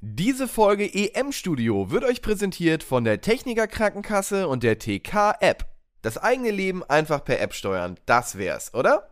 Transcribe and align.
Diese 0.00 0.46
Folge 0.46 0.84
EM 0.94 1.32
Studio 1.32 1.90
wird 1.90 2.04
euch 2.04 2.22
präsentiert 2.22 2.84
von 2.84 3.02
der 3.02 3.20
Techniker 3.20 3.66
Krankenkasse 3.66 4.46
und 4.46 4.62
der 4.62 4.78
TK 4.78 5.34
App. 5.40 5.66
Das 6.02 6.18
eigene 6.18 6.52
Leben 6.52 6.84
einfach 6.84 7.24
per 7.24 7.40
App 7.40 7.52
steuern, 7.52 7.98
das 8.06 8.38
wär's, 8.38 8.72
oder? 8.74 9.08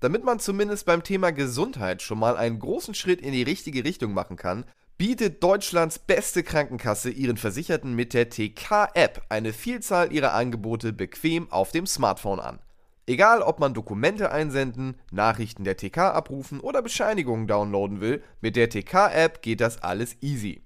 Damit 0.00 0.24
man 0.24 0.38
zumindest 0.38 0.84
beim 0.84 1.02
Thema 1.02 1.30
Gesundheit 1.32 2.02
schon 2.02 2.18
mal 2.18 2.36
einen 2.36 2.58
großen 2.58 2.92
Schritt 2.92 3.22
in 3.22 3.32
die 3.32 3.44
richtige 3.44 3.82
Richtung 3.82 4.12
machen 4.12 4.36
kann, 4.36 4.66
bietet 4.98 5.42
Deutschlands 5.42 5.98
beste 5.98 6.42
Krankenkasse 6.42 7.08
ihren 7.08 7.38
Versicherten 7.38 7.94
mit 7.94 8.12
der 8.12 8.28
TK 8.28 8.90
App 8.92 9.24
eine 9.30 9.54
Vielzahl 9.54 10.12
ihrer 10.12 10.34
Angebote 10.34 10.92
bequem 10.92 11.50
auf 11.50 11.72
dem 11.72 11.86
Smartphone 11.86 12.40
an. 12.40 12.58
Egal, 13.08 13.40
ob 13.40 13.60
man 13.60 13.72
Dokumente 13.72 14.32
einsenden, 14.32 14.96
Nachrichten 15.12 15.62
der 15.62 15.76
TK 15.76 15.98
abrufen 15.98 16.58
oder 16.58 16.82
Bescheinigungen 16.82 17.46
downloaden 17.46 18.00
will, 18.00 18.22
mit 18.40 18.56
der 18.56 18.68
TK-App 18.68 19.42
geht 19.42 19.60
das 19.60 19.80
alles 19.80 20.16
easy. 20.22 20.62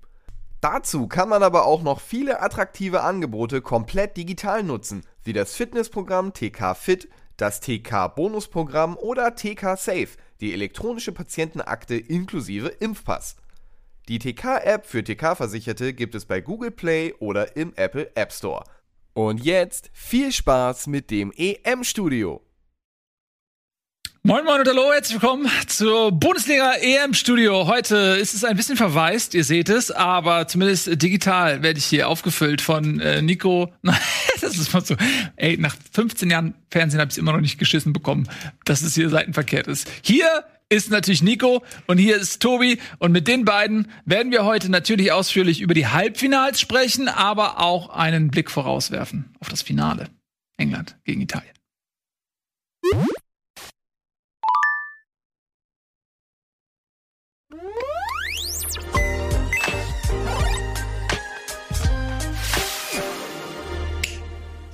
Dazu 0.63 1.07
kann 1.07 1.29
man 1.29 1.43
aber 1.43 1.67
auch 1.67 1.83
noch 1.83 2.01
viele 2.01 2.41
attraktive 2.41 3.03
Angebote 3.03 3.61
komplett 3.61 4.17
digital 4.17 4.63
nutzen, 4.63 5.03
wie 5.23 5.35
das 5.35 5.55
Fitnessprogramm 5.55 6.33
TK 6.33 6.75
Fit, 6.75 7.09
das 7.37 7.61
TK 7.61 8.09
Bonusprogramm 8.15 8.97
oder 8.97 9.35
TK 9.35 9.77
Safe, 9.77 10.09
die 10.41 10.55
elektronische 10.55 11.13
Patientenakte 11.13 11.97
inklusive 11.97 12.69
Impfpass. 12.69 13.37
Die 14.09 14.19
TK-App 14.19 14.87
für 14.87 15.05
TK-Versicherte 15.05 15.93
gibt 15.93 16.15
es 16.15 16.25
bei 16.25 16.41
Google 16.41 16.71
Play 16.71 17.15
oder 17.21 17.57
im 17.57 17.75
Apple 17.77 18.11
App 18.17 18.33
Store. 18.33 18.65
Und 19.13 19.45
jetzt 19.45 19.91
viel 19.93 20.31
Spaß 20.33 20.87
mit 20.87 21.11
dem 21.11 21.33
EM-Studio. 21.37 22.43
Moin 24.23 24.45
Moin 24.45 24.61
und 24.61 24.69
hallo, 24.69 24.93
herzlich 24.93 25.21
willkommen 25.21 25.51
zur 25.67 26.13
Bundesliga 26.13 26.75
EM 26.75 27.15
Studio. 27.15 27.67
Heute 27.67 27.97
ist 28.21 28.35
es 28.35 28.45
ein 28.45 28.55
bisschen 28.55 28.77
verwaist, 28.77 29.33
ihr 29.35 29.45
seht 29.45 29.71
es, 29.71 29.91
aber 29.91 30.47
zumindest 30.47 31.03
digital 31.03 31.63
werde 31.63 31.79
ich 31.79 31.87
hier 31.87 32.07
aufgefüllt 32.07 32.61
von 32.61 33.01
äh, 33.01 33.23
Nico. 33.23 33.73
das 34.41 34.59
ist 34.59 34.75
mal 34.75 34.85
so. 34.85 34.95
Ey, 35.37 35.57
nach 35.57 35.75
15 35.93 36.31
Jahren 36.31 36.55
Fernsehen 36.71 37.01
habe 37.01 37.11
ich 37.11 37.17
immer 37.17 37.33
noch 37.33 37.41
nicht 37.41 37.59
geschissen 37.59 37.95
bekommen, 37.95 38.29
dass 38.67 38.83
es 38.83 38.95
hier 38.95 39.09
seitenverkehrt 39.09 39.67
ist. 39.67 39.91
Hier 40.03 40.45
ist 40.71 40.91
natürlich 40.91 41.23
Nico 41.23 41.63
und 41.87 41.99
hier 41.99 42.17
ist 42.17 42.41
Tobi. 42.41 42.79
Und 42.99 43.13
mit 43.13 43.29
den 43.29 43.45
beiden 43.45 43.91
werden 44.07 44.33
wir 44.33 44.45
heute 44.45 44.71
natürlich 44.71 45.13
ausführlich 45.13 45.61
über 45.61 45.75
die 45.75 45.89
Halbfinals 45.89 46.61
sprechen, 46.61 47.09
aber 47.09 47.61
auch 47.61 47.91
einen 47.91 48.31
Blick 48.31 48.51
vorauswerfen 48.51 49.35
auf 49.41 49.49
das 49.49 49.63
Finale. 49.63 50.09
England 50.57 50.97
gegen 51.05 51.21
Italien. 51.21 51.53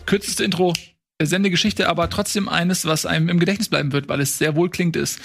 Kürzeste 0.05 0.45
Intro 0.45 0.73
Sendegeschichte, 1.25 1.89
aber 1.89 2.11
trotzdem 2.11 2.47
eines, 2.49 2.85
was 2.85 3.07
einem 3.07 3.31
im 3.31 3.39
Gedächtnis 3.39 3.71
bleiben 3.71 3.93
wird, 3.93 4.09
weil 4.09 4.21
es 4.21 4.37
sehr 4.37 4.55
wohlklingend 4.55 4.97
ist. 4.97 5.19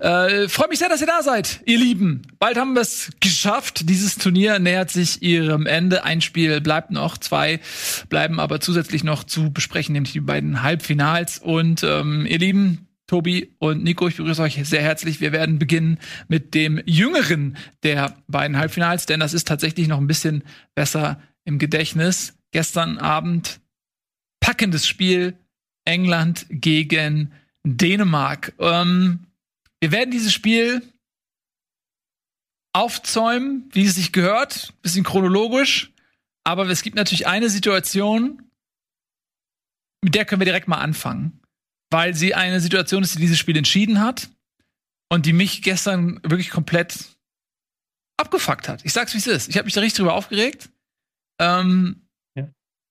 Äh, 0.00 0.48
Freut 0.48 0.70
mich 0.70 0.80
sehr, 0.80 0.88
dass 0.88 1.00
ihr 1.00 1.06
da 1.06 1.22
seid, 1.22 1.60
ihr 1.66 1.78
Lieben. 1.78 2.22
Bald 2.40 2.56
haben 2.56 2.74
wir 2.74 2.82
es 2.82 3.10
geschafft. 3.20 3.88
Dieses 3.88 4.16
Turnier 4.16 4.58
nähert 4.58 4.90
sich 4.90 5.22
ihrem 5.22 5.66
Ende. 5.66 6.02
Ein 6.02 6.20
Spiel 6.20 6.60
bleibt 6.60 6.90
noch, 6.90 7.16
zwei 7.16 7.60
bleiben 8.08 8.40
aber 8.40 8.60
zusätzlich 8.60 9.04
noch 9.04 9.22
zu 9.22 9.52
besprechen, 9.52 9.92
nämlich 9.92 10.12
die 10.12 10.20
beiden 10.20 10.64
Halbfinals. 10.64 11.38
Und 11.38 11.84
ähm, 11.84 12.26
ihr 12.26 12.38
Lieben, 12.38 12.88
Tobi 13.06 13.54
und 13.58 13.84
Nico, 13.84 14.08
ich 14.08 14.16
begrüße 14.16 14.42
euch 14.42 14.58
sehr 14.64 14.82
herzlich. 14.82 15.20
Wir 15.20 15.30
werden 15.30 15.60
beginnen 15.60 15.98
mit 16.26 16.54
dem 16.54 16.82
jüngeren 16.86 17.56
der 17.84 18.16
beiden 18.26 18.56
Halbfinals, 18.56 19.06
denn 19.06 19.20
das 19.20 19.32
ist 19.32 19.46
tatsächlich 19.46 19.86
noch 19.86 19.98
ein 19.98 20.08
bisschen 20.08 20.42
besser 20.74 21.20
im 21.44 21.60
Gedächtnis. 21.60 22.34
Gestern 22.50 22.98
Abend 22.98 23.60
packendes 24.40 24.86
Spiel. 24.86 25.38
England 25.84 26.46
gegen 26.50 27.32
Dänemark. 27.64 28.52
Ähm, 28.58 29.26
wir 29.80 29.92
werden 29.92 30.10
dieses 30.10 30.32
Spiel 30.32 30.82
aufzäumen, 32.72 33.68
wie 33.72 33.86
es 33.86 33.96
sich 33.96 34.12
gehört, 34.12 34.74
bisschen 34.82 35.04
chronologisch. 35.04 35.92
Aber 36.44 36.66
es 36.68 36.82
gibt 36.82 36.96
natürlich 36.96 37.26
eine 37.26 37.50
Situation, 37.50 38.50
mit 40.02 40.14
der 40.14 40.24
können 40.24 40.40
wir 40.40 40.46
direkt 40.46 40.68
mal 40.68 40.78
anfangen, 40.78 41.40
weil 41.90 42.14
sie 42.14 42.34
eine 42.34 42.60
Situation 42.60 43.02
ist, 43.02 43.14
die 43.14 43.20
dieses 43.20 43.38
Spiel 43.38 43.56
entschieden 43.56 44.00
hat 44.00 44.30
und 45.10 45.26
die 45.26 45.32
mich 45.32 45.62
gestern 45.62 46.20
wirklich 46.22 46.50
komplett 46.50 47.16
abgefuckt 48.16 48.68
hat. 48.68 48.84
Ich 48.84 48.92
sag's 48.92 49.12
wie 49.14 49.18
es 49.18 49.26
ist. 49.26 49.48
Ich 49.48 49.56
habe 49.56 49.64
mich 49.64 49.74
da 49.74 49.80
richtig 49.80 49.98
drüber 49.98 50.14
aufgeregt. 50.14 50.70
Ähm, 51.40 52.06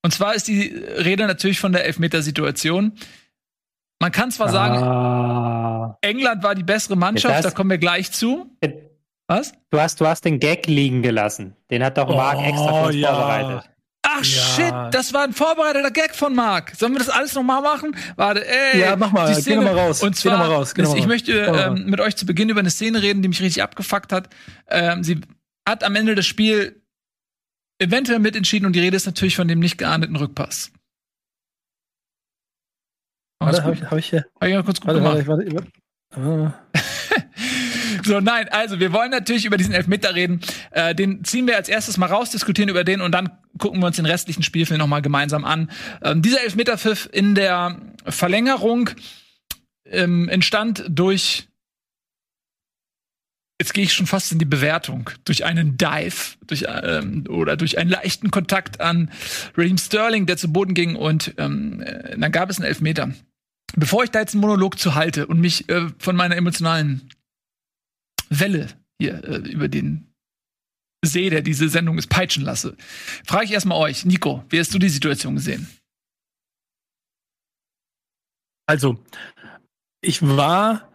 und 0.03 0.13
zwar 0.13 0.35
ist 0.35 0.47
die 0.47 0.67
Rede 0.67 1.27
natürlich 1.27 1.59
von 1.59 1.71
der 1.71 1.85
Elfmetersituation. 1.85 2.93
Man 4.01 4.11
kann 4.11 4.31
zwar 4.31 4.49
sagen, 4.49 4.77
ah. 4.77 5.97
England 6.01 6.41
war 6.41 6.55
die 6.55 6.63
bessere 6.63 6.95
Mannschaft, 6.95 7.43
da 7.43 7.51
kommen 7.51 7.69
wir 7.69 7.77
gleich 7.77 8.11
zu. 8.11 8.55
Was? 9.27 9.53
Du 9.69 9.79
hast, 9.79 10.01
du 10.01 10.07
hast 10.07 10.25
den 10.25 10.39
Gag 10.39 10.65
liegen 10.67 11.01
gelassen. 11.01 11.55
Den 11.69 11.83
hat 11.83 11.97
doch 11.97 12.07
Marc 12.07 12.37
oh, 12.39 12.43
extra 12.43 12.81
für 12.81 12.87
uns 12.87 12.95
ja. 12.95 13.13
vorbereitet. 13.13 13.69
Ach 14.01 14.23
ja. 14.23 14.23
shit, 14.23 14.73
das 14.91 15.13
war 15.13 15.23
ein 15.23 15.33
vorbereiteter 15.33 15.91
Gag 15.91 16.15
von 16.15 16.33
Marc. 16.33 16.73
Sollen 16.75 16.93
wir 16.93 16.99
das 16.99 17.09
alles 17.09 17.35
nochmal 17.35 17.61
machen? 17.61 17.95
Warte, 18.15 18.47
ey. 18.47 18.79
Ja, 18.79 18.95
mach 18.95 19.11
mal, 19.11 19.39
geh 19.39 19.55
nochmal 19.55 19.77
raus. 19.77 20.01
Und 20.01 20.15
zwar, 20.15 20.37
mal 20.37 20.51
raus, 20.51 20.73
ich 20.77 21.05
möchte 21.05 21.33
ähm, 21.33 21.85
mit 21.85 21.99
euch 21.99 22.15
zu 22.15 22.25
Beginn 22.25 22.49
über 22.49 22.61
eine 22.61 22.71
Szene 22.71 23.01
reden, 23.01 23.21
die 23.21 23.27
mich 23.27 23.41
richtig 23.41 23.61
abgefuckt 23.61 24.11
hat. 24.11 24.29
Ähm, 24.67 25.03
sie 25.03 25.21
hat 25.67 25.83
am 25.83 25.95
Ende 25.95 26.15
des 26.15 26.25
Spiels 26.25 26.73
eventuell 27.79 28.19
mitentschieden 28.19 28.65
und 28.65 28.73
die 28.73 28.79
Rede 28.79 28.95
ist 28.95 29.05
natürlich 29.05 29.35
von 29.35 29.47
dem 29.47 29.59
nicht 29.59 29.77
geahndeten 29.77 30.15
Rückpass. 30.15 30.71
Warte, 33.39 33.63
hab 33.63 33.73
ich, 33.73 33.83
hab 33.83 33.97
ich 33.97 34.09
hier. 34.09 34.25
Hab 34.39 34.47
ich 34.47 34.53
mal 34.53 34.63
kurz 34.63 34.81
gut 34.81 34.87
warte, 34.87 34.99
gemacht. 34.99 35.27
Warte, 35.27 35.55
warte, 35.55 35.71
warte. 36.11 36.53
so, 38.03 38.19
nein, 38.19 38.47
also 38.49 38.79
wir 38.79 38.91
wollen 38.91 39.11
natürlich 39.11 39.45
über 39.45 39.57
diesen 39.57 39.73
Elfmeter 39.73 40.15
reden. 40.15 40.41
Äh, 40.71 40.93
den 40.95 41.23
ziehen 41.23 41.47
wir 41.47 41.55
als 41.55 41.69
erstes 41.69 41.97
mal 41.97 42.07
raus, 42.07 42.31
diskutieren 42.31 42.69
über 42.69 42.83
den 42.83 43.01
und 43.01 43.11
dann 43.13 43.29
gucken 43.57 43.79
wir 43.79 43.87
uns 43.87 43.95
den 43.95 44.05
restlichen 44.05 44.43
Spielfilm 44.43 44.79
noch 44.79 44.87
mal 44.87 45.01
gemeinsam 45.01 45.45
an. 45.45 45.71
Ähm, 46.01 46.21
dieser 46.21 46.43
Elfmeterpfiff 46.43 47.09
in 47.11 47.35
der 47.35 47.79
Verlängerung 48.05 48.89
ähm, 49.85 50.27
entstand 50.29 50.83
durch 50.89 51.48
jetzt 53.59 53.73
gehe 53.73 53.83
ich 53.83 53.93
schon 53.93 54.07
fast 54.07 54.31
in 54.31 54.39
die 54.39 54.45
Bewertung 54.45 55.09
durch 55.25 55.45
einen 55.45 55.77
Dive 55.77 56.37
durch 56.47 56.65
ähm, 56.67 57.25
oder 57.29 57.57
durch 57.57 57.77
einen 57.77 57.89
leichten 57.89 58.31
Kontakt 58.31 58.79
an 58.79 59.11
Raheem 59.55 59.77
Sterling, 59.77 60.25
der 60.25 60.37
zu 60.37 60.51
Boden 60.51 60.73
ging 60.73 60.95
und 60.95 61.33
ähm, 61.37 61.81
äh, 61.81 62.17
dann 62.17 62.31
gab 62.31 62.49
es 62.49 62.57
einen 62.57 62.67
Elfmeter. 62.67 63.13
Bevor 63.75 64.03
ich 64.03 64.09
da 64.09 64.19
jetzt 64.19 64.33
einen 64.33 64.41
Monolog 64.41 64.79
zu 64.79 64.95
halte 64.95 65.27
und 65.27 65.39
mich 65.39 65.69
äh, 65.69 65.89
von 65.99 66.15
meiner 66.15 66.37
emotionalen 66.37 67.09
Welle 68.29 68.67
hier 68.99 69.23
äh, 69.23 69.49
über 69.49 69.67
den 69.67 70.05
See, 71.05 71.29
der 71.29 71.41
diese 71.41 71.69
Sendung 71.69 71.97
ist, 71.97 72.09
peitschen 72.09 72.43
lasse, 72.43 72.75
frage 73.25 73.45
ich 73.45 73.51
erstmal 73.51 73.77
euch, 73.77 74.05
Nico, 74.05 74.43
wie 74.49 74.59
hast 74.59 74.73
du 74.73 74.79
die 74.79 74.89
Situation 74.89 75.35
gesehen? 75.35 75.69
Also, 78.67 79.03
ich 80.01 80.21
war 80.21 80.88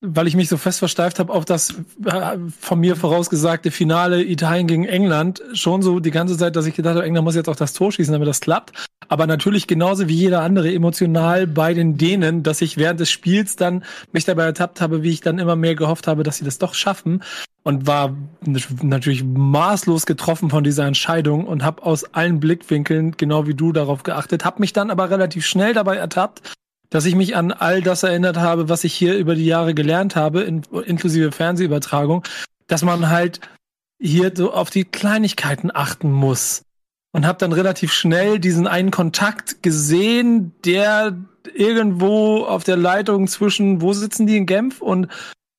weil 0.00 0.26
ich 0.26 0.36
mich 0.36 0.48
so 0.48 0.56
fest 0.56 0.78
versteift 0.78 1.18
habe 1.18 1.32
auf 1.32 1.44
das 1.44 1.74
äh, 2.04 2.38
von 2.58 2.80
mir 2.80 2.96
vorausgesagte 2.96 3.70
Finale 3.70 4.24
Italien 4.24 4.66
gegen 4.66 4.84
England, 4.86 5.42
schon 5.52 5.82
so 5.82 6.00
die 6.00 6.10
ganze 6.10 6.38
Zeit, 6.38 6.56
dass 6.56 6.66
ich 6.66 6.74
gedacht 6.74 6.96
habe, 6.96 7.04
England 7.04 7.24
muss 7.24 7.34
jetzt 7.34 7.48
auch 7.48 7.56
das 7.56 7.74
Tor 7.74 7.92
schießen, 7.92 8.12
damit 8.12 8.26
das 8.26 8.40
klappt. 8.40 8.72
Aber 9.08 9.26
natürlich 9.26 9.66
genauso 9.66 10.08
wie 10.08 10.14
jeder 10.14 10.40
andere 10.40 10.72
emotional 10.72 11.46
bei 11.46 11.74
den 11.74 11.98
Dänen, 11.98 12.42
dass 12.42 12.62
ich 12.62 12.76
während 12.76 13.00
des 13.00 13.10
Spiels 13.10 13.56
dann 13.56 13.84
mich 14.12 14.24
dabei 14.24 14.44
ertappt 14.44 14.80
habe, 14.80 15.02
wie 15.02 15.10
ich 15.10 15.20
dann 15.20 15.38
immer 15.38 15.56
mehr 15.56 15.74
gehofft 15.74 16.06
habe, 16.06 16.22
dass 16.22 16.38
sie 16.38 16.44
das 16.44 16.58
doch 16.58 16.74
schaffen. 16.74 17.22
Und 17.62 17.86
war 17.86 18.16
natürlich 18.80 19.22
maßlos 19.22 20.06
getroffen 20.06 20.48
von 20.48 20.64
dieser 20.64 20.86
Entscheidung 20.86 21.46
und 21.46 21.62
habe 21.62 21.82
aus 21.82 22.04
allen 22.14 22.40
Blickwinkeln 22.40 23.16
genau 23.18 23.46
wie 23.46 23.54
du 23.54 23.72
darauf 23.72 24.02
geachtet, 24.02 24.46
habe 24.46 24.60
mich 24.60 24.72
dann 24.72 24.90
aber 24.90 25.10
relativ 25.10 25.44
schnell 25.44 25.74
dabei 25.74 25.96
ertappt, 25.96 26.40
dass 26.90 27.06
ich 27.06 27.14
mich 27.14 27.36
an 27.36 27.52
all 27.52 27.80
das 27.80 28.02
erinnert 28.02 28.36
habe, 28.36 28.68
was 28.68 28.84
ich 28.84 28.92
hier 28.94 29.16
über 29.16 29.34
die 29.34 29.46
Jahre 29.46 29.74
gelernt 29.74 30.16
habe, 30.16 30.42
in, 30.42 30.62
inklusive 30.84 31.32
Fernsehübertragung, 31.32 32.24
dass 32.66 32.82
man 32.82 33.08
halt 33.08 33.40
hier 34.00 34.32
so 34.34 34.52
auf 34.52 34.70
die 34.70 34.84
Kleinigkeiten 34.84 35.70
achten 35.72 36.10
muss. 36.10 36.62
Und 37.12 37.26
habe 37.26 37.38
dann 37.38 37.52
relativ 37.52 37.92
schnell 37.92 38.38
diesen 38.38 38.68
einen 38.68 38.92
Kontakt 38.92 39.64
gesehen, 39.64 40.52
der 40.64 41.16
irgendwo 41.54 42.44
auf 42.44 42.62
der 42.62 42.76
Leitung 42.76 43.26
zwischen, 43.26 43.80
wo 43.80 43.92
sitzen 43.92 44.26
die 44.26 44.36
in 44.36 44.46
Genf 44.46 44.80
und 44.80 45.08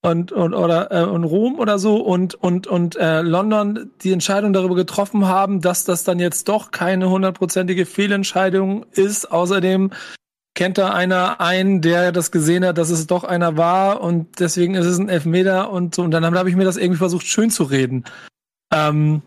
und 0.02 0.32
und 0.32 0.54
oder 0.54 0.92
äh, 0.92 1.04
und 1.04 1.24
Rom 1.26 1.60
oder 1.60 1.78
so 1.78 1.98
und 1.98 2.36
und 2.36 2.68
und 2.68 2.96
äh, 2.96 3.22
London 3.22 3.92
die 4.02 4.12
Entscheidung 4.14 4.54
darüber 4.54 4.76
getroffen 4.76 5.28
haben, 5.28 5.62
dass 5.62 5.84
das 5.84 6.04
dann 6.04 6.20
jetzt 6.20 6.48
doch 6.48 6.72
keine 6.72 7.10
hundertprozentige 7.10 7.86
Fehlentscheidung 7.86 8.86
ist. 8.94 9.32
Außerdem 9.32 9.92
kennt 10.62 10.78
da 10.78 10.94
einer 10.94 11.42
einen, 11.42 11.82
der 11.82 12.12
das 12.12 12.32
gesehen 12.32 12.64
hat, 12.64 12.78
dass 12.78 12.92
es 12.92 13.08
doch 13.08 13.24
einer 13.24 13.58
war 13.58 14.00
und 14.00 14.40
deswegen 14.40 14.76
ist 14.76 14.86
es 14.86 15.00
ein 15.00 15.10
Elfmeter 15.10 15.72
und 15.72 15.96
so. 15.96 16.04
Und 16.04 16.12
dann 16.12 16.24
habe 16.24 16.52
ich 16.52 16.56
mir 16.56 16.66
das 16.66 16.78
irgendwie 16.78 17.00
versucht, 17.00 17.26
schön 17.26 17.50
zu 17.50 17.64
reden. 17.64 18.04
Ähm, 18.72 19.24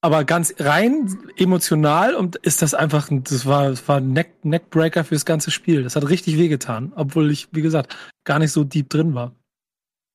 aber 0.00 0.24
ganz 0.24 0.54
rein 0.58 1.18
emotional 1.36 2.14
und 2.14 2.36
ist 2.36 2.62
das 2.62 2.72
einfach, 2.72 3.10
das 3.10 3.44
war, 3.44 3.68
das 3.68 3.86
war 3.86 3.98
ein 3.98 4.14
Neck, 4.14 4.42
Neckbreaker 4.46 5.04
fürs 5.04 5.26
ganze 5.26 5.50
Spiel. 5.50 5.82
Das 5.82 5.94
hat 5.94 6.08
richtig 6.08 6.38
wehgetan, 6.38 6.94
obwohl 6.96 7.30
ich, 7.30 7.48
wie 7.52 7.60
gesagt, 7.60 7.94
gar 8.24 8.38
nicht 8.38 8.52
so 8.52 8.64
deep 8.64 8.88
drin 8.88 9.14
war. 9.14 9.34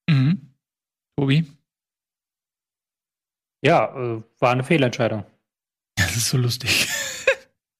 Mhm. 0.09 0.55
Tobi? 1.19 1.45
Ja, 3.63 3.95
äh, 3.95 4.23
war 4.39 4.51
eine 4.51 4.63
Fehlentscheidung. 4.63 5.23
Das 5.97 6.15
ist 6.15 6.29
so 6.29 6.37
lustig. 6.37 6.87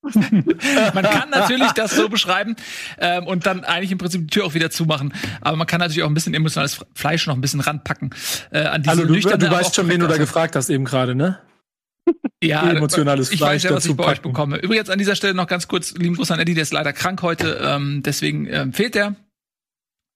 man 0.94 1.06
kann 1.06 1.30
natürlich 1.30 1.72
das 1.72 1.96
so 1.96 2.10
beschreiben 2.10 2.56
ähm, 3.00 3.26
und 3.26 3.46
dann 3.46 3.64
eigentlich 3.64 3.92
im 3.92 3.98
Prinzip 3.98 4.22
die 4.22 4.28
Tür 4.28 4.46
auch 4.46 4.54
wieder 4.54 4.70
zumachen. 4.70 5.14
Aber 5.42 5.56
man 5.56 5.66
kann 5.66 5.80
natürlich 5.80 6.04
auch 6.04 6.08
ein 6.08 6.14
bisschen 6.14 6.34
emotionales 6.34 6.86
Fleisch 6.94 7.26
noch 7.28 7.36
ein 7.36 7.42
bisschen 7.42 7.62
ranpacken. 7.62 8.14
Äh, 8.52 8.64
an 8.64 8.84
diese 8.84 8.92
also 8.92 9.06
du, 9.06 9.14
du 9.14 9.52
weißt 9.52 9.76
schon, 9.76 9.88
wen 9.88 10.02
du 10.02 10.08
da 10.08 10.18
gefragt 10.18 10.56
hast 10.56 10.70
eben 10.70 10.84
gerade, 10.84 11.16
ne? 11.16 11.40
Ja, 12.44 12.70
emotionales 12.70 13.32
ich 13.32 13.38
Fleisch 13.38 13.64
weiß 13.64 13.64
ja, 13.64 13.76
was 13.76 13.86
ich 13.86 13.96
bei 13.96 14.06
euch 14.06 14.22
bekomme. 14.22 14.58
Übrigens 14.58 14.90
an 14.90 15.00
dieser 15.00 15.16
Stelle 15.16 15.34
noch 15.34 15.48
ganz 15.48 15.68
kurz, 15.68 15.94
lieben 15.94 16.16
Gruß 16.16 16.32
an 16.32 16.40
Eddie, 16.40 16.54
der 16.54 16.64
ist 16.64 16.74
leider 16.74 16.92
krank 16.92 17.22
heute, 17.22 17.60
ähm, 17.64 18.04
deswegen 18.04 18.48
ähm, 18.48 18.74
fehlt 18.74 18.96
der. 18.96 19.16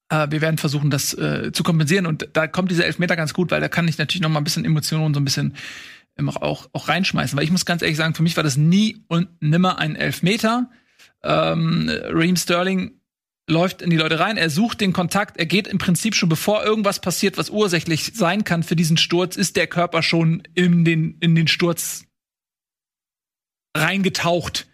Äh, 0.10 0.28
wir 0.30 0.42
werden 0.42 0.58
versuchen, 0.58 0.90
das 0.90 1.14
äh, 1.14 1.52
zu 1.54 1.64
kompensieren 1.64 2.06
und 2.06 2.28
da 2.34 2.48
kommt 2.48 2.72
dieser 2.72 2.86
Elfmeter 2.86 3.16
ganz 3.16 3.34
gut, 3.34 3.52
weil 3.52 3.62
da 3.62 3.70
kann 3.70 3.88
ich 3.88 3.98
natürlich 3.98 4.22
noch 4.22 4.30
mal 4.30 4.40
ein 4.40 4.44
bisschen 4.44 4.66
Emotionen 4.66 5.14
so 5.14 5.20
ein 5.20 5.26
bisschen 5.26 5.56
ähm, 6.18 6.30
auch, 6.30 6.70
auch 6.74 6.88
reinschmeißen. 6.88 7.38
Weil 7.38 7.44
ich 7.44 7.52
muss 7.52 7.66
ganz 7.66 7.82
ehrlich 7.82 7.98
sagen, 7.98 8.16
für 8.16 8.24
mich 8.24 8.38
war 8.38 8.44
das 8.44 8.58
nie 8.58 9.04
und 9.08 9.30
nimmer 9.42 9.80
ein 9.80 9.96
Elfmeter. 9.96 10.70
Ähm, 11.24 11.90
Raheem 11.90 12.36
Sterling 12.36 12.98
läuft 13.50 13.82
in 13.82 13.90
die 13.90 13.98
Leute 13.98 14.20
rein, 14.20 14.38
er 14.38 14.50
sucht 14.50 14.82
den 14.82 14.92
Kontakt, 14.92 15.38
er 15.38 15.46
geht 15.46 15.68
im 15.68 15.78
Prinzip 15.78 16.16
schon 16.16 16.28
bevor 16.28 16.64
irgendwas 16.66 17.00
passiert, 17.00 17.38
was 17.38 17.50
ursächlich 17.50 18.12
sein 18.14 18.44
kann 18.44 18.62
für 18.62 18.76
diesen 18.76 18.98
Sturz, 18.98 19.38
ist 19.38 19.56
der 19.56 19.68
Körper 19.68 20.04
schon 20.04 20.44
in 20.54 20.84
den, 20.84 21.18
in 21.22 21.34
den 21.34 21.48
Sturz 21.48 22.04
reingetaucht. 23.76 24.68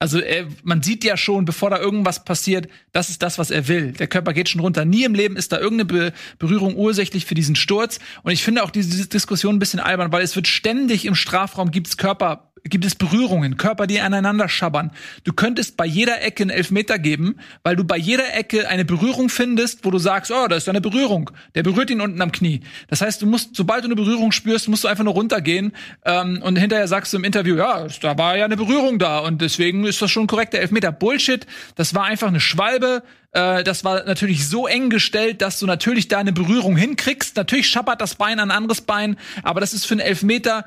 Also 0.00 0.20
er, 0.20 0.46
man 0.62 0.82
sieht 0.82 1.02
ja 1.02 1.16
schon, 1.16 1.44
bevor 1.44 1.70
da 1.70 1.78
irgendwas 1.78 2.24
passiert, 2.24 2.68
das 2.92 3.10
ist 3.10 3.20
das, 3.22 3.36
was 3.38 3.50
er 3.50 3.66
will. 3.66 3.92
Der 3.92 4.06
Körper 4.06 4.32
geht 4.32 4.48
schon 4.48 4.60
runter. 4.60 4.84
Nie 4.84 5.04
im 5.04 5.14
Leben 5.14 5.36
ist 5.36 5.50
da 5.50 5.58
irgendeine 5.58 5.86
Be 5.86 6.12
Berührung 6.38 6.76
ursächlich 6.76 7.26
für 7.26 7.34
diesen 7.34 7.56
Sturz. 7.56 7.98
Und 8.22 8.30
ich 8.30 8.44
finde 8.44 8.62
auch 8.62 8.70
diese 8.70 9.08
Diskussion 9.08 9.56
ein 9.56 9.58
bisschen 9.58 9.80
albern, 9.80 10.12
weil 10.12 10.22
es 10.22 10.36
wird 10.36 10.46
ständig 10.46 11.04
im 11.04 11.16
Strafraum 11.16 11.72
gibt's 11.72 11.96
Körper 11.96 12.47
gibt 12.64 12.84
es 12.84 12.94
Berührungen, 12.94 13.56
Körper, 13.56 13.86
die 13.86 14.00
aneinander 14.00 14.48
schabbern. 14.48 14.90
Du 15.24 15.32
könntest 15.32 15.76
bei 15.76 15.86
jeder 15.86 16.22
Ecke 16.22 16.42
einen 16.42 16.50
Elfmeter 16.50 16.98
geben, 16.98 17.36
weil 17.62 17.76
du 17.76 17.84
bei 17.84 17.96
jeder 17.96 18.34
Ecke 18.34 18.68
eine 18.68 18.84
Berührung 18.84 19.28
findest, 19.28 19.84
wo 19.84 19.90
du 19.90 19.98
sagst, 19.98 20.30
oh, 20.30 20.46
da 20.48 20.56
ist 20.56 20.68
eine 20.68 20.80
Berührung. 20.80 21.30
Der 21.54 21.62
berührt 21.62 21.90
ihn 21.90 22.00
unten 22.00 22.20
am 22.20 22.32
Knie. 22.32 22.60
Das 22.88 23.00
heißt, 23.00 23.22
du 23.22 23.26
musst, 23.26 23.56
sobald 23.56 23.84
du 23.84 23.88
eine 23.88 23.96
Berührung 23.96 24.32
spürst, 24.32 24.68
musst 24.68 24.84
du 24.84 24.88
einfach 24.88 25.04
nur 25.04 25.14
runtergehen 25.14 25.72
ähm, 26.04 26.40
und 26.42 26.56
hinterher 26.56 26.88
sagst 26.88 27.12
du 27.12 27.18
im 27.18 27.24
Interview, 27.24 27.56
ja, 27.56 27.86
da 28.00 28.18
war 28.18 28.36
ja 28.36 28.44
eine 28.44 28.56
Berührung 28.56 28.98
da 28.98 29.20
und 29.20 29.40
deswegen 29.40 29.84
ist 29.84 30.02
das 30.02 30.10
schon 30.10 30.24
ein 30.24 30.28
korrekter 30.28 30.58
Elfmeter. 30.58 30.92
Bullshit. 30.92 31.46
Das 31.74 31.94
war 31.94 32.04
einfach 32.04 32.28
eine 32.28 32.40
Schwalbe. 32.40 33.02
Äh, 33.32 33.64
das 33.64 33.84
war 33.84 34.04
natürlich 34.04 34.48
so 34.48 34.66
eng 34.66 34.90
gestellt, 34.90 35.42
dass 35.42 35.58
du 35.58 35.66
natürlich 35.66 36.08
da 36.08 36.18
eine 36.18 36.32
Berührung 36.32 36.76
hinkriegst. 36.76 37.36
Natürlich 37.36 37.68
schabbert 37.68 38.00
das 38.00 38.14
Bein 38.14 38.40
an 38.40 38.50
ein 38.50 38.56
anderes 38.56 38.80
Bein, 38.80 39.16
aber 39.42 39.60
das 39.60 39.74
ist 39.74 39.86
für 39.86 39.94
einen 39.94 40.00
Elfmeter 40.00 40.64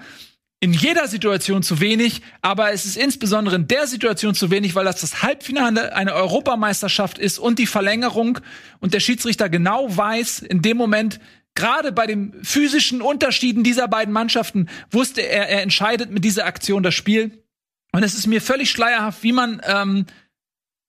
in 0.64 0.74
jeder 0.74 1.08
Situation 1.08 1.64
zu 1.64 1.80
wenig, 1.80 2.22
aber 2.42 2.72
es 2.72 2.86
ist 2.86 2.96
insbesondere 2.96 3.56
in 3.56 3.68
der 3.68 3.88
Situation 3.88 4.36
zu 4.36 4.52
wenig, 4.52 4.76
weil 4.76 4.86
das 4.86 5.02
das 5.02 5.24
Halbfinale 5.24 5.96
einer 5.96 6.14
Europameisterschaft 6.14 7.18
ist 7.18 7.40
und 7.40 7.58
die 7.58 7.66
Verlängerung 7.66 8.40
und 8.80 8.94
der 8.94 9.00
Schiedsrichter 9.00 9.50
genau 9.50 9.96
weiß, 9.96 10.40
in 10.40 10.62
dem 10.62 10.78
Moment, 10.78 11.20
gerade 11.56 11.92
bei 11.92 12.06
den 12.06 12.36
physischen 12.44 13.02
Unterschieden 13.02 13.64
dieser 13.64 13.88
beiden 13.88 14.14
Mannschaften, 14.14 14.70
wusste 14.92 15.22
er, 15.22 15.50
er 15.50 15.64
entscheidet 15.64 16.12
mit 16.12 16.24
dieser 16.24 16.46
Aktion 16.46 16.84
das 16.84 16.94
Spiel. 16.94 17.44
Und 17.92 18.04
es 18.04 18.14
ist 18.14 18.28
mir 18.28 18.40
völlig 18.40 18.70
schleierhaft, 18.70 19.24
wie 19.24 19.34
man 19.34 19.62
ähm, 19.66 20.06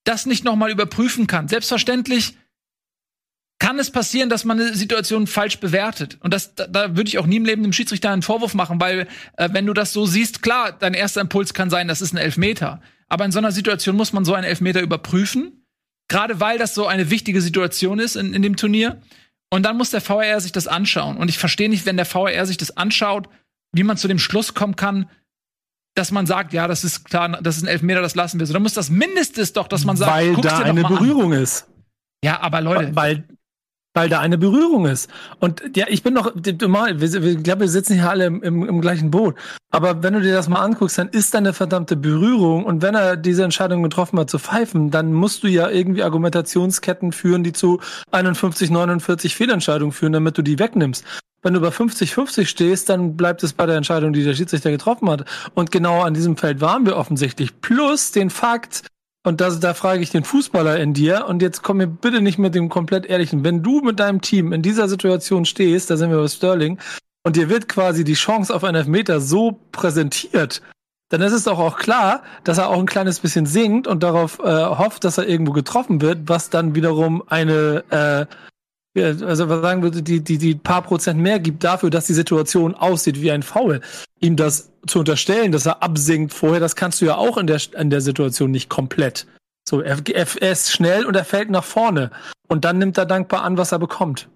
das 0.04 0.26
nicht 0.26 0.44
nochmal 0.44 0.70
überprüfen 0.70 1.26
kann. 1.26 1.48
Selbstverständlich 1.48 2.36
kann 3.58 3.78
es 3.78 3.90
passieren, 3.90 4.28
dass 4.28 4.44
man 4.44 4.60
eine 4.60 4.74
Situation 4.74 5.26
falsch 5.26 5.60
bewertet. 5.60 6.18
Und 6.20 6.34
das, 6.34 6.54
da, 6.54 6.66
da 6.66 6.96
würde 6.96 7.08
ich 7.08 7.18
auch 7.18 7.26
nie 7.26 7.36
im 7.36 7.44
Leben 7.44 7.62
dem 7.62 7.72
Schiedsrichter 7.72 8.10
einen 8.10 8.22
Vorwurf 8.22 8.54
machen, 8.54 8.80
weil 8.80 9.06
äh, 9.36 9.48
wenn 9.52 9.66
du 9.66 9.72
das 9.72 9.92
so 9.92 10.04
siehst, 10.04 10.42
klar, 10.42 10.72
dein 10.72 10.94
erster 10.94 11.20
Impuls 11.20 11.54
kann 11.54 11.70
sein, 11.70 11.86
das 11.86 12.00
ist 12.02 12.12
ein 12.12 12.18
Elfmeter. 12.18 12.80
Aber 13.08 13.24
in 13.24 13.32
so 13.32 13.38
einer 13.38 13.52
Situation 13.52 13.94
muss 13.94 14.12
man 14.12 14.24
so 14.24 14.34
einen 14.34 14.44
Elfmeter 14.44 14.80
überprüfen, 14.80 15.64
gerade 16.08 16.40
weil 16.40 16.58
das 16.58 16.74
so 16.74 16.86
eine 16.86 17.10
wichtige 17.10 17.40
Situation 17.40 17.98
ist 17.98 18.16
in, 18.16 18.34
in 18.34 18.42
dem 18.42 18.56
Turnier. 18.56 19.00
Und 19.50 19.64
dann 19.64 19.76
muss 19.76 19.90
der 19.90 20.06
VAR 20.06 20.40
sich 20.40 20.52
das 20.52 20.66
anschauen. 20.66 21.16
Und 21.18 21.28
ich 21.28 21.38
verstehe 21.38 21.68
nicht, 21.68 21.86
wenn 21.86 21.96
der 21.96 22.12
VAR 22.12 22.46
sich 22.46 22.56
das 22.56 22.76
anschaut, 22.76 23.28
wie 23.72 23.82
man 23.84 23.96
zu 23.96 24.08
dem 24.08 24.18
Schluss 24.18 24.54
kommen 24.54 24.76
kann, 24.76 25.08
dass 25.94 26.10
man 26.10 26.26
sagt, 26.26 26.52
ja, 26.52 26.66
das 26.66 26.84
ist 26.84 27.04
klar, 27.04 27.28
das 27.42 27.58
ist 27.58 27.64
ein 27.64 27.68
Elfmeter, 27.68 28.00
das 28.00 28.14
lassen 28.14 28.40
wir 28.40 28.46
so. 28.46 28.54
Dann 28.54 28.62
muss 28.62 28.74
das 28.74 28.88
Mindestes 28.88 29.52
doch, 29.52 29.68
dass 29.68 29.84
man 29.84 29.96
sagt, 29.96 30.10
weil 30.10 30.34
da 30.36 30.60
eine 30.60 30.82
Berührung 30.82 31.34
an. 31.34 31.42
ist. 31.42 31.68
Ja, 32.24 32.40
aber 32.40 32.60
Leute, 32.60 32.96
weil 32.96 33.24
weil 33.94 34.08
da 34.08 34.20
eine 34.20 34.38
Berührung 34.38 34.86
ist. 34.86 35.10
Und 35.38 35.62
ja, 35.76 35.86
ich 35.88 36.02
bin 36.02 36.14
doch, 36.14 36.32
mal, 36.68 37.02
ich 37.02 37.42
glaube, 37.42 37.60
wir 37.60 37.68
sitzen 37.68 37.94
hier 37.94 38.08
alle 38.08 38.26
im, 38.26 38.42
im, 38.42 38.68
im, 38.68 38.80
gleichen 38.80 39.10
Boot. 39.10 39.36
Aber 39.70 40.02
wenn 40.02 40.14
du 40.14 40.20
dir 40.20 40.32
das 40.32 40.48
mal 40.48 40.60
anguckst, 40.60 40.98
dann 40.98 41.08
ist 41.08 41.34
da 41.34 41.38
eine 41.38 41.52
verdammte 41.52 41.96
Berührung. 41.96 42.64
Und 42.64 42.82
wenn 42.82 42.94
er 42.94 43.16
diese 43.16 43.44
Entscheidung 43.44 43.82
getroffen 43.82 44.18
hat 44.18 44.30
zu 44.30 44.38
pfeifen, 44.38 44.90
dann 44.90 45.12
musst 45.12 45.42
du 45.42 45.48
ja 45.48 45.68
irgendwie 45.68 46.02
Argumentationsketten 46.02 47.12
führen, 47.12 47.44
die 47.44 47.52
zu 47.52 47.80
51, 48.10 48.70
49 48.70 49.34
Fehlentscheidungen 49.34 49.92
führen, 49.92 50.12
damit 50.12 50.38
du 50.38 50.42
die 50.42 50.58
wegnimmst. 50.58 51.04
Wenn 51.42 51.54
du 51.54 51.58
über 51.58 51.70
50-50 51.70 52.46
stehst, 52.46 52.88
dann 52.88 53.16
bleibt 53.16 53.42
es 53.42 53.52
bei 53.52 53.66
der 53.66 53.76
Entscheidung, 53.76 54.12
die 54.12 54.22
der 54.22 54.34
Schiedsrichter 54.34 54.70
getroffen 54.70 55.10
hat. 55.10 55.24
Und 55.54 55.72
genau 55.72 56.02
an 56.02 56.14
diesem 56.14 56.36
Feld 56.36 56.60
waren 56.60 56.86
wir 56.86 56.96
offensichtlich. 56.96 57.60
Plus 57.60 58.12
den 58.12 58.30
Fakt, 58.30 58.84
und 59.24 59.40
das, 59.40 59.60
da 59.60 59.74
frage 59.74 60.02
ich 60.02 60.10
den 60.10 60.24
Fußballer 60.24 60.78
in 60.80 60.94
dir. 60.94 61.26
Und 61.26 61.42
jetzt 61.42 61.62
komm 61.62 61.76
mir 61.76 61.86
bitte 61.86 62.20
nicht 62.20 62.38
mit 62.38 62.54
dem 62.54 62.68
komplett 62.68 63.06
ehrlichen. 63.06 63.44
Wenn 63.44 63.62
du 63.62 63.80
mit 63.80 64.00
deinem 64.00 64.20
Team 64.20 64.52
in 64.52 64.62
dieser 64.62 64.88
Situation 64.88 65.44
stehst, 65.44 65.90
da 65.90 65.96
sind 65.96 66.10
wir 66.10 66.18
bei 66.18 66.28
Sterling, 66.28 66.78
und 67.24 67.36
dir 67.36 67.48
wird 67.48 67.68
quasi 67.68 68.04
die 68.04 68.14
Chance 68.14 68.54
auf 68.54 68.64
einen 68.64 68.76
Elfmeter 68.76 69.20
so 69.20 69.60
präsentiert, 69.70 70.60
dann 71.10 71.20
ist 71.20 71.32
es 71.32 71.44
doch 71.44 71.58
auch 71.58 71.76
klar, 71.76 72.22
dass 72.42 72.58
er 72.58 72.68
auch 72.68 72.78
ein 72.78 72.86
kleines 72.86 73.20
bisschen 73.20 73.46
singt 73.46 73.86
und 73.86 74.02
darauf 74.02 74.38
äh, 74.40 74.44
hofft, 74.44 75.04
dass 75.04 75.18
er 75.18 75.28
irgendwo 75.28 75.52
getroffen 75.52 76.00
wird, 76.00 76.28
was 76.28 76.50
dann 76.50 76.74
wiederum 76.74 77.22
eine 77.28 77.84
äh, 77.90 78.26
also 78.94 79.48
was 79.48 79.62
sagen 79.62 79.82
würde, 79.82 80.02
die, 80.02 80.22
die, 80.22 80.38
die 80.38 80.54
paar 80.54 80.82
Prozent 80.82 81.18
mehr 81.18 81.40
gibt 81.40 81.64
dafür, 81.64 81.90
dass 81.90 82.06
die 82.06 82.12
Situation 82.12 82.74
aussieht 82.74 83.20
wie 83.20 83.30
ein 83.30 83.42
Foul. 83.42 83.80
Ihm 84.20 84.36
das 84.36 84.72
zu 84.86 84.98
unterstellen, 84.98 85.52
dass 85.52 85.66
er 85.66 85.82
absinkt 85.82 86.34
vorher, 86.34 86.60
das 86.60 86.76
kannst 86.76 87.00
du 87.00 87.06
ja 87.06 87.16
auch 87.16 87.38
in 87.38 87.46
der, 87.46 87.60
in 87.78 87.90
der 87.90 88.00
Situation 88.00 88.50
nicht 88.50 88.68
komplett. 88.68 89.26
So, 89.66 89.80
er, 89.80 89.98
er 90.06 90.52
ist 90.52 90.72
schnell 90.72 91.06
und 91.06 91.16
er 91.16 91.24
fällt 91.24 91.50
nach 91.50 91.64
vorne. 91.64 92.10
Und 92.48 92.64
dann 92.64 92.78
nimmt 92.78 92.98
er 92.98 93.06
dankbar 93.06 93.42
an, 93.44 93.56
was 93.56 93.72
er 93.72 93.78
bekommt. 93.78 94.28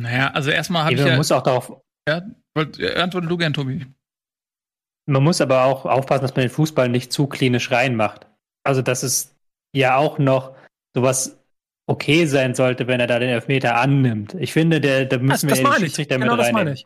Naja, 0.00 0.30
also 0.30 0.50
erstmal 0.50 0.84
habe 0.84 0.94
ich. 0.94 1.00
Man 1.00 1.10
ja, 1.10 1.16
muss 1.16 1.32
auch 1.32 1.42
darauf. 1.42 1.72
Ja, 2.08 2.22
antworte 2.96 3.26
du 3.26 3.36
gern, 3.36 3.52
Tobi. 3.52 3.86
Man 5.06 5.22
muss 5.22 5.40
aber 5.40 5.64
auch 5.64 5.84
aufpassen, 5.84 6.22
dass 6.22 6.36
man 6.36 6.42
den 6.42 6.50
Fußball 6.50 6.88
nicht 6.88 7.12
zu 7.12 7.26
klinisch 7.26 7.70
reinmacht. 7.70 8.26
Also, 8.64 8.80
dass 8.80 9.02
es 9.02 9.34
ja 9.74 9.96
auch 9.96 10.18
noch 10.18 10.54
sowas 10.94 11.39
okay 11.90 12.24
sein 12.26 12.54
sollte, 12.54 12.86
wenn 12.86 13.00
er 13.00 13.06
da 13.08 13.18
den 13.18 13.28
Elfmeter 13.28 13.76
annimmt. 13.76 14.34
Ich 14.38 14.52
finde, 14.52 14.80
der, 14.80 15.06
da 15.06 15.18
müssen 15.18 15.48
das, 15.48 15.58
wir 15.58 15.64
das 15.64 15.74
den 15.74 15.84
Schiedsrichter 15.84 16.18
genau 16.18 16.36
mit 16.36 16.46
reinnehmen. 16.46 16.78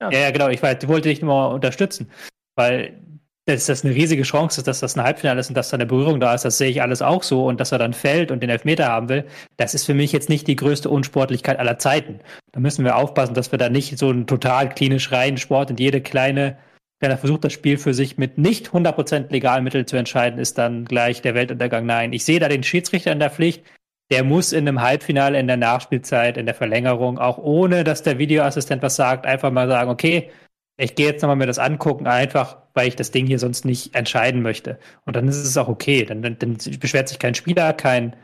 Ja. 0.00 0.10
ja. 0.10 0.30
genau, 0.30 0.48
ich 0.48 0.62
weiß, 0.62 0.86
wollte 0.86 1.08
dich 1.08 1.20
nur 1.20 1.50
unterstützen, 1.50 2.10
weil 2.54 2.98
dass 3.44 3.66
das 3.66 3.84
eine 3.84 3.92
riesige 3.92 4.22
Chance 4.22 4.60
ist, 4.60 4.68
dass 4.68 4.78
das 4.78 4.96
ein 4.96 5.02
Halbfinale 5.02 5.40
ist 5.40 5.48
und 5.48 5.56
dass 5.56 5.70
da 5.70 5.76
eine 5.76 5.84
Berührung 5.84 6.20
da 6.20 6.32
ist, 6.32 6.44
das 6.44 6.58
sehe 6.58 6.70
ich 6.70 6.80
alles 6.80 7.02
auch 7.02 7.24
so 7.24 7.46
und 7.46 7.58
dass 7.58 7.72
er 7.72 7.78
dann 7.78 7.92
fällt 7.92 8.30
und 8.30 8.40
den 8.40 8.50
Elfmeter 8.50 8.86
haben 8.86 9.08
will, 9.08 9.24
das 9.56 9.74
ist 9.74 9.84
für 9.84 9.94
mich 9.94 10.12
jetzt 10.12 10.28
nicht 10.28 10.46
die 10.46 10.54
größte 10.54 10.88
Unsportlichkeit 10.88 11.58
aller 11.58 11.76
Zeiten. 11.76 12.20
Da 12.52 12.60
müssen 12.60 12.84
wir 12.84 12.94
aufpassen, 12.94 13.34
dass 13.34 13.50
wir 13.50 13.58
da 13.58 13.68
nicht 13.68 13.98
so 13.98 14.10
einen 14.10 14.28
total 14.28 14.68
klinisch 14.68 15.10
reinen 15.10 15.38
Sport 15.38 15.70
und 15.70 15.80
jede 15.80 16.00
kleine 16.00 16.56
kleiner 17.00 17.18
Versuch, 17.18 17.38
das 17.38 17.52
Spiel 17.52 17.78
für 17.78 17.94
sich 17.94 18.16
mit 18.16 18.38
nicht 18.38 18.68
100% 18.68 19.32
legalen 19.32 19.64
Mitteln 19.64 19.88
zu 19.88 19.96
entscheiden, 19.96 20.38
ist 20.38 20.56
dann 20.56 20.84
gleich 20.84 21.20
der 21.20 21.34
Weltuntergang. 21.34 21.84
Nein, 21.84 22.12
ich 22.12 22.24
sehe 22.24 22.38
da 22.38 22.48
den 22.48 22.62
Schiedsrichter 22.62 23.10
in 23.10 23.18
der 23.18 23.30
Pflicht, 23.30 23.64
der 24.12 24.24
muss 24.24 24.52
in 24.52 24.68
einem 24.68 24.82
Halbfinale, 24.82 25.40
in 25.40 25.46
der 25.46 25.56
Nachspielzeit, 25.56 26.36
in 26.36 26.44
der 26.44 26.54
Verlängerung, 26.54 27.18
auch 27.18 27.38
ohne 27.38 27.82
dass 27.82 28.02
der 28.02 28.18
Videoassistent 28.18 28.82
was 28.82 28.94
sagt, 28.94 29.24
einfach 29.24 29.50
mal 29.50 29.66
sagen, 29.68 29.90
okay, 29.90 30.30
ich 30.76 30.94
gehe 30.94 31.06
jetzt 31.06 31.22
nochmal 31.22 31.36
mir 31.36 31.46
das 31.46 31.58
angucken, 31.58 32.06
einfach 32.06 32.58
weil 32.74 32.88
ich 32.88 32.96
das 32.96 33.10
Ding 33.10 33.26
hier 33.26 33.38
sonst 33.38 33.64
nicht 33.64 33.94
entscheiden 33.94 34.42
möchte. 34.42 34.78
Und 35.06 35.16
dann 35.16 35.28
ist 35.28 35.36
es 35.36 35.56
auch 35.56 35.68
okay. 35.68 36.04
Dann, 36.04 36.20
dann, 36.20 36.38
dann 36.38 36.58
beschwert 36.78 37.08
sich 37.08 37.18
kein 37.18 37.34
Spieler, 37.34 37.72
kein 37.72 38.14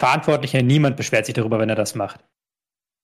Verantwortlicher, 0.00 0.62
niemand 0.62 0.96
beschwert 0.96 1.26
sich 1.26 1.34
darüber, 1.34 1.58
wenn 1.58 1.68
er 1.68 1.74
das 1.74 1.94
macht. 1.94 2.24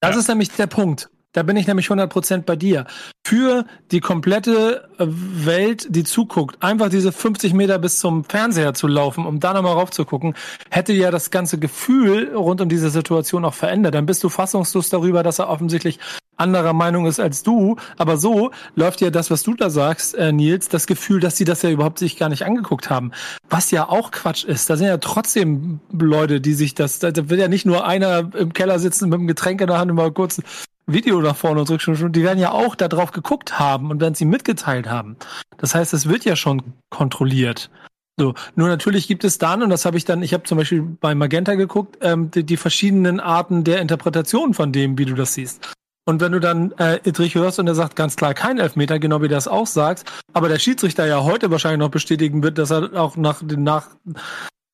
Das 0.01 0.15
ja. 0.15 0.21
ist 0.21 0.29
nämlich 0.29 0.51
der 0.51 0.67
Punkt. 0.67 1.11
Da 1.35 1.43
bin 1.43 1.57
ich 1.57 1.67
nämlich 1.67 1.89
100% 1.89 2.43
bei 2.43 2.55
dir. 2.57 2.87
Für 3.27 3.67
die 3.91 4.01
komplette 4.01 4.89
äh, 4.99 5.05
Welt, 5.09 5.89
die 5.91 6.05
zuguckt, 6.05 6.63
einfach 6.63 6.89
diese 6.89 7.11
50 7.11 7.53
Meter 7.55 7.79
bis 7.79 7.99
zum 7.99 8.25
Fernseher 8.25 8.73
zu 8.73 8.87
laufen, 8.87 9.27
um 9.27 9.41
da 9.41 9.53
nochmal 9.53 9.75
raufzugucken, 9.75 10.35
hätte 10.71 10.93
ja 10.93 11.11
das 11.11 11.31
ganze 11.31 11.59
Gefühl 11.59 12.33
rund 12.35 12.61
um 12.61 12.69
diese 12.69 12.89
Situation 12.89 13.45
auch 13.45 13.55
verändert. 13.55 13.95
Dann 13.95 14.07
bist 14.07 14.23
du 14.23 14.29
fassungslos 14.29 14.91
darüber, 14.91 15.25
dass 15.25 15.41
er 15.41 15.49
offensichtlich 15.49 15.99
anderer 16.37 16.73
Meinung 16.73 17.07
ist 17.07 17.19
als 17.19 17.43
du. 17.43 17.77
Aber 17.97 18.17
so 18.17 18.53
läuft 18.77 19.01
ja 19.01 19.11
das, 19.11 19.31
was 19.31 19.43
du 19.43 19.55
da 19.55 19.71
sagst, 19.71 20.15
äh, 20.15 20.31
Nils, 20.31 20.69
das 20.69 20.87
Gefühl, 20.87 21.19
dass 21.19 21.37
sie 21.37 21.45
das 21.45 21.63
ja 21.63 21.71
überhaupt 21.71 21.99
sich 21.99 22.17
gar 22.17 22.29
nicht 22.29 22.45
angeguckt 22.45 22.91
haben. 22.91 23.11
Was 23.49 23.73
ja 23.73 23.89
auch 23.89 24.13
Quatsch 24.13 24.45
ist. 24.45 24.71
Da 24.71 24.77
sind 24.77 24.87
ja 24.87 24.99
trotzdem 24.99 25.81
Leute, 25.93 26.41
die 26.41 26.55
sich 26.55 26.75
das, 26.75 27.01
da 27.01 27.11
wird 27.15 27.41
ja 27.41 27.49
nicht 27.49 27.67
nur 27.67 27.85
einer 27.87 28.31
im 28.35 28.53
Keller 28.53 28.79
sitzen 28.79 29.09
mit 29.09 29.19
einem 29.19 29.27
Getränk 29.27 29.61
in 29.61 29.67
der 29.67 29.79
Hand 29.79 29.91
und 29.91 29.97
mal 29.97 30.13
kurz 30.13 30.41
Video 30.87 31.21
nach 31.21 31.37
vorne 31.37 31.61
und 31.61 31.67
zurück. 31.67 32.13
Die 32.13 32.23
werden 32.23 32.39
ja 32.39 32.53
auch 32.53 32.75
da 32.75 32.89
drauf 32.89 33.13
geguckt 33.13 33.59
haben 33.59 33.91
und 33.91 34.01
werden 34.01 34.15
sie 34.15 34.25
mitgeteilt 34.25 34.89
haben. 34.89 35.17
Das 35.57 35.75
heißt, 35.75 35.95
es 35.95 36.09
wird 36.09 36.25
ja 36.25 36.37
schon 36.37 36.75
kontrolliert. 36.91 37.71
So, 38.19 38.35
nur 38.55 38.69
natürlich 38.69 39.09
gibt 39.09 39.25
es 39.25 39.39
dann, 39.39 39.63
und 39.63 39.71
das 39.71 39.85
habe 39.85 39.97
ich 39.97 40.05
dann, 40.05 40.23
ich 40.23 40.33
habe 40.33 40.45
zum 40.45 40.59
Beispiel 40.59 40.83
bei 40.83 41.15
Magenta 41.15 41.55
geguckt, 41.55 41.99
ähm, 42.01 42.31
die, 42.31 42.45
die, 42.45 42.57
verschiedenen 42.57 43.19
Arten 43.19 43.65
der 43.65 43.81
Interpretation 43.81 44.55
von 44.55 44.71
dem, 44.71 44.97
wie 44.99 45.05
du 45.05 45.15
das 45.15 45.35
siehst. 45.35 45.75
Und 46.07 46.21
wenn 46.21 46.31
du 46.31 46.39
dann 46.39 46.73
äh, 46.73 47.01
Idrich 47.03 47.35
hörst 47.35 47.59
und 47.59 47.67
er 47.67 47.75
sagt 47.75 47.97
ganz 47.97 48.15
klar 48.15 48.35
kein 48.35 48.59
Elfmeter, 48.59 49.01
genau 49.01 49.21
wie 49.21 49.29
du 49.29 49.35
das 49.35 49.49
auch 49.49 49.67
sagst, 49.67 50.07
aber 50.33 50.49
der 50.49 50.61
Schiedsrichter 50.61 51.07
ja 51.07 51.25
heute 51.25 51.51
wahrscheinlich 51.51 51.81
noch 51.81 51.91
bestätigen 51.91 52.43
wird, 52.43 52.59
dass 52.59 52.71
er 52.71 52.93
auch 52.95 53.17
nach 53.17 53.43
nach 53.43 53.89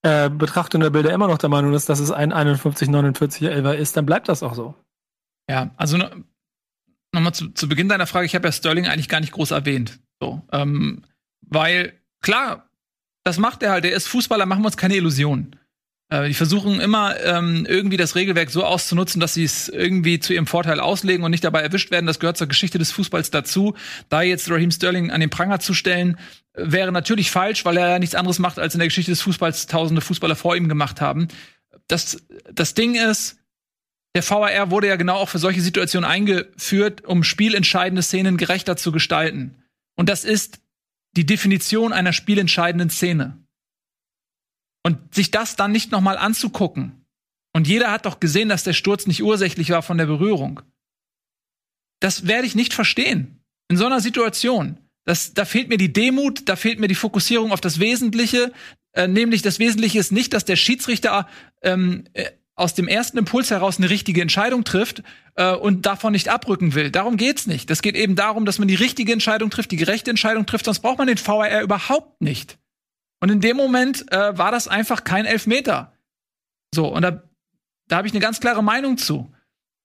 äh, 0.02 0.28
Betrachtung 0.28 0.80
der 0.80 0.90
Bilder 0.90 1.12
immer 1.12 1.28
noch 1.28 1.38
der 1.38 1.48
Meinung 1.48 1.72
ist, 1.72 1.88
dass 1.88 2.00
es 2.00 2.10
ein 2.10 2.32
51-49 2.32 3.48
Elfer 3.48 3.76
ist, 3.76 3.96
dann 3.96 4.06
bleibt 4.06 4.28
das 4.28 4.42
auch 4.42 4.54
so. 4.54 4.74
Ja, 5.50 5.72
also 5.76 5.98
nochmal 7.10 7.34
zu, 7.34 7.48
zu 7.48 7.68
Beginn 7.68 7.88
deiner 7.88 8.06
Frage, 8.06 8.24
ich 8.24 8.36
habe 8.36 8.46
ja 8.46 8.52
Sterling 8.52 8.86
eigentlich 8.86 9.08
gar 9.08 9.18
nicht 9.18 9.32
groß 9.32 9.50
erwähnt. 9.50 9.98
So, 10.20 10.42
ähm, 10.52 11.02
weil, 11.40 11.94
klar, 12.22 12.70
das 13.24 13.38
macht 13.38 13.64
er 13.64 13.72
halt, 13.72 13.84
er 13.84 13.90
ist 13.90 14.06
Fußballer, 14.06 14.46
machen 14.46 14.62
wir 14.62 14.66
uns 14.66 14.76
keine 14.76 14.94
Illusionen. 14.94 15.56
Äh, 16.08 16.28
die 16.28 16.34
versuchen 16.34 16.78
immer 16.78 17.18
ähm, 17.24 17.66
irgendwie 17.68 17.96
das 17.96 18.14
Regelwerk 18.14 18.50
so 18.50 18.64
auszunutzen, 18.64 19.20
dass 19.20 19.34
sie 19.34 19.42
es 19.42 19.68
irgendwie 19.68 20.20
zu 20.20 20.32
ihrem 20.34 20.46
Vorteil 20.46 20.78
auslegen 20.78 21.24
und 21.24 21.32
nicht 21.32 21.42
dabei 21.42 21.62
erwischt 21.62 21.90
werden. 21.90 22.06
Das 22.06 22.20
gehört 22.20 22.36
zur 22.36 22.46
Geschichte 22.46 22.78
des 22.78 22.92
Fußballs 22.92 23.32
dazu. 23.32 23.74
Da 24.08 24.22
jetzt 24.22 24.48
Raheem 24.48 24.70
Sterling 24.70 25.10
an 25.10 25.20
den 25.20 25.30
Pranger 25.30 25.58
zu 25.58 25.74
stellen, 25.74 26.16
wäre 26.54 26.92
natürlich 26.92 27.32
falsch, 27.32 27.64
weil 27.64 27.76
er 27.76 27.88
ja 27.88 27.98
nichts 27.98 28.14
anderes 28.14 28.38
macht, 28.38 28.60
als 28.60 28.76
in 28.76 28.78
der 28.78 28.86
Geschichte 28.86 29.10
des 29.10 29.22
Fußballs 29.22 29.66
tausende 29.66 30.00
Fußballer 30.00 30.36
vor 30.36 30.54
ihm 30.54 30.68
gemacht 30.68 31.00
haben. 31.00 31.26
Das, 31.88 32.24
das 32.52 32.74
Ding 32.74 32.94
ist, 32.94 33.39
der 34.14 34.28
VAR 34.28 34.70
wurde 34.70 34.88
ja 34.88 34.96
genau 34.96 35.16
auch 35.16 35.28
für 35.28 35.38
solche 35.38 35.60
Situationen 35.60 36.08
eingeführt, 36.08 37.04
um 37.04 37.22
spielentscheidende 37.22 38.02
Szenen 38.02 38.36
gerechter 38.36 38.76
zu 38.76 38.92
gestalten. 38.92 39.62
Und 39.96 40.08
das 40.08 40.24
ist 40.24 40.60
die 41.16 41.26
Definition 41.26 41.92
einer 41.92 42.12
spielentscheidenden 42.12 42.90
Szene. 42.90 43.44
Und 44.84 45.14
sich 45.14 45.30
das 45.30 45.56
dann 45.56 45.72
nicht 45.72 45.92
nochmal 45.92 46.18
anzugucken. 46.18 47.04
Und 47.52 47.68
jeder 47.68 47.90
hat 47.90 48.06
doch 48.06 48.20
gesehen, 48.20 48.48
dass 48.48 48.64
der 48.64 48.72
Sturz 48.72 49.06
nicht 49.06 49.22
ursächlich 49.22 49.70
war 49.70 49.82
von 49.82 49.98
der 49.98 50.06
Berührung. 50.06 50.62
Das 52.00 52.26
werde 52.26 52.46
ich 52.46 52.54
nicht 52.54 52.72
verstehen. 52.72 53.44
In 53.68 53.76
so 53.76 53.86
einer 53.86 54.00
Situation. 54.00 54.78
Das, 55.04 55.34
da 55.34 55.44
fehlt 55.44 55.68
mir 55.68 55.76
die 55.76 55.92
Demut, 55.92 56.48
da 56.48 56.56
fehlt 56.56 56.80
mir 56.80 56.88
die 56.88 56.94
Fokussierung 56.94 57.52
auf 57.52 57.60
das 57.60 57.78
Wesentliche. 57.78 58.52
Äh, 58.92 59.08
nämlich 59.08 59.42
das 59.42 59.58
Wesentliche 59.58 59.98
ist 59.98 60.12
nicht, 60.12 60.32
dass 60.32 60.44
der 60.44 60.56
Schiedsrichter 60.56 61.28
ähm, 61.62 62.04
äh, 62.12 62.30
aus 62.60 62.74
dem 62.74 62.88
ersten 62.88 63.18
Impuls 63.18 63.50
heraus 63.50 63.78
eine 63.78 63.90
richtige 63.90 64.20
Entscheidung 64.20 64.64
trifft 64.64 65.02
äh, 65.34 65.52
und 65.54 65.86
davon 65.86 66.12
nicht 66.12 66.28
abrücken 66.28 66.74
will. 66.74 66.90
Darum 66.90 67.16
geht's 67.16 67.46
nicht. 67.46 67.70
Das 67.70 67.82
geht 67.82 67.96
eben 67.96 68.16
darum, 68.16 68.44
dass 68.44 68.58
man 68.58 68.68
die 68.68 68.74
richtige 68.74 69.12
Entscheidung 69.12 69.50
trifft, 69.50 69.70
die 69.70 69.76
gerechte 69.76 70.10
Entscheidung 70.10 70.46
trifft, 70.46 70.66
sonst 70.66 70.80
braucht 70.80 70.98
man 70.98 71.06
den 71.06 71.18
VAR 71.18 71.62
überhaupt 71.62 72.20
nicht. 72.20 72.58
Und 73.20 73.30
in 73.30 73.40
dem 73.40 73.56
Moment 73.56 74.10
äh, 74.12 74.36
war 74.36 74.52
das 74.52 74.68
einfach 74.68 75.04
kein 75.04 75.26
Elfmeter. 75.26 75.92
So, 76.74 76.88
und 76.88 77.02
da, 77.02 77.22
da 77.88 77.96
habe 77.96 78.06
ich 78.06 78.12
eine 78.12 78.20
ganz 78.20 78.40
klare 78.40 78.62
Meinung 78.62 78.98
zu. 78.98 79.32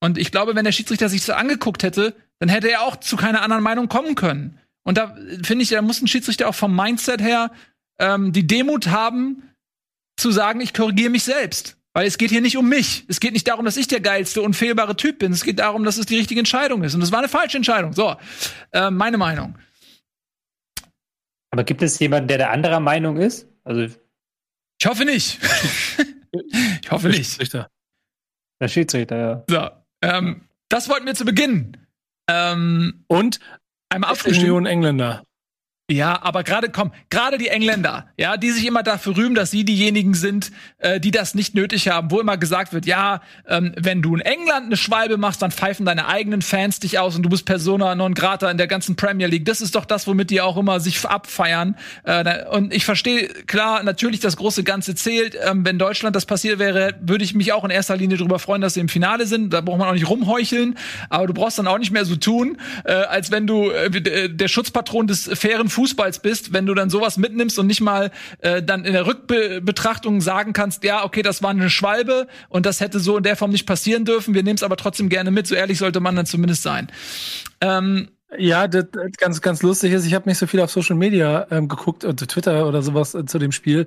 Und 0.01 0.17
ich 0.17 0.31
glaube, 0.31 0.55
wenn 0.55 0.65
der 0.65 0.71
Schiedsrichter 0.71 1.09
sich 1.09 1.23
so 1.23 1.33
angeguckt 1.33 1.83
hätte, 1.83 2.13
dann 2.39 2.49
hätte 2.49 2.69
er 2.69 2.81
auch 2.81 2.97
zu 2.97 3.15
keiner 3.15 3.41
anderen 3.41 3.63
Meinung 3.63 3.87
kommen 3.87 4.15
können. 4.15 4.59
Und 4.83 4.97
da 4.97 5.15
finde 5.43 5.63
ich, 5.63 5.69
da 5.69 5.81
muss 5.81 6.01
ein 6.01 6.07
Schiedsrichter 6.07 6.47
auch 6.47 6.55
vom 6.55 6.75
Mindset 6.75 7.21
her 7.21 7.51
ähm, 7.99 8.33
die 8.33 8.45
Demut 8.45 8.87
haben, 8.87 9.43
zu 10.17 10.31
sagen, 10.31 10.61
ich 10.61 10.73
korrigiere 10.73 11.09
mich 11.09 11.23
selbst. 11.23 11.77
Weil 11.95 12.07
es 12.07 12.17
geht 12.17 12.29
hier 12.29 12.41
nicht 12.41 12.57
um 12.57 12.67
mich. 12.67 13.05
Es 13.07 13.21
geht 13.21 13.31
nicht 13.31 13.47
darum, 13.47 13.63
dass 13.63 13.77
ich 13.77 13.87
der 13.87 14.01
geilste, 14.01 14.41
unfehlbare 14.41 14.97
Typ 14.97 15.19
bin. 15.19 15.31
Es 15.31 15.45
geht 15.45 15.59
darum, 15.59 15.85
dass 15.85 15.97
es 15.97 16.05
die 16.05 16.17
richtige 16.17 16.39
Entscheidung 16.39 16.83
ist. 16.83 16.93
Und 16.93 17.01
es 17.01 17.13
war 17.13 17.19
eine 17.19 17.29
falsche 17.29 17.55
Entscheidung. 17.55 17.93
So, 17.93 18.17
äh, 18.73 18.91
meine 18.91 19.17
Meinung. 19.17 19.57
Aber 21.51 21.63
gibt 21.63 21.81
es 21.81 21.97
jemanden, 21.99 22.27
der 22.27 22.37
der 22.37 22.51
anderer 22.51 22.81
Meinung 22.81 23.15
ist? 23.15 23.47
Also 23.63 23.83
ich 24.77 24.85
hoffe 24.85 25.05
nicht. 25.05 25.39
ich 26.83 26.91
hoffe 26.91 27.07
nicht. 27.07 27.27
Schiedsrichter. 27.27 27.69
Der 28.59 28.67
Schiedsrichter, 28.67 29.17
ja. 29.17 29.43
So, 29.49 29.69
ähm, 30.01 30.41
das 30.67 30.89
wollten 30.89 31.05
wir 31.05 31.15
zu 31.15 31.23
Beginn. 31.23 31.77
Ähm, 32.29 33.05
Und 33.07 33.39
einmal 33.87 34.09
abgestimmt. 34.09 34.39
Millionen 34.39 34.65
Engländer. 34.65 35.23
Ja, 35.87 36.19
aber 36.23 36.43
gerade 36.43 36.69
komm, 36.69 36.91
gerade 37.11 37.37
die 37.37 37.49
Engländer, 37.49 38.07
ja, 38.17 38.37
die 38.37 38.49
sich 38.49 38.65
immer 38.65 38.81
dafür 38.81 39.17
rühmen, 39.17 39.35
dass 39.35 39.51
sie 39.51 39.63
diejenigen 39.63 40.15
sind, 40.15 40.51
äh, 40.79 40.99
die 40.99 41.11
das 41.11 41.35
nicht 41.35 41.53
nötig 41.53 41.89
haben, 41.89 42.09
wo 42.09 42.19
immer 42.19 42.37
gesagt 42.37 42.73
wird, 42.73 42.87
ja, 42.87 43.21
ähm, 43.47 43.71
wenn 43.77 44.01
du 44.01 44.15
in 44.15 44.21
England 44.21 44.65
eine 44.65 44.77
Schwalbe 44.77 45.17
machst, 45.17 45.43
dann 45.43 45.51
pfeifen 45.51 45.85
deine 45.85 46.07
eigenen 46.07 46.41
Fans 46.41 46.79
dich 46.79 46.97
aus 46.97 47.15
und 47.15 47.21
du 47.21 47.29
bist 47.29 47.45
Persona 47.45 47.93
non 47.93 48.15
grata 48.15 48.49
in 48.49 48.57
der 48.57 48.65
ganzen 48.65 48.95
Premier 48.95 49.27
League. 49.27 49.45
Das 49.45 49.61
ist 49.61 49.75
doch 49.75 49.85
das, 49.85 50.07
womit 50.07 50.31
die 50.31 50.41
auch 50.41 50.57
immer 50.57 50.79
sich 50.79 51.05
abfeiern. 51.05 51.77
Äh, 52.03 52.45
und 52.47 52.73
ich 52.73 52.83
verstehe 52.83 53.27
klar, 53.27 53.83
natürlich 53.83 54.19
das 54.19 54.37
große 54.37 54.63
Ganze 54.63 54.95
zählt. 54.95 55.37
Ähm, 55.39 55.63
wenn 55.67 55.77
Deutschland 55.77 56.15
das 56.15 56.25
passiert 56.25 56.57
wäre, 56.57 56.95
würde 56.99 57.23
ich 57.23 57.35
mich 57.35 57.53
auch 57.53 57.63
in 57.63 57.69
erster 57.69 57.95
Linie 57.95 58.17
darüber 58.17 58.39
freuen, 58.39 58.61
dass 58.61 58.73
sie 58.73 58.79
im 58.79 58.89
Finale 58.89 59.27
sind. 59.27 59.53
Da 59.53 59.61
braucht 59.61 59.77
man 59.77 59.89
auch 59.89 59.93
nicht 59.93 60.09
rumheucheln, 60.09 60.79
aber 61.11 61.27
du 61.27 61.35
brauchst 61.35 61.59
dann 61.59 61.67
auch 61.67 61.77
nicht 61.77 61.91
mehr 61.91 62.05
so 62.05 62.15
tun, 62.15 62.57
äh, 62.85 62.91
als 62.91 63.29
wenn 63.29 63.45
du 63.45 63.69
äh, 63.69 64.31
der 64.31 64.47
Schutzpatron 64.47 65.05
des 65.05 65.29
fairen 65.35 65.69
Fußballs 65.75 66.19
bist, 66.19 66.53
wenn 66.53 66.65
du 66.65 66.73
dann 66.73 66.89
sowas 66.89 67.17
mitnimmst 67.17 67.59
und 67.59 67.67
nicht 67.67 67.81
mal 67.81 68.11
äh, 68.39 68.63
dann 68.63 68.85
in 68.85 68.93
der 68.93 69.05
Rückbetrachtung 69.05 70.21
sagen 70.21 70.53
kannst, 70.53 70.83
ja, 70.83 71.03
okay, 71.03 71.21
das 71.21 71.43
war 71.43 71.51
eine 71.51 71.69
Schwalbe 71.69 72.27
und 72.49 72.65
das 72.65 72.79
hätte 72.79 72.99
so 72.99 73.17
in 73.17 73.23
der 73.23 73.35
Form 73.35 73.51
nicht 73.51 73.65
passieren 73.65 74.05
dürfen. 74.05 74.33
Wir 74.33 74.43
nehmen 74.43 74.55
es 74.55 74.63
aber 74.63 74.77
trotzdem 74.77 75.09
gerne 75.09 75.31
mit. 75.31 75.47
So 75.47 75.55
ehrlich 75.55 75.77
sollte 75.77 75.99
man 75.99 76.15
dann 76.15 76.25
zumindest 76.25 76.63
sein. 76.63 76.91
Ähm, 77.61 78.09
ja, 78.37 78.67
das, 78.67 78.85
das 78.91 79.11
ganz, 79.17 79.41
ganz 79.41 79.61
lustig 79.61 79.91
ist, 79.91 80.05
ich 80.05 80.13
habe 80.13 80.27
nicht 80.27 80.37
so 80.37 80.47
viel 80.47 80.61
auf 80.61 80.71
Social 80.71 80.95
Media 80.95 81.47
ähm, 81.51 81.67
geguckt, 81.67 82.03
oder 82.05 82.15
Twitter 82.15 82.67
oder 82.67 82.81
sowas 82.81 83.13
äh, 83.13 83.25
zu 83.25 83.37
dem 83.37 83.51
Spiel. 83.51 83.85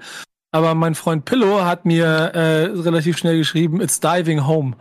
Aber 0.51 0.75
mein 0.75 0.95
Freund 0.95 1.25
Pillow 1.25 1.65
hat 1.65 1.85
mir 1.85 2.07
äh, 2.07 2.65
relativ 2.67 3.19
schnell 3.19 3.39
geschrieben, 3.39 3.81
it's 3.81 4.01
diving 4.01 4.47
home. 4.47 4.77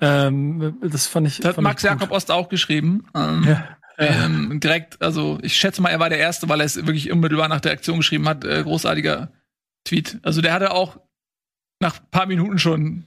Ähm, 0.00 0.76
das 0.82 1.06
fand 1.06 1.28
ich. 1.28 1.40
Das 1.40 1.56
hat 1.56 1.62
Max 1.62 1.82
Jakob 1.82 2.10
Ost 2.10 2.30
auch 2.30 2.48
geschrieben. 2.48 3.04
Ähm, 3.14 3.44
ja. 3.46 3.68
Ähm, 3.96 4.60
direkt, 4.60 5.00
also 5.00 5.38
ich 5.42 5.56
schätze 5.56 5.80
mal, 5.80 5.90
er 5.90 6.00
war 6.00 6.08
der 6.08 6.18
Erste, 6.18 6.48
weil 6.48 6.60
er 6.60 6.66
es 6.66 6.76
wirklich 6.76 7.10
unmittelbar 7.12 7.48
nach 7.48 7.60
der 7.60 7.72
Aktion 7.72 7.98
geschrieben 7.98 8.28
hat. 8.28 8.44
Äh, 8.44 8.62
großartiger 8.62 9.32
Tweet. 9.84 10.18
Also 10.22 10.40
der 10.40 10.52
hatte 10.52 10.72
auch 10.72 10.98
nach 11.80 11.98
paar 12.10 12.26
Minuten 12.26 12.58
schon 12.58 13.04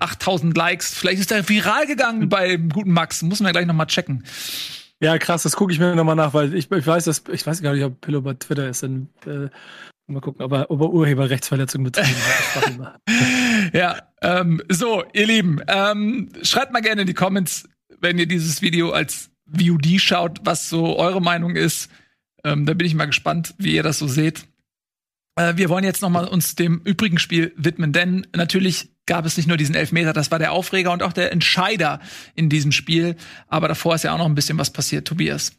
8000 0.00 0.56
Likes. 0.56 0.94
Vielleicht 0.94 1.20
ist 1.20 1.30
der 1.30 1.48
viral 1.48 1.86
gegangen 1.86 2.28
bei 2.28 2.56
guten 2.56 2.92
Max. 2.92 3.22
Muss 3.22 3.40
man 3.40 3.48
ja 3.48 3.52
gleich 3.52 3.66
noch 3.66 3.74
mal 3.74 3.86
checken. 3.86 4.24
Ja, 5.00 5.18
krass, 5.18 5.42
das 5.42 5.56
gucke 5.56 5.72
ich 5.72 5.78
mir 5.78 5.94
nochmal 5.94 6.16
nach, 6.16 6.34
weil 6.34 6.54
ich, 6.54 6.70
ich 6.70 6.86
weiß, 6.86 7.04
dass, 7.04 7.24
ich 7.30 7.46
weiß 7.46 7.62
gar 7.62 7.74
nicht, 7.74 7.84
ob 7.84 8.00
Pillow 8.00 8.22
bei 8.22 8.34
Twitter 8.34 8.68
ist. 8.68 8.82
Dann, 8.82 9.08
äh, 9.26 9.48
mal 10.06 10.20
gucken, 10.20 10.44
ob 10.44 10.52
er, 10.52 10.70
ob 10.70 10.80
er 10.80 10.90
Urheberrechtsverletzungen 10.90 11.84
betrieben 11.84 12.16
hat. 12.54 13.00
ja, 13.72 13.96
ähm, 14.22 14.62
so, 14.68 15.04
ihr 15.12 15.26
Lieben, 15.26 15.60
ähm, 15.66 16.30
schreibt 16.42 16.72
mal 16.72 16.80
gerne 16.80 17.02
in 17.02 17.06
die 17.06 17.14
Comments, 17.14 17.68
wenn 18.00 18.18
ihr 18.18 18.26
dieses 18.26 18.62
Video 18.62 18.92
als 18.92 19.30
VOD 19.46 20.00
schaut, 20.00 20.40
was 20.44 20.68
so 20.68 20.96
eure 20.98 21.20
Meinung 21.20 21.56
ist. 21.56 21.90
Ähm, 22.44 22.66
da 22.66 22.74
bin 22.74 22.86
ich 22.86 22.94
mal 22.94 23.06
gespannt, 23.06 23.54
wie 23.58 23.74
ihr 23.74 23.82
das 23.82 23.98
so 23.98 24.06
seht. 24.06 24.46
Äh, 25.36 25.56
wir 25.56 25.68
wollen 25.68 25.84
jetzt 25.84 26.02
noch 26.02 26.10
mal 26.10 26.26
uns 26.26 26.54
dem 26.54 26.80
übrigen 26.84 27.18
Spiel 27.18 27.52
widmen, 27.56 27.92
denn 27.92 28.26
natürlich 28.34 28.90
gab 29.06 29.26
es 29.26 29.36
nicht 29.36 29.46
nur 29.46 29.56
diesen 29.56 29.74
Elfmeter, 29.74 30.12
das 30.12 30.30
war 30.30 30.38
der 30.38 30.52
Aufreger 30.52 30.92
und 30.92 31.02
auch 31.02 31.12
der 31.12 31.32
Entscheider 31.32 32.00
in 32.34 32.48
diesem 32.48 32.72
Spiel. 32.72 33.16
Aber 33.48 33.68
davor 33.68 33.94
ist 33.94 34.04
ja 34.04 34.14
auch 34.14 34.18
noch 34.18 34.26
ein 34.26 34.34
bisschen 34.34 34.58
was 34.58 34.70
passiert, 34.70 35.06
Tobias. 35.06 35.52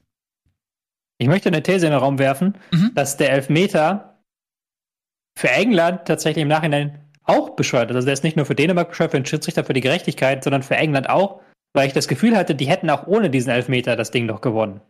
Ich 1.17 1.27
möchte 1.27 1.49
eine 1.49 1.63
These 1.63 1.85
in 1.85 1.91
den 1.91 1.99
Raum 1.99 2.19
werfen, 2.19 2.57
mhm. 2.71 2.91
dass 2.93 3.17
der 3.17 3.31
Elfmeter 3.31 4.21
für 5.37 5.49
England 5.49 6.05
tatsächlich 6.05 6.41
im 6.41 6.47
Nachhinein 6.47 6.99
auch 7.23 7.55
bescheuert 7.55 7.89
ist. 7.89 7.95
Also 7.95 8.05
der 8.05 8.13
ist 8.13 8.23
nicht 8.23 8.37
nur 8.37 8.45
für 8.45 8.55
Dänemark 8.55 8.89
bescheuert, 8.89 9.11
für 9.11 9.19
den 9.19 9.25
Schiedsrichter, 9.25 9.63
für 9.63 9.73
die 9.73 9.81
Gerechtigkeit, 9.81 10.43
sondern 10.43 10.63
für 10.63 10.75
England 10.75 11.09
auch, 11.09 11.41
weil 11.75 11.87
ich 11.87 11.93
das 11.93 12.07
Gefühl 12.07 12.35
hatte, 12.35 12.55
die 12.55 12.67
hätten 12.67 12.89
auch 12.89 13.07
ohne 13.07 13.29
diesen 13.29 13.51
Elfmeter 13.51 13.95
das 13.95 14.11
Ding 14.11 14.25
noch 14.25 14.41
gewonnen. 14.41 14.81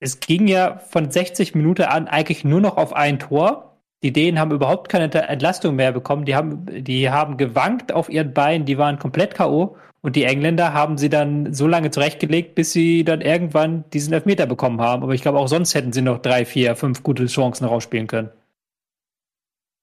Es 0.00 0.20
ging 0.20 0.46
ja 0.46 0.78
von 0.78 1.10
60 1.10 1.54
Minuten 1.54 1.82
an 1.82 2.08
eigentlich 2.08 2.44
nur 2.44 2.60
noch 2.60 2.76
auf 2.76 2.92
ein 2.92 3.18
Tor 3.18 3.64
Die 4.04 4.12
Dänen 4.12 4.38
haben 4.38 4.52
überhaupt 4.52 4.88
keine 4.88 5.12
Entlastung 5.12 5.74
mehr 5.74 5.90
bekommen. 5.90 6.24
Die 6.24 6.36
haben, 6.36 6.84
die 6.84 7.10
haben 7.10 7.36
gewankt 7.36 7.92
auf 7.92 8.08
ihren 8.08 8.32
Beinen, 8.32 8.64
die 8.64 8.78
waren 8.78 8.98
komplett 9.00 9.34
K.O. 9.34 9.76
Und 10.00 10.14
die 10.14 10.22
Engländer 10.22 10.72
haben 10.72 10.96
sie 10.98 11.08
dann 11.08 11.52
so 11.52 11.66
lange 11.66 11.90
zurechtgelegt, 11.90 12.54
bis 12.54 12.72
sie 12.72 13.02
dann 13.02 13.20
irgendwann 13.20 13.84
diesen 13.92 14.12
Elfmeter 14.12 14.46
bekommen 14.46 14.80
haben. 14.80 15.02
Aber 15.02 15.14
ich 15.14 15.22
glaube, 15.22 15.38
auch 15.38 15.48
sonst 15.48 15.74
hätten 15.74 15.92
sie 15.92 16.02
noch 16.02 16.18
drei, 16.18 16.44
vier, 16.44 16.76
fünf 16.76 17.02
gute 17.02 17.26
Chancen 17.26 17.64
rausspielen 17.64 18.06
können. 18.06 18.30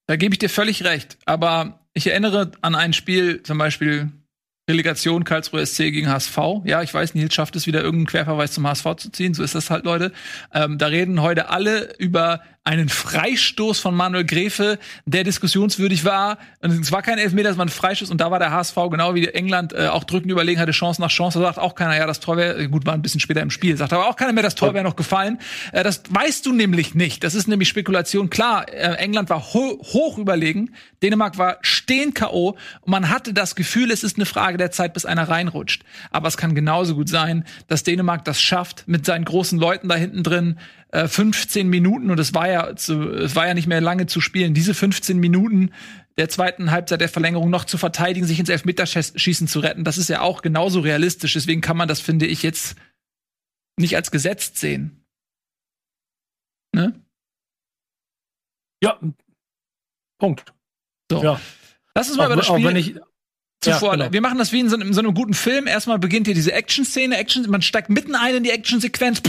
Da 0.06 0.16
gebe 0.16 0.34
ich 0.34 0.38
dir 0.38 0.48
völlig 0.48 0.84
recht. 0.84 1.18
Aber 1.26 1.80
ich 1.92 2.06
erinnere 2.06 2.52
an 2.62 2.74
ein 2.74 2.94
Spiel, 2.94 3.42
zum 3.42 3.58
Beispiel 3.58 4.12
Relegation 4.68 5.24
Karlsruhe 5.24 5.64
SC 5.64 5.92
gegen 5.92 6.08
HSV. 6.08 6.38
Ja, 6.64 6.82
ich 6.82 6.92
weiß, 6.92 7.14
Nils 7.14 7.34
schafft 7.34 7.54
es 7.54 7.66
wieder, 7.66 7.82
irgendeinen 7.82 8.06
Querverweis 8.06 8.52
zum 8.52 8.66
HSV 8.66 8.96
zu 8.96 9.10
ziehen. 9.10 9.32
So 9.32 9.42
ist 9.42 9.54
das 9.54 9.70
halt, 9.70 9.84
Leute. 9.84 10.12
Ähm, 10.52 10.78
da 10.78 10.86
reden 10.86 11.22
heute 11.22 11.48
alle 11.50 11.96
über 11.98 12.40
einen 12.66 12.88
Freistoß 12.88 13.78
von 13.78 13.94
Manuel 13.94 14.24
Gräfe, 14.24 14.80
der 15.04 15.22
diskussionswürdig 15.22 16.04
war. 16.04 16.38
Und 16.60 16.72
es 16.72 16.90
war 16.90 17.00
kein 17.00 17.16
Elfmeter, 17.16 17.50
es 17.50 17.58
war 17.58 17.64
ein 17.64 17.68
Freistoß. 17.68 18.10
Und 18.10 18.20
da 18.20 18.32
war 18.32 18.40
der 18.40 18.50
HSV, 18.50 18.74
genau 18.90 19.14
wie 19.14 19.28
England, 19.28 19.72
äh, 19.72 19.86
auch 19.86 20.02
drückend 20.02 20.32
überlegen, 20.32 20.60
hatte 20.60 20.72
Chance 20.72 21.00
nach 21.00 21.10
Chance. 21.10 21.38
Da 21.38 21.44
sagt 21.44 21.58
auch 21.60 21.76
keiner, 21.76 21.96
ja, 21.96 22.08
das 22.08 22.18
Tor 22.18 22.36
wäre, 22.36 22.68
gut, 22.68 22.84
war 22.84 22.94
ein 22.94 23.02
bisschen 23.02 23.20
später 23.20 23.40
im 23.40 23.52
Spiel. 23.52 23.76
Sagt 23.76 23.92
aber 23.92 24.08
auch 24.08 24.16
keiner 24.16 24.32
mehr, 24.32 24.42
das 24.42 24.56
Tor 24.56 24.74
wäre 24.74 24.82
noch 24.82 24.96
gefallen. 24.96 25.38
Äh, 25.70 25.84
das 25.84 26.02
weißt 26.10 26.44
du 26.44 26.52
nämlich 26.52 26.96
nicht. 26.96 27.22
Das 27.22 27.36
ist 27.36 27.46
nämlich 27.46 27.68
Spekulation. 27.68 28.30
Klar, 28.30 28.68
äh, 28.68 28.96
England 28.96 29.30
war 29.30 29.54
ho 29.54 29.78
hoch 29.84 30.18
überlegen. 30.18 30.74
Dänemark 31.04 31.38
war 31.38 31.58
stehen 31.62 32.14
K.O. 32.14 32.56
Und 32.80 32.90
man 32.90 33.10
hatte 33.10 33.32
das 33.32 33.54
Gefühl, 33.54 33.92
es 33.92 34.02
ist 34.02 34.16
eine 34.16 34.26
Frage 34.26 34.58
der 34.58 34.72
Zeit, 34.72 34.92
bis 34.92 35.04
einer 35.04 35.28
reinrutscht. 35.28 35.84
Aber 36.10 36.26
es 36.26 36.36
kann 36.36 36.56
genauso 36.56 36.96
gut 36.96 37.08
sein, 37.08 37.44
dass 37.68 37.84
Dänemark 37.84 38.24
das 38.24 38.40
schafft, 38.40 38.88
mit 38.88 39.06
seinen 39.06 39.24
großen 39.24 39.56
Leuten 39.56 39.88
da 39.88 39.94
hinten 39.94 40.24
drin, 40.24 40.58
15 41.04 41.66
äh, 41.66 41.68
Minuten, 41.68 42.10
und 42.10 42.18
es 42.18 42.34
war 42.34 42.48
ja 42.48 42.76
zu, 42.76 43.10
es 43.10 43.34
war 43.36 43.46
ja 43.46 43.54
nicht 43.54 43.66
mehr 43.66 43.80
lange 43.80 44.06
zu 44.06 44.20
spielen, 44.20 44.54
diese 44.54 44.74
15 44.74 45.18
Minuten 45.18 45.72
der 46.16 46.28
zweiten 46.28 46.70
Halbzeit 46.70 47.00
der 47.00 47.08
Verlängerung 47.08 47.50
noch 47.50 47.64
zu 47.64 47.76
verteidigen, 47.76 48.26
sich 48.26 48.40
ins 48.40 48.48
Elfmeterschießen 48.48 49.48
zu 49.48 49.60
retten, 49.60 49.84
das 49.84 49.98
ist 49.98 50.08
ja 50.08 50.22
auch 50.22 50.42
genauso 50.42 50.80
realistisch. 50.80 51.34
Deswegen 51.34 51.60
kann 51.60 51.76
man 51.76 51.88
das, 51.88 52.00
finde 52.00 52.26
ich, 52.26 52.42
jetzt 52.42 52.76
nicht 53.78 53.96
als 53.96 54.10
gesetzt 54.10 54.56
sehen. 54.58 55.04
Ne? 56.74 56.98
Ja. 58.82 58.98
Punkt. 60.18 60.54
So. 61.10 61.22
Ja. 61.22 61.40
Lass 61.94 62.08
uns 62.08 62.16
mal 62.16 62.24
auch, 62.24 62.28
über 62.28 62.36
das 62.36 62.46
Spiel. 62.46 62.56
Auch 62.56 62.68
wenn 62.68 62.76
ich, 62.76 62.96
zuvor. 63.60 63.90
Ja, 63.90 63.96
genau. 63.96 64.12
Wir 64.12 64.20
machen 64.20 64.38
das 64.38 64.52
wie 64.52 64.60
in 64.60 64.68
so, 64.68 64.76
in 64.76 64.92
so, 64.92 65.00
einem 65.00 65.14
guten 65.14 65.34
Film. 65.34 65.66
Erstmal 65.66 65.98
beginnt 65.98 66.26
hier 66.26 66.34
diese 66.34 66.52
Action-Szene, 66.52 67.16
Action, 67.16 67.48
man 67.50 67.62
steigt 67.62 67.90
mitten 67.90 68.14
ein 68.14 68.36
in 68.36 68.42
die 68.42 68.50
Action-Sequenz 68.50 69.22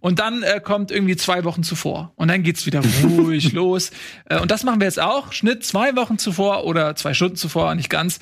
und 0.00 0.18
dann 0.18 0.42
äh, 0.42 0.60
kommt 0.60 0.90
irgendwie 0.90 1.16
zwei 1.16 1.44
Wochen 1.44 1.62
zuvor 1.62 2.12
und 2.16 2.28
dann 2.28 2.42
geht's 2.42 2.66
wieder 2.66 2.82
ruhig 3.02 3.52
los. 3.54 3.90
Äh, 4.26 4.40
und 4.40 4.50
das 4.50 4.64
machen 4.64 4.80
wir 4.80 4.86
jetzt 4.86 5.00
auch. 5.00 5.32
Schnitt 5.32 5.64
zwei 5.64 5.96
Wochen 5.96 6.18
zuvor 6.18 6.64
oder 6.64 6.96
zwei 6.96 7.14
Stunden 7.14 7.36
zuvor, 7.36 7.74
nicht 7.74 7.90
ganz. 7.90 8.18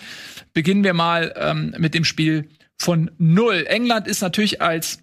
Beginnen 0.52 0.84
wir 0.84 0.94
mal 0.94 1.34
ähm, 1.36 1.74
mit 1.78 1.94
dem 1.94 2.04
Spiel 2.04 2.48
von 2.78 3.10
null. 3.18 3.64
England 3.68 4.06
ist 4.06 4.20
natürlich 4.20 4.60
als 4.60 4.98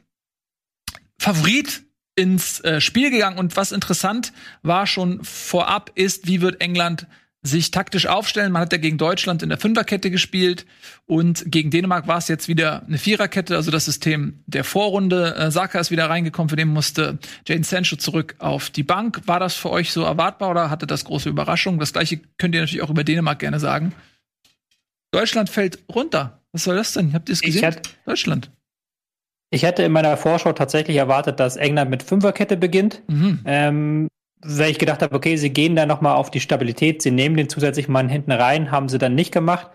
Favorit 1.19 1.83
ins 2.15 2.59
äh, 2.61 2.81
Spiel 2.81 3.09
gegangen 3.09 3.37
und 3.37 3.55
was 3.55 3.71
interessant 3.71 4.33
war 4.63 4.85
schon 4.85 5.23
vorab 5.23 5.91
ist, 5.95 6.27
wie 6.27 6.41
wird 6.41 6.61
England 6.61 7.07
sich 7.43 7.71
taktisch 7.71 8.05
aufstellen. 8.05 8.51
Man 8.51 8.61
hat 8.61 8.71
ja 8.71 8.77
gegen 8.77 8.97
Deutschland 8.97 9.41
in 9.41 9.49
der 9.49 9.57
Fünferkette 9.57 10.11
gespielt 10.11 10.65
und 11.07 11.43
gegen 11.47 11.71
Dänemark 11.71 12.07
war 12.07 12.19
es 12.19 12.27
jetzt 12.27 12.47
wieder 12.47 12.83
eine 12.85 12.99
Viererkette, 12.99 13.55
also 13.55 13.71
das 13.71 13.85
System 13.85 14.43
der 14.45 14.63
Vorrunde. 14.63 15.35
Äh, 15.35 15.51
Saka 15.51 15.79
ist 15.79 15.89
wieder 15.89 16.09
reingekommen, 16.09 16.49
für 16.49 16.55
den 16.55 16.67
musste 16.67 17.17
Jaden 17.47 17.63
Sancho 17.63 17.95
zurück 17.95 18.35
auf 18.37 18.69
die 18.69 18.83
Bank. 18.83 19.21
War 19.25 19.39
das 19.39 19.55
für 19.55 19.71
euch 19.71 19.91
so 19.91 20.03
erwartbar 20.03 20.51
oder 20.51 20.69
hatte 20.69 20.85
das 20.85 21.03
große 21.03 21.29
Überraschung? 21.29 21.79
Das 21.79 21.93
gleiche 21.93 22.19
könnt 22.37 22.53
ihr 22.53 22.61
natürlich 22.61 22.83
auch 22.83 22.91
über 22.91 23.03
Dänemark 23.03 23.39
gerne 23.39 23.59
sagen. 23.59 23.93
Deutschland 25.11 25.49
fällt 25.49 25.79
runter. 25.89 26.41
Was 26.51 26.65
soll 26.65 26.75
das 26.75 26.93
denn? 26.93 27.13
Habt 27.13 27.29
ihr 27.29 27.33
es 27.33 27.41
gesehen? 27.41 27.63
Hätte, 27.63 27.89
Deutschland. 28.05 28.51
Ich 29.49 29.63
hätte 29.63 29.83
in 29.83 29.91
meiner 29.91 30.15
Vorschau 30.15 30.53
tatsächlich 30.53 30.97
erwartet, 30.97 31.39
dass 31.39 31.57
England 31.57 31.89
mit 31.89 32.03
Fünferkette 32.03 32.55
beginnt. 32.55 33.01
Mhm. 33.07 33.39
Ähm, 33.45 34.07
weil 34.43 34.71
ich 34.71 34.79
gedacht 34.79 35.01
habe, 35.01 35.15
okay, 35.15 35.37
sie 35.37 35.51
gehen 35.51 35.75
da 35.75 35.85
nochmal 35.85 36.15
auf 36.15 36.31
die 36.31 36.39
Stabilität, 36.39 37.01
sie 37.01 37.11
nehmen 37.11 37.37
den 37.37 37.49
zusätzlichen 37.49 37.91
Mann 37.91 38.09
hinten 38.09 38.31
rein, 38.31 38.71
haben 38.71 38.89
sie 38.89 38.97
dann 38.97 39.15
nicht 39.15 39.31
gemacht. 39.31 39.69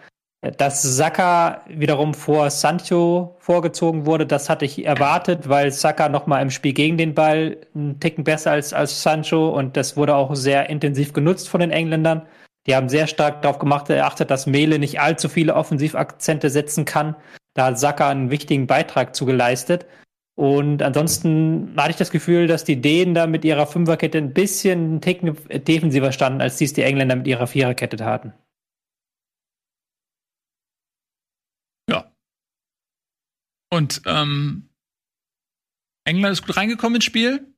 Dass 0.59 0.83
Saka 0.83 1.63
wiederum 1.67 2.15
vor 2.15 2.51
Sancho 2.51 3.37
vorgezogen 3.41 4.07
wurde, 4.07 4.27
das 4.27 4.49
hatte 4.49 4.65
ich 4.65 4.85
erwartet, 4.85 5.49
weil 5.49 5.73
Saka 5.73 6.09
nochmal 6.09 6.43
im 6.43 6.51
Spiel 6.51 6.73
gegen 6.73 6.99
den 6.99 7.15
Ball 7.15 7.57
einen 7.75 7.99
Ticken 8.01 8.23
besser 8.23 8.53
als, 8.53 8.73
als 8.73 9.03
Sancho 9.03 9.49
und 9.49 9.77
das 9.77 9.97
wurde 9.97 10.15
auch 10.15 10.35
sehr 10.37 10.69
intensiv 10.69 11.13
genutzt 11.13 11.49
von 11.49 11.61
den 11.61 11.71
Engländern. 11.71 12.23
Die 12.67 12.75
haben 12.75 12.89
sehr 12.89 13.07
stark 13.07 13.43
darauf 13.43 13.59
gemacht, 13.59 13.89
erachtet, 13.91 14.31
dass 14.31 14.47
Mele 14.47 14.79
nicht 14.79 15.00
allzu 15.00 15.29
viele 15.29 15.55
Offensivakzente 15.55 16.50
setzen 16.50 16.85
kann. 16.85 17.17
Da 17.55 17.67
hat 17.67 17.79
Saka 17.79 18.11
einen 18.11 18.31
wichtigen 18.31 18.67
Beitrag 18.67 19.17
zugeleistet. 19.17 19.87
Und 20.37 20.83
ansonsten 20.83 21.75
hatte 21.79 21.91
ich 21.93 21.97
das 21.97 22.11
Gefühl, 22.11 22.47
dass 22.47 22.63
die 22.65 22.81
Dänen 22.81 23.15
da 23.15 23.27
mit 23.27 23.43
ihrer 23.45 23.67
Fünferkette 23.67 24.19
ein 24.19 24.35
bisschen 24.35 25.01
defensiver 25.01 26.13
standen, 26.13 26.43
als 26.43 26.59
dies 26.59 26.75
die 26.75 26.83
Engländer 26.83 27.17
mit 27.17 27.27
ihrer 27.27 27.47
Viererkette 27.47 27.97
taten. 27.97 28.35
Ja. 31.89 32.13
Und 33.73 34.03
ähm, 34.05 34.69
England 36.05 36.35
ist 36.35 36.47
gut 36.47 36.59
reingekommen 36.59 36.97
ins 36.97 37.07
Spiel, 37.07 37.55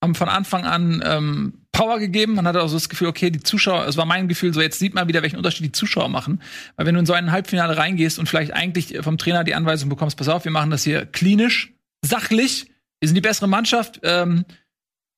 haben 0.00 0.14
von 0.14 0.28
Anfang 0.28 0.64
an 0.64 1.02
ähm, 1.04 1.66
Power 1.72 1.98
gegeben. 1.98 2.34
Man 2.34 2.46
hatte 2.46 2.62
auch 2.62 2.68
so 2.68 2.76
das 2.76 2.88
Gefühl, 2.88 3.08
okay, 3.08 3.30
die 3.30 3.42
Zuschauer, 3.42 3.88
es 3.88 3.96
war 3.96 4.06
mein 4.06 4.28
Gefühl, 4.28 4.54
so 4.54 4.60
jetzt 4.60 4.78
sieht 4.78 4.94
man 4.94 5.08
wieder, 5.08 5.22
welchen 5.22 5.38
Unterschied 5.38 5.66
die 5.66 5.72
Zuschauer 5.72 6.08
machen. 6.08 6.40
Weil 6.76 6.86
wenn 6.86 6.94
du 6.94 7.00
in 7.00 7.06
so 7.06 7.14
ein 7.14 7.32
Halbfinale 7.32 7.76
reingehst 7.76 8.20
und 8.20 8.28
vielleicht 8.28 8.52
eigentlich 8.52 8.96
vom 9.00 9.18
Trainer 9.18 9.42
die 9.42 9.56
Anweisung 9.56 9.88
bekommst, 9.88 10.16
pass 10.16 10.28
auf, 10.28 10.44
wir 10.44 10.52
machen 10.52 10.70
das 10.70 10.84
hier 10.84 11.04
klinisch, 11.04 11.74
sachlich, 12.04 12.66
wir 13.00 13.08
sind 13.08 13.14
die 13.14 13.20
bessere 13.20 13.48
Mannschaft, 13.48 14.00
ähm, 14.02 14.44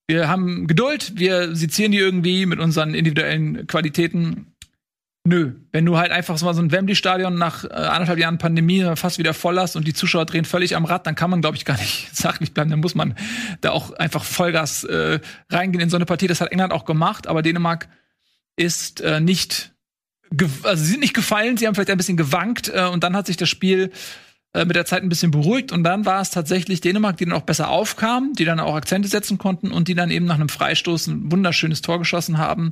wir 0.06 0.28
haben 0.28 0.66
Geduld, 0.66 1.12
wir 1.16 1.56
sezieren 1.56 1.92
die 1.92 1.98
irgendwie 1.98 2.46
mit 2.46 2.58
unseren 2.58 2.94
individuellen 2.94 3.66
Qualitäten. 3.66 4.54
Nö, 5.26 5.54
wenn 5.72 5.86
du 5.86 5.96
halt 5.96 6.12
einfach 6.12 6.36
so 6.36 6.46
ein 6.46 6.70
Wembley-Stadion 6.70 7.38
nach 7.38 7.64
äh, 7.64 7.68
anderthalb 7.68 8.18
Jahren 8.18 8.36
Pandemie 8.36 8.84
fast 8.96 9.18
wieder 9.18 9.32
voll 9.32 9.58
hast 9.58 9.76
und 9.76 9.86
die 9.86 9.94
Zuschauer 9.94 10.26
drehen 10.26 10.44
völlig 10.44 10.76
am 10.76 10.84
Rad, 10.84 11.06
dann 11.06 11.14
kann 11.14 11.30
man, 11.30 11.40
glaube 11.40 11.56
ich, 11.56 11.64
gar 11.64 11.78
nicht 11.78 12.10
sachlich 12.14 12.52
bleiben. 12.52 12.70
Dann 12.70 12.80
muss 12.80 12.94
man 12.94 13.14
da 13.62 13.70
auch 13.70 13.92
einfach 13.92 14.24
Vollgas 14.24 14.84
äh, 14.84 15.20
reingehen 15.48 15.82
in 15.82 15.88
so 15.88 15.96
eine 15.96 16.04
Partie. 16.04 16.26
Das 16.26 16.42
hat 16.42 16.52
England 16.52 16.74
auch 16.74 16.84
gemacht, 16.84 17.26
aber 17.26 17.40
Dänemark 17.40 17.88
ist 18.56 19.00
äh, 19.00 19.20
nicht, 19.20 19.72
also 20.62 20.84
sie 20.84 20.90
sind 20.90 21.00
nicht 21.00 21.14
gefallen, 21.14 21.56
sie 21.56 21.66
haben 21.66 21.74
vielleicht 21.74 21.90
ein 21.90 21.96
bisschen 21.96 22.18
gewankt 22.18 22.70
äh, 22.72 22.84
und 22.84 23.02
dann 23.02 23.16
hat 23.16 23.26
sich 23.26 23.38
das 23.38 23.48
Spiel 23.48 23.90
äh, 24.54 24.64
mit 24.64 24.76
der 24.76 24.86
Zeit 24.86 25.02
ein 25.02 25.08
bisschen 25.08 25.32
beruhigt 25.32 25.72
und 25.72 25.82
dann 25.82 26.06
war 26.06 26.20
es 26.20 26.30
tatsächlich 26.30 26.80
Dänemark, 26.80 27.16
die 27.16 27.24
dann 27.24 27.34
auch 27.34 27.42
besser 27.42 27.70
aufkamen, 27.70 28.34
die 28.34 28.44
dann 28.44 28.60
auch 28.60 28.76
Akzente 28.76 29.08
setzen 29.08 29.36
konnten 29.36 29.72
und 29.72 29.88
die 29.88 29.94
dann 29.94 30.12
eben 30.12 30.26
nach 30.26 30.36
einem 30.36 30.48
Freistoß 30.48 31.08
ein 31.08 31.32
wunderschönes 31.32 31.82
Tor 31.82 31.98
geschossen 31.98 32.38
haben 32.38 32.70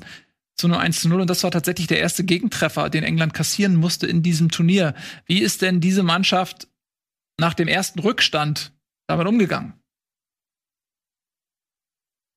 zu 0.56 0.68
nur 0.68 0.78
1 0.78 1.00
zu 1.00 1.08
0 1.08 1.22
und 1.22 1.30
das 1.30 1.42
war 1.42 1.50
tatsächlich 1.50 1.88
der 1.88 1.98
erste 1.98 2.22
Gegentreffer, 2.22 2.88
den 2.88 3.02
England 3.02 3.34
kassieren 3.34 3.74
musste 3.74 4.06
in 4.06 4.22
diesem 4.22 4.50
Turnier. 4.50 4.94
Wie 5.26 5.40
ist 5.40 5.60
denn 5.60 5.80
diese 5.80 6.04
Mannschaft 6.04 6.68
nach 7.40 7.54
dem 7.54 7.66
ersten 7.66 7.98
Rückstand 7.98 8.72
damit 9.08 9.26
umgegangen? 9.26 9.74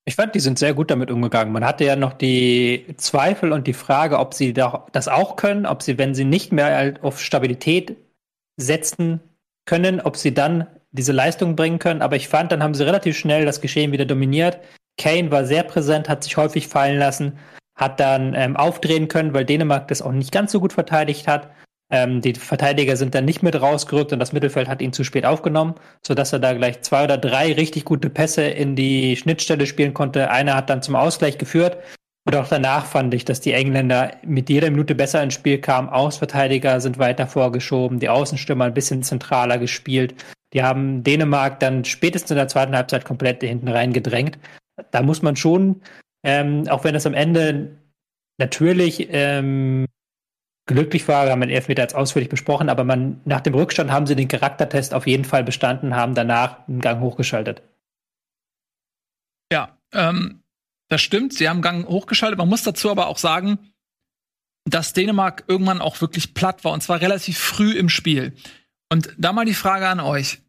Ich 0.07 0.15
fand, 0.15 0.33
die 0.33 0.39
sind 0.39 0.57
sehr 0.57 0.73
gut 0.73 0.89
damit 0.89 1.11
umgegangen. 1.11 1.53
Man 1.53 1.65
hatte 1.65 1.83
ja 1.83 1.95
noch 1.95 2.13
die 2.13 2.85
Zweifel 2.97 3.51
und 3.51 3.67
die 3.67 3.73
Frage, 3.73 4.17
ob 4.17 4.33
sie 4.33 4.53
das 4.53 5.07
auch 5.07 5.35
können, 5.35 5.65
ob 5.65 5.83
sie, 5.83 5.97
wenn 5.97 6.15
sie 6.15 6.25
nicht 6.25 6.51
mehr 6.51 6.95
auf 7.01 7.21
Stabilität 7.21 7.97
setzen, 8.57 9.19
können, 9.65 10.01
ob 10.01 10.17
sie 10.17 10.33
dann 10.33 10.67
diese 10.91 11.11
Leistung 11.11 11.55
bringen 11.55 11.79
können. 11.79 12.01
Aber 12.01 12.15
ich 12.15 12.27
fand, 12.27 12.51
dann 12.51 12.63
haben 12.63 12.73
sie 12.73 12.85
relativ 12.85 13.17
schnell 13.17 13.45
das 13.45 13.61
Geschehen 13.61 13.91
wieder 13.91 14.05
dominiert. 14.05 14.59
Kane 14.97 15.31
war 15.31 15.45
sehr 15.45 15.63
präsent, 15.63 16.07
hat 16.07 16.23
sich 16.23 16.37
häufig 16.37 16.67
fallen 16.67 16.97
lassen, 16.97 17.37
hat 17.75 17.99
dann 17.99 18.33
ähm, 18.33 18.55
aufdrehen 18.55 19.07
können, 19.07 19.33
weil 19.33 19.45
Dänemark 19.45 19.87
das 19.89 20.01
auch 20.01 20.11
nicht 20.11 20.31
ganz 20.31 20.51
so 20.51 20.59
gut 20.59 20.73
verteidigt 20.73 21.27
hat. 21.27 21.49
Ähm, 21.91 22.21
die 22.21 22.33
Verteidiger 22.33 22.95
sind 22.95 23.13
dann 23.13 23.25
nicht 23.25 23.43
mit 23.43 23.61
rausgerückt 23.61 24.11
und 24.11 24.19
das 24.19 24.33
Mittelfeld 24.33 24.67
hat 24.67 24.81
ihn 24.81 24.93
zu 24.93 25.03
spät 25.03 25.25
aufgenommen, 25.25 25.75
sodass 26.01 26.33
er 26.33 26.39
da 26.39 26.53
gleich 26.53 26.81
zwei 26.81 27.03
oder 27.03 27.17
drei 27.17 27.53
richtig 27.53 27.85
gute 27.85 28.09
Pässe 28.09 28.43
in 28.43 28.75
die 28.75 29.15
Schnittstelle 29.17 29.67
spielen 29.67 29.93
konnte. 29.93 30.31
Einer 30.31 30.55
hat 30.55 30.69
dann 30.69 30.81
zum 30.81 30.95
Ausgleich 30.95 31.37
geführt. 31.37 31.77
Und 32.25 32.35
auch 32.35 32.47
danach 32.47 32.85
fand 32.85 33.13
ich, 33.13 33.23
dass 33.23 33.39
die 33.39 33.53
Engländer 33.53 34.17
mit 34.23 34.49
jeder 34.49 34.71
Minute 34.71 34.95
besser 34.95 35.21
ins 35.21 35.35
Spiel 35.35 35.59
kamen. 35.59 35.89
Außenverteidiger 35.89 36.81
sind 36.81 36.97
weiter 36.97 37.27
vorgeschoben, 37.27 37.99
die 37.99 38.09
Außenstürmer 38.09 38.65
ein 38.65 38.73
bisschen 38.73 39.03
zentraler 39.03 39.59
gespielt. 39.59 40.15
Die 40.53 40.63
haben 40.63 41.03
Dänemark 41.03 41.59
dann 41.59 41.85
spätestens 41.85 42.31
in 42.31 42.37
der 42.37 42.47
zweiten 42.47 42.75
Halbzeit 42.75 43.05
komplett 43.05 43.43
hinten 43.43 43.67
rein 43.67 43.93
gedrängt. 43.93 44.39
Da 44.89 45.03
muss 45.03 45.21
man 45.21 45.35
schon, 45.35 45.81
ähm, 46.23 46.67
auch 46.67 46.83
wenn 46.83 46.95
es 46.95 47.05
am 47.05 47.13
Ende 47.13 47.77
natürlich 48.39 49.07
ähm, 49.11 49.85
glücklich 50.65 51.07
war, 51.07 51.25
wir 51.25 51.31
haben 51.31 51.41
den 51.41 51.51
Elfmeter 51.51 51.83
jetzt 51.83 51.95
ausführlich 51.95 52.29
besprochen, 52.29 52.69
aber 52.69 52.83
man, 52.83 53.21
nach 53.25 53.41
dem 53.41 53.53
Rückstand 53.53 53.91
haben 53.91 54.07
sie 54.07 54.15
den 54.15 54.27
Charaktertest 54.27 54.93
auf 54.95 55.05
jeden 55.05 55.25
Fall 55.25 55.43
bestanden, 55.43 55.95
haben 55.95 56.15
danach 56.15 56.67
einen 56.67 56.81
Gang 56.81 57.01
hochgeschaltet. 57.01 57.61
Ja, 59.51 59.77
ähm, 59.93 60.41
Das 60.89 61.01
stimmt, 61.01 61.33
sie 61.33 61.49
haben 61.49 61.61
Gang 61.61 61.87
hochgeschaltet. 61.87 62.37
Man 62.37 62.49
muss 62.49 62.63
dazu 62.63 62.91
aber 62.91 63.07
auch 63.07 63.17
sagen, 63.17 63.73
dass 64.65 64.93
Dänemark 64.93 65.45
irgendwann 65.47 65.81
auch 65.81 66.01
wirklich 66.01 66.33
platt 66.33 66.63
war 66.63 66.71
und 66.73 66.81
zwar 66.81 67.01
relativ 67.01 67.37
früh 67.37 67.73
im 67.73 67.89
Spiel. 67.89 68.35
Und 68.91 69.13
da 69.17 69.33
mal 69.33 69.45
die 69.45 69.53
Frage 69.53 69.87
an 69.87 69.99
euch. 69.99 70.41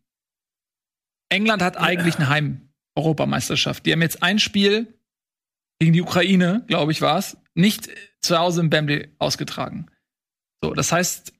England 1.28 1.62
hat 1.62 1.76
eigentlich 1.76 2.16
eine 2.16 2.28
Heim-Europameisterschaft. 2.28 3.84
Die 3.84 3.92
haben 3.92 4.02
jetzt 4.02 4.22
ein 4.22 4.38
Spiel 4.38 5.00
gegen 5.78 5.92
die 5.92 6.02
Ukraine, 6.02 6.64
glaube 6.66 6.92
ich, 6.92 7.00
war 7.00 7.18
es, 7.18 7.36
nicht 7.54 7.88
zu 8.20 8.38
Hause 8.38 8.60
im 8.60 8.72
Wembley 8.72 9.14
ausgetragen. 9.18 9.90
So, 10.62 10.72
das 10.72 10.92
heißt, 10.92 11.32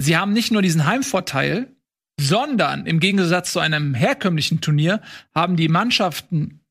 sie 0.00 0.16
haben 0.16 0.32
nicht 0.32 0.52
nur 0.52 0.62
diesen 0.62 0.86
Heimvorteil, 0.86 1.74
sondern 2.20 2.86
im 2.86 3.00
Gegensatz 3.00 3.52
zu 3.52 3.60
einem 3.60 3.94
herkömmlichen 3.94 4.60
Turnier 4.60 5.02
haben 5.34 5.56
die 5.56 5.68
Mannschaften 5.68 6.63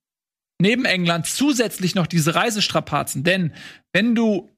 neben 0.59 0.85
England 0.85 1.27
zusätzlich 1.27 1.95
noch 1.95 2.07
diese 2.07 2.35
Reisestrapazen. 2.35 3.23
Denn 3.23 3.53
wenn 3.91 4.15
du, 4.15 4.49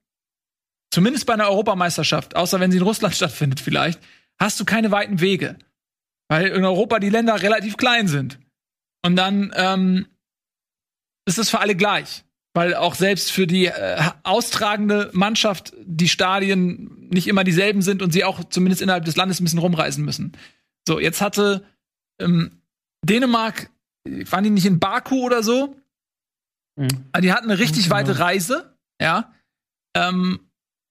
zumindest 0.90 1.26
bei 1.26 1.34
einer 1.34 1.48
Europameisterschaft, 1.48 2.36
außer 2.36 2.60
wenn 2.60 2.70
sie 2.70 2.78
in 2.78 2.84
Russland 2.84 3.14
stattfindet 3.16 3.60
vielleicht, 3.60 4.00
hast 4.38 4.60
du 4.60 4.64
keine 4.64 4.90
weiten 4.90 5.20
Wege. 5.20 5.56
Weil 6.28 6.48
in 6.48 6.64
Europa 6.64 6.98
die 6.98 7.10
Länder 7.10 7.40
relativ 7.40 7.76
klein 7.76 8.08
sind. 8.08 8.38
Und 9.04 9.16
dann 9.16 9.52
ähm, 9.54 10.08
ist 11.26 11.38
es 11.38 11.50
für 11.50 11.60
alle 11.60 11.76
gleich. 11.76 12.24
Weil 12.54 12.74
auch 12.74 12.94
selbst 12.94 13.30
für 13.30 13.46
die 13.46 13.66
äh, 13.66 14.02
austragende 14.22 15.10
Mannschaft 15.12 15.74
die 15.84 16.08
Stadien 16.08 17.08
nicht 17.10 17.28
immer 17.28 17.44
dieselben 17.44 17.82
sind 17.82 18.02
und 18.02 18.12
sie 18.12 18.24
auch 18.24 18.44
zumindest 18.44 18.82
innerhalb 18.82 19.04
des 19.04 19.16
Landes 19.16 19.40
ein 19.40 19.44
bisschen 19.44 19.58
rumreisen 19.58 20.04
müssen. 20.04 20.32
So, 20.88 20.98
jetzt 20.98 21.20
hatte 21.20 21.64
ähm, 22.18 22.62
Dänemark, 23.04 23.70
waren 24.04 24.44
die 24.44 24.50
nicht 24.50 24.66
in 24.66 24.80
Baku 24.80 25.24
oder 25.24 25.42
so? 25.42 25.76
Mhm. 26.76 27.10
Die 27.20 27.32
hatten 27.32 27.50
eine 27.50 27.58
richtig 27.58 27.84
genau. 27.84 27.96
weite 27.96 28.18
Reise, 28.18 28.76
ja. 29.00 29.32
Ähm, 29.96 30.40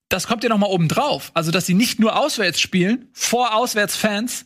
das 0.09 0.27
kommt 0.27 0.43
ja 0.43 0.49
noch 0.49 0.57
mal 0.57 0.67
oben 0.67 0.87
drauf. 0.87 1.31
Also, 1.33 1.51
dass 1.51 1.65
sie 1.65 1.73
nicht 1.73 1.99
nur 1.99 2.17
auswärts 2.17 2.59
spielen, 2.59 3.09
vor 3.13 3.55
Auswärtsfans, 3.55 4.45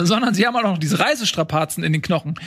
sondern 0.00 0.34
sie 0.34 0.46
haben 0.46 0.56
auch 0.56 0.62
noch 0.62 0.78
diese 0.78 0.98
Reisestrapazen 0.98 1.84
in 1.84 1.92
den 1.92 2.02
Knochen. 2.02 2.38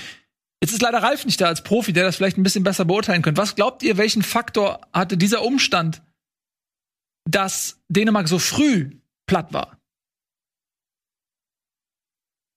Jetzt 0.61 0.73
ist 0.73 0.81
leider 0.81 1.03
Ralf 1.03 1.25
nicht 1.25 1.39
da 1.39 1.47
als 1.47 1.63
Profi, 1.63 1.93
der 1.93 2.03
das 2.03 2.15
vielleicht 2.15 2.37
ein 2.37 2.43
bisschen 2.43 2.63
besser 2.63 2.85
beurteilen 2.85 3.21
könnte. 3.21 3.41
Was 3.41 3.55
glaubt 3.55 3.83
ihr, 3.83 3.97
welchen 3.97 4.23
Faktor 4.23 4.81
hatte 4.91 5.17
dieser 5.17 5.43
Umstand, 5.43 6.01
dass 7.29 7.79
Dänemark 7.89 8.27
so 8.27 8.39
früh 8.39 8.99
platt 9.27 9.53
war? 9.53 9.77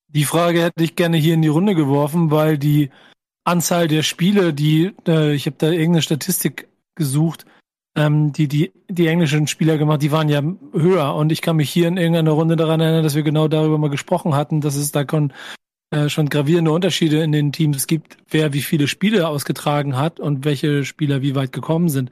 Die 0.08 0.24
Frage 0.24 0.62
hätte 0.62 0.82
ich 0.82 0.96
gerne 0.96 1.18
hier 1.18 1.34
in 1.34 1.42
die 1.42 1.48
Runde 1.48 1.74
geworfen, 1.74 2.30
weil 2.30 2.58
die 2.58 2.90
Anzahl 3.50 3.88
der 3.88 4.02
Spiele, 4.02 4.54
die, 4.54 4.92
äh, 5.06 5.34
ich 5.34 5.46
habe 5.46 5.56
da 5.58 5.70
irgendeine 5.70 6.02
Statistik 6.02 6.68
gesucht, 6.94 7.44
ähm, 7.96 8.32
die, 8.32 8.48
die 8.48 8.72
die 8.88 9.06
englischen 9.06 9.46
Spieler 9.46 9.78
gemacht, 9.78 10.02
die 10.02 10.12
waren 10.12 10.28
ja 10.28 10.42
höher. 10.72 11.14
Und 11.14 11.32
ich 11.32 11.42
kann 11.42 11.56
mich 11.56 11.70
hier 11.70 11.88
in 11.88 11.96
irgendeiner 11.96 12.32
Runde 12.32 12.56
daran 12.56 12.80
erinnern, 12.80 13.02
dass 13.02 13.14
wir 13.14 13.22
genau 13.22 13.48
darüber 13.48 13.78
mal 13.78 13.90
gesprochen 13.90 14.34
hatten, 14.34 14.60
dass 14.60 14.76
es 14.76 14.92
da 14.92 15.04
kon 15.04 15.32
äh, 15.90 16.08
schon 16.08 16.28
gravierende 16.28 16.70
Unterschiede 16.70 17.22
in 17.22 17.32
den 17.32 17.52
Teams 17.52 17.86
gibt, 17.86 18.16
wer 18.28 18.52
wie 18.52 18.62
viele 18.62 18.86
Spiele 18.86 19.26
ausgetragen 19.28 19.96
hat 19.96 20.20
und 20.20 20.44
welche 20.44 20.84
Spieler 20.84 21.22
wie 21.22 21.34
weit 21.34 21.52
gekommen 21.52 21.88
sind. 21.88 22.10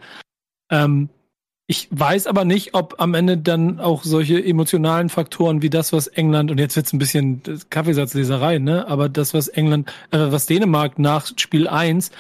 Ähm, 0.71 1.09
ich 1.71 1.87
weiß 1.91 2.27
aber 2.27 2.47
nicht, 2.47 2.73
ob 2.73 2.95
am 2.97 3.13
Ende 3.13 3.37
dann 3.37 3.79
auch 3.79 4.03
solche 4.03 4.43
emotionalen 4.43 5.11
Faktoren 5.11 5.61
wie 5.61 5.69
das, 5.69 5.93
was 5.93 6.07
England, 6.07 6.51
und 6.51 6.59
jetzt 6.59 6.77
wird's 6.77 6.95
ein 6.95 6.99
bisschen 6.99 7.43
Kaffeesatzleserei, 7.69 8.59
ne? 8.59 8.89
Aber 8.89 9.11
das, 9.11 9.35
was 9.35 9.49
England, 9.49 9.93
äh, 10.11 10.19
was 10.19 10.47
Dänemark 10.47 10.99
nach 10.99 11.27
Spiel 11.37 11.69
1 11.69 12.11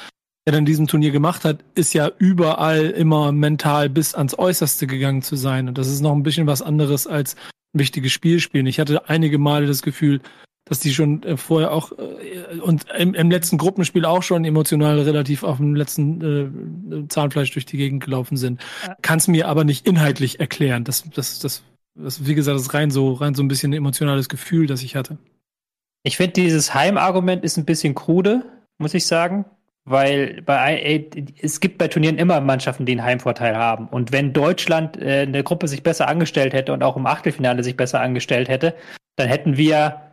ja 0.46 0.52
dann 0.52 0.66
diesem 0.66 0.86
Turnier 0.86 1.12
gemacht 1.12 1.46
hat, 1.46 1.64
ist 1.74 1.94
ja 1.94 2.10
überall 2.18 2.90
immer 2.90 3.32
mental 3.32 3.88
bis 3.88 4.14
ans 4.14 4.38
Äußerste 4.38 4.86
gegangen 4.86 5.22
zu 5.22 5.34
sein. 5.34 5.66
Und 5.66 5.78
das 5.78 5.88
ist 5.88 6.02
noch 6.02 6.12
ein 6.12 6.22
bisschen 6.22 6.46
was 6.46 6.60
anderes 6.60 7.06
als 7.06 7.34
ein 7.74 7.80
wichtiges 7.80 8.12
Spiel 8.12 8.40
spielen. 8.40 8.66
Ich 8.66 8.78
hatte 8.78 9.08
einige 9.08 9.38
Male 9.38 9.66
das 9.66 9.80
Gefühl, 9.80 10.20
dass 10.68 10.80
die 10.80 10.92
schon 10.92 11.22
äh, 11.22 11.36
vorher 11.36 11.72
auch 11.72 11.92
äh, 11.92 12.60
und 12.60 12.86
im, 12.96 13.14
im, 13.14 13.30
letzten 13.30 13.58
Gruppenspiel 13.58 14.04
auch 14.04 14.22
schon 14.22 14.44
emotional 14.44 15.00
relativ 15.00 15.42
auf 15.42 15.58
dem 15.58 15.74
letzten 15.74 17.04
äh, 17.04 17.08
Zahnfleisch 17.08 17.52
durch 17.52 17.66
die 17.66 17.76
Gegend 17.76 18.04
gelaufen 18.04 18.36
sind. 18.36 18.60
Ja. 18.86 18.96
Kann 19.02 19.18
es 19.18 19.28
mir 19.28 19.48
aber 19.48 19.64
nicht 19.64 19.86
inhaltlich 19.86 20.40
erklären. 20.40 20.84
Das, 20.84 21.04
das, 21.14 21.38
das, 21.40 21.62
das, 21.94 22.26
wie 22.26 22.34
gesagt, 22.34 22.56
das 22.56 22.62
ist 22.62 22.74
rein 22.74 22.90
so, 22.90 23.12
rein 23.12 23.34
so 23.34 23.42
ein 23.42 23.48
bisschen 23.48 23.72
ein 23.72 23.76
emotionales 23.76 24.28
Gefühl, 24.28 24.66
das 24.66 24.82
ich 24.82 24.96
hatte. 24.96 25.18
Ich 26.02 26.16
finde, 26.16 26.32
dieses 26.32 26.74
Heimargument 26.74 27.44
ist 27.44 27.56
ein 27.56 27.64
bisschen 27.64 27.94
krude, 27.94 28.44
muss 28.78 28.94
ich 28.94 29.06
sagen. 29.06 29.44
Weil 29.90 30.42
bei 30.42 31.08
es 31.40 31.60
gibt 31.60 31.78
bei 31.78 31.88
Turnieren 31.88 32.18
immer 32.18 32.42
Mannschaften, 32.42 32.84
die 32.84 32.92
einen 32.92 33.04
Heimvorteil 33.04 33.56
haben. 33.56 33.88
Und 33.88 34.12
wenn 34.12 34.34
Deutschland 34.34 34.98
äh, 34.98 35.22
in 35.22 35.32
der 35.32 35.44
Gruppe 35.44 35.66
sich 35.66 35.82
besser 35.82 36.08
angestellt 36.08 36.52
hätte 36.52 36.74
und 36.74 36.82
auch 36.82 36.98
im 36.98 37.06
Achtelfinale 37.06 37.64
sich 37.64 37.74
besser 37.74 38.02
angestellt 38.02 38.50
hätte, 38.50 38.74
dann 39.16 39.28
hätten 39.28 39.56
wir 39.56 40.07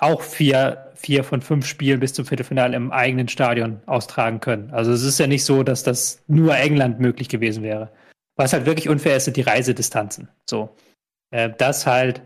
auch 0.00 0.22
vier, 0.22 0.90
vier 0.94 1.24
von 1.24 1.42
fünf 1.42 1.66
Spielen 1.66 2.00
bis 2.00 2.14
zum 2.14 2.24
Viertelfinale 2.24 2.74
im 2.74 2.90
eigenen 2.90 3.28
Stadion 3.28 3.80
austragen 3.86 4.40
können. 4.40 4.70
Also 4.72 4.92
es 4.92 5.02
ist 5.02 5.20
ja 5.20 5.26
nicht 5.26 5.44
so, 5.44 5.62
dass 5.62 5.82
das 5.82 6.22
nur 6.26 6.56
England 6.56 7.00
möglich 7.00 7.28
gewesen 7.28 7.62
wäre. 7.62 7.90
Was 8.36 8.52
halt 8.52 8.66
wirklich 8.66 8.88
unfair 8.88 9.16
ist, 9.16 9.26
sind 9.26 9.36
die 9.36 9.42
Reisedistanzen. 9.42 10.28
So. 10.48 10.70
Äh, 11.30 11.50
dass 11.50 11.86
halt 11.86 12.22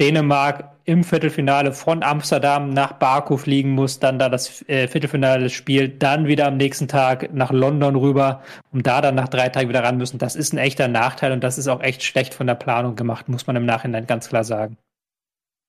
Dänemark 0.00 0.76
im 0.84 1.02
Viertelfinale 1.02 1.72
von 1.72 2.02
Amsterdam 2.02 2.70
nach 2.70 2.92
Baku 2.92 3.36
fliegen 3.36 3.70
muss, 3.70 3.98
dann 3.98 4.18
da 4.18 4.28
das 4.28 4.62
äh, 4.68 4.86
Viertelfinale 4.86 5.50
spielt, 5.50 6.02
dann 6.02 6.26
wieder 6.26 6.46
am 6.46 6.58
nächsten 6.58 6.86
Tag 6.86 7.32
nach 7.32 7.50
London 7.50 7.96
rüber, 7.96 8.42
um 8.72 8.82
da 8.82 9.00
dann 9.00 9.14
nach 9.14 9.28
drei 9.28 9.48
Tagen 9.48 9.68
wieder 9.68 9.82
ran 9.82 9.96
müssen. 9.96 10.18
Das 10.18 10.36
ist 10.36 10.52
ein 10.52 10.58
echter 10.58 10.86
Nachteil 10.86 11.32
und 11.32 11.42
das 11.42 11.58
ist 11.58 11.66
auch 11.66 11.82
echt 11.82 12.04
schlecht 12.04 12.34
von 12.34 12.46
der 12.46 12.54
Planung 12.54 12.94
gemacht, 12.94 13.28
muss 13.28 13.46
man 13.46 13.56
im 13.56 13.66
Nachhinein 13.66 14.06
ganz 14.06 14.28
klar 14.28 14.44
sagen. 14.44 14.76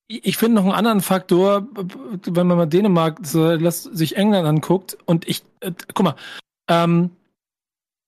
Ich 0.07 0.37
finde 0.37 0.55
noch 0.55 0.63
einen 0.63 0.73
anderen 0.73 1.01
Faktor, 1.01 1.67
wenn 2.25 2.47
man 2.47 2.57
mal 2.57 2.65
Dänemark 2.65 3.19
sich 3.23 4.15
England 4.15 4.47
anguckt 4.47 4.97
und 5.05 5.27
ich, 5.27 5.43
äh, 5.59 5.71
guck 5.93 6.05
mal, 6.05 6.15
ähm, 6.69 7.11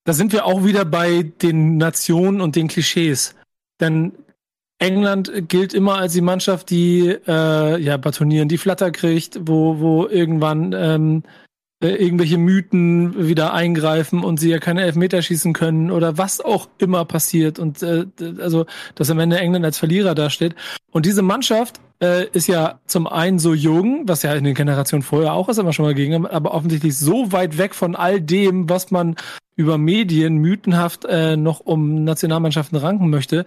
da 0.05 0.13
sind 0.13 0.31
wir 0.31 0.45
auch 0.45 0.63
wieder 0.63 0.85
bei 0.85 1.23
den 1.41 1.77
Nationen 1.77 2.41
und 2.41 2.55
den 2.55 2.69
Klischees. 2.69 3.35
Denn 3.81 4.13
England 4.79 5.49
gilt 5.49 5.73
immer 5.73 5.97
als 5.97 6.13
die 6.13 6.21
Mannschaft, 6.21 6.69
die 6.69 7.17
äh, 7.27 7.81
ja 7.81 7.97
Batonieren, 7.97 8.47
die 8.47 8.57
Flatter 8.57 8.91
kriegt, 8.91 9.39
wo, 9.41 9.79
wo 9.79 10.07
irgendwann 10.07 10.73
ähm, 10.73 11.23
äh, 11.83 11.89
irgendwelche 11.89 12.38
Mythen 12.38 13.27
wieder 13.27 13.53
eingreifen 13.53 14.23
und 14.23 14.39
sie 14.39 14.49
ja 14.49 14.59
keine 14.59 14.83
Elfmeter 14.83 15.21
schießen 15.21 15.51
können 15.53 15.91
oder 15.91 16.17
was 16.17 16.39
auch 16.39 16.69
immer 16.77 17.03
passiert 17.05 17.59
und 17.59 17.83
äh, 17.83 18.05
also 18.39 18.65
dass 18.95 19.12
am 19.12 19.19
Ende 19.19 19.38
England 19.38 19.65
als 19.65 19.77
Verlierer 19.77 20.15
dasteht. 20.15 20.55
Und 20.91 21.05
diese 21.05 21.21
Mannschaft 21.21 21.81
äh, 22.01 22.27
ist 22.29 22.47
ja 22.47 22.79
zum 22.85 23.07
einen 23.07 23.39
so 23.39 23.53
jung, 23.53 24.07
was 24.07 24.23
ja 24.23 24.33
in 24.33 24.43
den 24.43 24.55
Generationen 24.55 25.03
vorher 25.03 25.33
auch 25.33 25.49
ist, 25.49 25.57
immer 25.57 25.73
schon 25.73 25.85
mal 25.85 25.93
gegen, 25.93 26.25
aber 26.25 26.53
offensichtlich 26.53 26.97
so 26.97 27.31
weit 27.31 27.57
weg 27.57 27.75
von 27.75 27.95
all 27.95 28.21
dem, 28.21 28.69
was 28.69 28.91
man 28.91 29.15
über 29.55 29.77
Medien 29.77 30.38
mythenhaft 30.38 31.05
äh, 31.05 31.35
noch 31.35 31.59
um 31.59 32.03
Nationalmannschaften 32.03 32.77
ranken 32.77 33.09
möchte, 33.09 33.45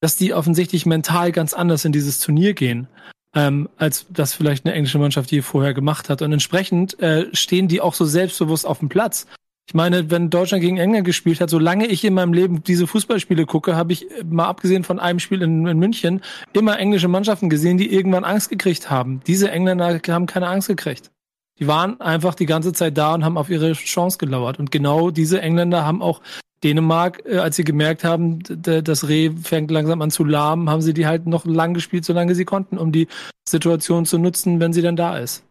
dass 0.00 0.16
die 0.16 0.34
offensichtlich 0.34 0.86
mental 0.86 1.30
ganz 1.30 1.54
anders 1.54 1.84
in 1.84 1.92
dieses 1.92 2.18
Turnier 2.18 2.54
gehen 2.54 2.88
ähm, 3.34 3.68
als 3.76 4.06
das 4.10 4.34
vielleicht 4.34 4.64
eine 4.64 4.74
englische 4.74 4.98
Mannschaft 4.98 5.30
je 5.30 5.42
vorher 5.42 5.74
gemacht 5.74 6.08
hat. 6.08 6.22
Und 6.22 6.32
entsprechend 6.32 6.98
äh, 7.00 7.26
stehen 7.34 7.68
die 7.68 7.80
auch 7.80 7.94
so 7.94 8.04
selbstbewusst 8.04 8.66
auf 8.66 8.78
dem 8.80 8.88
Platz. 8.88 9.26
Ich 9.66 9.74
meine, 9.74 10.10
wenn 10.10 10.28
Deutschland 10.28 10.62
gegen 10.62 10.76
England 10.76 11.04
gespielt 11.04 11.40
hat, 11.40 11.48
solange 11.48 11.86
ich 11.86 12.04
in 12.04 12.14
meinem 12.14 12.32
Leben 12.32 12.64
diese 12.64 12.86
Fußballspiele 12.86 13.46
gucke, 13.46 13.76
habe 13.76 13.92
ich 13.92 14.10
äh, 14.10 14.24
mal 14.24 14.46
abgesehen 14.46 14.84
von 14.84 14.98
einem 14.98 15.18
Spiel 15.18 15.42
in, 15.42 15.66
in, 15.66 15.78
München 15.78 16.20
immer 16.52 16.78
englische 16.78 17.08
Mannschaften 17.08 17.48
gesehen, 17.48 17.78
die 17.78 17.92
irgendwann 17.92 18.24
Angst 18.24 18.50
gekriegt 18.50 18.90
haben. 18.90 19.20
Diese 19.26 19.50
Engländer 19.50 20.00
haben 20.08 20.26
keine 20.26 20.48
Angst 20.48 20.68
gekriegt. 20.68 21.10
Die 21.58 21.66
waren 21.68 22.00
einfach 22.00 22.34
die 22.34 22.46
ganze 22.46 22.72
Zeit 22.72 22.98
da 22.98 23.14
und 23.14 23.24
haben 23.24 23.38
auf 23.38 23.48
ihre 23.48 23.72
Chance 23.72 24.18
gelauert. 24.18 24.58
Und 24.58 24.72
genau 24.72 25.10
diese 25.10 25.40
Engländer 25.40 25.86
haben 25.86 26.02
auch 26.02 26.20
Dänemark, 26.64 27.22
äh, 27.24 27.38
als 27.38 27.56
sie 27.56 27.64
gemerkt 27.64 28.04
haben, 28.04 28.40
das 28.42 29.08
Reh 29.08 29.30
fängt 29.30 29.70
langsam 29.70 30.02
an 30.02 30.10
zu 30.10 30.24
lahmen, 30.24 30.70
haben 30.70 30.82
sie 30.82 30.94
die 30.94 31.06
halt 31.06 31.26
noch 31.26 31.44
lang 31.44 31.74
gespielt, 31.74 32.04
solange 32.04 32.34
sie 32.34 32.44
konnten, 32.44 32.78
um 32.78 32.90
die 32.90 33.08
Situation 33.48 34.06
zu 34.06 34.18
nutzen, 34.18 34.60
wenn 34.60 34.72
sie 34.72 34.82
dann 34.82 34.96
da 34.96 35.18
ist. 35.18 35.44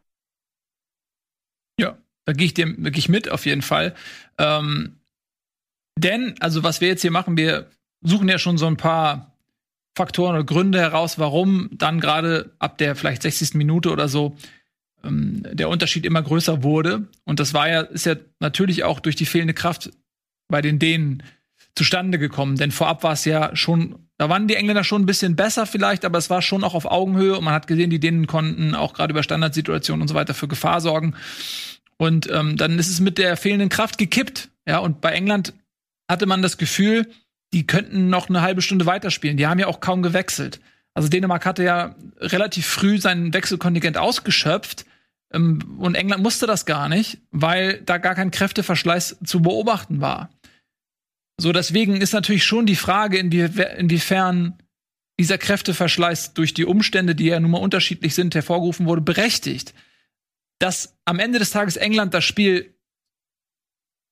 Ja, 1.79 1.97
da 2.25 2.33
gehe 2.33 2.45
ich 2.45 2.53
dir 2.53 2.67
wirklich 2.77 3.09
mit, 3.09 3.29
auf 3.29 3.45
jeden 3.45 3.61
Fall. 3.61 3.95
Ähm, 4.37 4.97
denn, 5.97 6.35
also 6.39 6.63
was 6.63 6.81
wir 6.81 6.87
jetzt 6.87 7.01
hier 7.01 7.11
machen, 7.11 7.37
wir 7.37 7.69
suchen 8.01 8.29
ja 8.29 8.39
schon 8.39 8.57
so 8.57 8.67
ein 8.67 8.77
paar 8.77 9.31
Faktoren 9.95 10.35
oder 10.35 10.43
Gründe 10.43 10.79
heraus, 10.79 11.19
warum 11.19 11.69
dann 11.71 11.99
gerade 11.99 12.51
ab 12.59 12.77
der 12.77 12.95
vielleicht 12.95 13.21
60. 13.21 13.55
Minute 13.55 13.91
oder 13.91 14.07
so 14.07 14.37
ähm, 15.03 15.43
der 15.51 15.69
Unterschied 15.69 16.05
immer 16.05 16.21
größer 16.21 16.63
wurde. 16.63 17.07
Und 17.25 17.39
das 17.39 17.53
war 17.53 17.69
ja, 17.69 17.81
ist 17.81 18.05
ja 18.05 18.15
natürlich 18.39 18.83
auch 18.83 18.99
durch 18.99 19.15
die 19.15 19.25
fehlende 19.25 19.53
Kraft 19.53 19.91
bei 20.47 20.61
den 20.61 20.79
Dänen 20.79 21.23
zustande 21.75 22.19
gekommen. 22.19 22.57
Denn 22.57 22.71
vorab 22.71 23.03
war 23.03 23.13
es 23.13 23.25
ja 23.25 23.55
schon, 23.55 23.95
da 24.17 24.29
waren 24.29 24.47
die 24.47 24.55
Engländer 24.55 24.83
schon 24.83 25.03
ein 25.03 25.05
bisschen 25.05 25.35
besser 25.35 25.65
vielleicht, 25.65 26.05
aber 26.05 26.17
es 26.17 26.29
war 26.29 26.41
schon 26.41 26.63
auch 26.63 26.73
auf 26.73 26.85
Augenhöhe 26.85 27.37
und 27.37 27.43
man 27.43 27.53
hat 27.53 27.67
gesehen, 27.67 27.89
die 27.89 27.99
Dänen 27.99 28.27
konnten 28.27 28.75
auch 28.75 28.93
gerade 28.93 29.11
über 29.11 29.23
Standardsituationen 29.23 30.01
und 30.01 30.07
so 30.07 30.15
weiter 30.15 30.33
für 30.33 30.47
Gefahr 30.47 30.81
sorgen. 30.81 31.15
Und 32.01 32.27
ähm, 32.31 32.57
dann 32.57 32.79
ist 32.79 32.89
es 32.89 32.99
mit 32.99 33.19
der 33.19 33.37
fehlenden 33.37 33.69
Kraft 33.69 33.99
gekippt. 33.99 34.49
Ja, 34.67 34.79
und 34.79 35.01
bei 35.01 35.11
England 35.11 35.53
hatte 36.09 36.25
man 36.25 36.41
das 36.41 36.57
Gefühl, 36.57 37.05
die 37.53 37.67
könnten 37.67 38.09
noch 38.09 38.27
eine 38.27 38.41
halbe 38.41 38.63
Stunde 38.63 38.87
weiterspielen. 38.87 39.37
Die 39.37 39.45
haben 39.45 39.59
ja 39.59 39.67
auch 39.67 39.81
kaum 39.81 40.01
gewechselt. 40.01 40.59
Also 40.95 41.09
Dänemark 41.09 41.45
hatte 41.45 41.63
ja 41.63 41.95
relativ 42.17 42.65
früh 42.65 42.97
sein 42.97 43.35
Wechselkontingent 43.35 43.99
ausgeschöpft. 43.99 44.85
Ähm, 45.31 45.77
und 45.77 45.93
England 45.93 46.23
musste 46.23 46.47
das 46.47 46.65
gar 46.65 46.89
nicht, 46.89 47.19
weil 47.29 47.83
da 47.83 47.99
gar 47.99 48.15
kein 48.15 48.31
Kräfteverschleiß 48.31 49.19
zu 49.23 49.43
beobachten 49.43 50.01
war. 50.01 50.31
So, 51.39 51.51
deswegen 51.51 52.01
ist 52.01 52.13
natürlich 52.13 52.45
schon 52.45 52.65
die 52.65 52.75
Frage, 52.75 53.19
inwiefern 53.19 54.57
dieser 55.19 55.37
Kräfteverschleiß 55.37 56.33
durch 56.33 56.55
die 56.55 56.65
Umstände, 56.65 57.13
die 57.13 57.25
ja 57.25 57.39
nun 57.39 57.51
mal 57.51 57.59
unterschiedlich 57.59 58.15
sind, 58.15 58.33
hervorgerufen 58.33 58.87
wurde, 58.87 59.01
berechtigt. 59.01 59.75
Dass 60.61 60.95
am 61.05 61.17
Ende 61.17 61.39
des 61.39 61.49
Tages 61.49 61.75
England 61.75 62.13
das 62.13 62.23
Spiel 62.23 62.75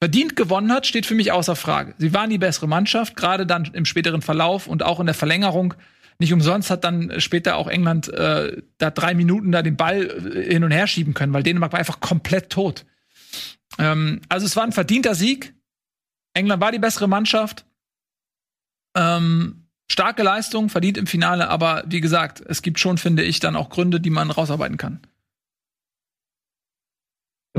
verdient 0.02 0.36
gewonnen 0.36 0.72
hat, 0.72 0.88
steht 0.88 1.06
für 1.06 1.14
mich 1.14 1.32
außer 1.32 1.56
Frage. 1.56 1.94
Sie 2.00 2.12
waren 2.12 2.32
die 2.32 2.40
bessere 2.40 2.68
Mannschaft, 2.68 3.16
gerade 3.16 3.46
dann 3.46 3.66
im 3.66 3.86
späteren 3.86 4.24
Verlauf 4.24 4.66
und 4.66 4.82
auch 4.82 5.00
in 5.00 5.06
der 5.06 5.14
Verlängerung. 5.14 5.76
Nicht 6.18 6.34
umsonst 6.34 6.72
hat 6.72 6.84
dann 6.84 7.22
später 7.22 7.56
auch 7.56 7.68
England 7.68 8.10
äh, 8.10 8.64
da 8.80 8.90
drei 8.90 9.14
Minuten 9.14 9.52
da 9.52 9.62
den 9.62 9.78
Ball 9.78 10.06
äh, 10.06 10.52
hin 10.52 10.64
und 10.64 10.72
her 10.72 10.88
schieben 10.88 11.14
können, 11.14 11.34
weil 11.34 11.44
Dänemark 11.44 11.72
war 11.72 11.80
einfach 11.80 12.00
komplett 12.00 12.50
tot. 12.50 12.84
Ähm, 13.78 14.22
also 14.28 14.48
es 14.48 14.56
war 14.56 14.64
ein 14.64 14.72
verdienter 14.72 15.14
Sieg. 15.14 15.54
England 16.34 16.62
war 16.62 16.72
die 16.72 16.80
bessere 16.80 17.08
Mannschaft. 17.08 17.64
Ähm, 18.98 19.68
starke 19.88 20.24
Leistung, 20.24 20.70
verdient 20.70 20.98
im 20.98 21.06
Finale, 21.06 21.48
aber 21.48 21.84
wie 21.86 22.02
gesagt, 22.02 22.42
es 22.48 22.64
gibt 22.64 22.80
schon, 22.80 22.98
finde 22.98 23.22
ich, 23.22 23.40
dann 23.40 23.56
auch 23.56 23.70
Gründe, 23.70 24.02
die 24.02 24.10
man 24.10 24.32
rausarbeiten 24.32 24.78
kann. 24.78 25.00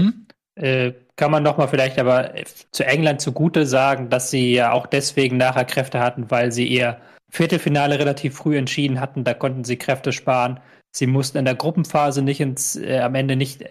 Hm? 0.01 0.27
Äh, 0.57 0.93
kann 1.17 1.31
man 1.31 1.43
noch 1.43 1.59
mal 1.59 1.69
vielleicht 1.69 1.99
aber 1.99 2.35
zu 2.71 2.85
England 2.85 3.21
zugute 3.21 3.67
sagen, 3.67 4.11
dass 4.11 4.31
sie 4.31 4.53
ja 4.53 4.73
auch 4.73 4.87
deswegen 4.87 5.37
nachher 5.37 5.65
Kräfte 5.65 6.01
hatten, 6.01 6.31
weil 6.31 6.53
sie 6.53 6.67
ihr 6.67 6.99
Viertelfinale 7.31 7.99
relativ 7.99 8.37
früh 8.37 8.57
entschieden 8.57 9.01
hatten. 9.01 9.25
Da 9.25 9.35
konnten 9.35 9.65
sie 9.65 9.77
Kräfte 9.77 10.13
sparen. 10.13 10.61
Sie 10.93 11.07
mussten 11.07 11.39
in 11.39 11.45
der 11.45 11.55
Gruppenphase 11.55 12.23
nicht 12.23 12.41
ins, 12.41 12.77
äh, 12.77 13.01
am 13.01 13.15
Ende 13.15 13.37
nicht 13.37 13.65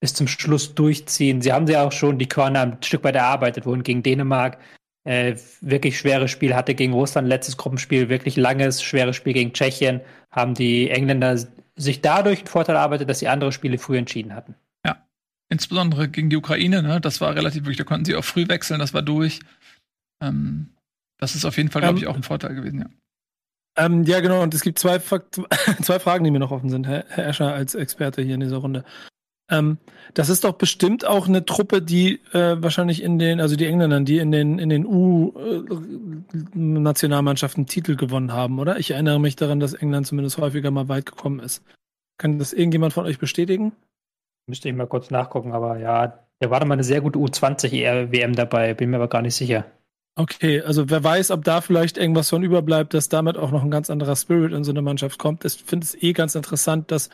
bis 0.00 0.14
zum 0.14 0.26
Schluss 0.26 0.74
durchziehen. 0.74 1.42
Sie 1.42 1.52
haben 1.52 1.66
sie 1.66 1.76
auch 1.76 1.92
schon 1.92 2.18
die 2.18 2.28
Körner 2.28 2.62
ein 2.62 2.82
Stück 2.82 3.04
weit 3.04 3.14
erarbeitet, 3.14 3.66
wurden 3.66 3.82
gegen 3.82 4.02
Dänemark 4.02 4.58
äh, 5.04 5.36
wirklich 5.60 5.98
schweres 5.98 6.30
Spiel 6.30 6.54
hatte 6.54 6.74
gegen 6.74 6.92
Russland, 6.92 7.28
letztes 7.28 7.56
Gruppenspiel, 7.56 8.08
wirklich 8.08 8.36
langes, 8.36 8.82
schweres 8.82 9.16
Spiel 9.16 9.32
gegen 9.32 9.52
Tschechien, 9.52 10.00
haben 10.30 10.54
die 10.54 10.90
Engländer 10.90 11.38
sich 11.76 12.00
dadurch 12.00 12.40
einen 12.40 12.48
Vorteil 12.48 12.76
erarbeitet, 12.76 13.08
dass 13.08 13.20
sie 13.20 13.28
andere 13.28 13.52
Spiele 13.52 13.78
früh 13.78 13.96
entschieden 13.96 14.34
hatten. 14.34 14.54
Insbesondere 15.50 16.08
gegen 16.08 16.30
die 16.30 16.36
Ukraine, 16.36 16.82
ne? 16.82 17.00
das 17.00 17.20
war 17.20 17.34
relativ 17.34 17.64
wirklich, 17.64 17.76
da 17.76 17.84
konnten 17.84 18.04
sie 18.04 18.14
auch 18.14 18.24
früh 18.24 18.48
wechseln, 18.48 18.78
das 18.78 18.94
war 18.94 19.02
durch. 19.02 19.40
Ähm, 20.22 20.70
das 21.18 21.34
ist 21.34 21.44
auf 21.44 21.56
jeden 21.56 21.70
Fall, 21.70 21.82
glaube 21.82 21.98
ich, 21.98 22.04
ähm, 22.04 22.10
auch 22.10 22.16
ein 22.16 22.22
Vorteil 22.22 22.54
gewesen, 22.54 22.80
ja. 22.80 22.86
Ähm, 23.76 24.04
ja, 24.04 24.20
genau. 24.20 24.42
Und 24.42 24.54
es 24.54 24.62
gibt 24.62 24.78
zwei, 24.78 24.98
zwei 24.98 25.98
Fragen, 25.98 26.24
die 26.24 26.30
mir 26.30 26.38
noch 26.38 26.50
offen 26.50 26.70
sind, 26.70 26.86
Herr, 26.86 27.04
Herr 27.08 27.26
Escher 27.26 27.52
als 27.52 27.74
Experte 27.74 28.22
hier 28.22 28.34
in 28.34 28.40
dieser 28.40 28.58
Runde. 28.58 28.84
Ähm, 29.50 29.78
das 30.14 30.28
ist 30.28 30.44
doch 30.44 30.52
bestimmt 30.52 31.04
auch 31.04 31.26
eine 31.26 31.44
Truppe, 31.44 31.82
die 31.82 32.20
äh, 32.32 32.62
wahrscheinlich 32.62 33.02
in 33.02 33.18
den, 33.18 33.40
also 33.40 33.56
die 33.56 33.66
Engländer, 33.66 33.98
die 34.00 34.18
in 34.18 34.30
den, 34.30 34.60
in 34.60 34.68
den 34.68 34.86
U-Nationalmannschaften 34.86 37.66
Titel 37.66 37.96
gewonnen 37.96 38.32
haben, 38.32 38.60
oder? 38.60 38.78
Ich 38.78 38.92
erinnere 38.92 39.18
mich 39.18 39.34
daran, 39.36 39.60
dass 39.60 39.74
England 39.74 40.06
zumindest 40.06 40.38
häufiger 40.38 40.70
mal 40.70 40.88
weit 40.88 41.06
gekommen 41.06 41.40
ist. 41.40 41.64
Kann 42.18 42.38
das 42.38 42.52
irgendjemand 42.52 42.92
von 42.92 43.06
euch 43.06 43.18
bestätigen? 43.18 43.72
Müsste 44.46 44.68
ich 44.68 44.74
mal 44.74 44.86
kurz 44.86 45.10
nachgucken, 45.10 45.52
aber 45.52 45.78
ja, 45.78 46.26
da 46.40 46.50
war 46.50 46.60
doch 46.60 46.66
mal 46.66 46.74
eine 46.74 46.84
sehr 46.84 47.00
gute 47.00 47.18
U20-WM 47.18 48.34
dabei, 48.34 48.74
bin 48.74 48.90
mir 48.90 48.96
aber 48.96 49.08
gar 49.08 49.22
nicht 49.22 49.34
sicher. 49.34 49.66
Okay, 50.16 50.60
also 50.60 50.90
wer 50.90 51.02
weiß, 51.04 51.30
ob 51.30 51.44
da 51.44 51.60
vielleicht 51.60 51.96
irgendwas 51.96 52.28
von 52.28 52.42
überbleibt, 52.42 52.94
dass 52.94 53.08
damit 53.08 53.36
auch 53.36 53.52
noch 53.52 53.62
ein 53.62 53.70
ganz 53.70 53.90
anderer 53.90 54.16
Spirit 54.16 54.52
in 54.52 54.64
so 54.64 54.72
eine 54.72 54.82
Mannschaft 54.82 55.18
kommt. 55.18 55.44
Ich 55.44 55.62
finde 55.64 55.84
es 55.84 55.94
eh 56.02 56.12
ganz 56.12 56.34
interessant, 56.34 56.90
dass 56.90 57.10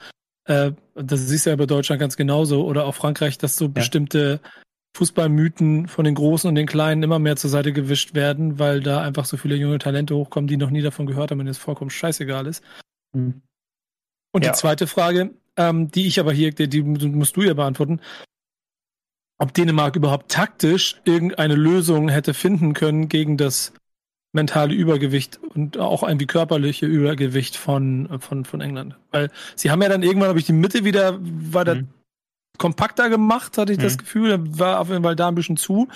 äh, 0.46 0.72
das 0.94 1.28
siehst 1.28 1.46
du 1.46 1.50
ja 1.50 1.56
bei 1.56 1.66
Deutschland 1.66 2.00
ganz 2.00 2.16
genauso 2.16 2.64
oder 2.64 2.84
auch 2.84 2.94
Frankreich, 2.94 3.36
dass 3.38 3.56
so 3.56 3.66
ja. 3.66 3.70
bestimmte 3.70 4.40
Fußballmythen 4.96 5.88
von 5.88 6.04
den 6.04 6.14
Großen 6.14 6.48
und 6.48 6.54
den 6.54 6.66
Kleinen 6.66 7.02
immer 7.02 7.18
mehr 7.18 7.36
zur 7.36 7.50
Seite 7.50 7.72
gewischt 7.72 8.14
werden, 8.14 8.58
weil 8.58 8.80
da 8.80 9.02
einfach 9.02 9.26
so 9.26 9.36
viele 9.36 9.56
junge 9.56 9.78
Talente 9.78 10.16
hochkommen, 10.16 10.48
die 10.48 10.56
noch 10.56 10.70
nie 10.70 10.82
davon 10.82 11.06
gehört 11.06 11.30
haben 11.30 11.40
und 11.40 11.48
es 11.48 11.58
vollkommen 11.58 11.90
scheißegal 11.90 12.46
ist. 12.46 12.64
Mhm. 13.12 13.42
Und 14.32 14.44
ja. 14.44 14.52
die 14.52 14.58
zweite 14.58 14.86
Frage, 14.86 15.34
ähm, 15.56 15.90
die 15.90 16.06
ich 16.06 16.20
aber 16.20 16.32
hier, 16.32 16.52
die, 16.52 16.68
die 16.68 16.82
musst 16.82 17.36
du 17.36 17.42
ja 17.42 17.54
beantworten, 17.54 18.00
ob 19.38 19.52
Dänemark 19.52 19.96
überhaupt 19.96 20.30
taktisch 20.30 21.00
irgendeine 21.04 21.54
Lösung 21.54 22.08
hätte 22.08 22.34
finden 22.34 22.72
können 22.72 23.08
gegen 23.08 23.36
das 23.36 23.72
mentale 24.32 24.74
Übergewicht 24.74 25.40
und 25.54 25.78
auch 25.78 26.02
ein 26.02 26.20
wie 26.20 26.26
körperliche 26.26 26.86
Übergewicht 26.86 27.56
von, 27.56 28.20
von, 28.20 28.44
von 28.44 28.60
England. 28.60 28.96
Weil 29.10 29.30
sie 29.54 29.70
haben 29.70 29.82
ja 29.82 29.88
dann 29.88 30.02
irgendwann, 30.02 30.28
habe 30.28 30.38
ich 30.38 30.46
die 30.46 30.52
Mitte 30.52 30.84
wieder, 30.84 31.18
war 31.20 31.64
da 31.64 31.76
mhm. 31.76 31.88
kompakter 32.58 33.08
gemacht, 33.08 33.58
hatte 33.58 33.72
ich 33.72 33.78
mhm. 33.78 33.82
das 33.82 33.98
Gefühl, 33.98 34.58
war 34.58 34.80
auf 34.80 34.90
jeden 34.90 35.02
Fall 35.02 35.16
da 35.16 35.28
ein 35.28 35.34
bisschen 35.34 35.56
zu. 35.56 35.88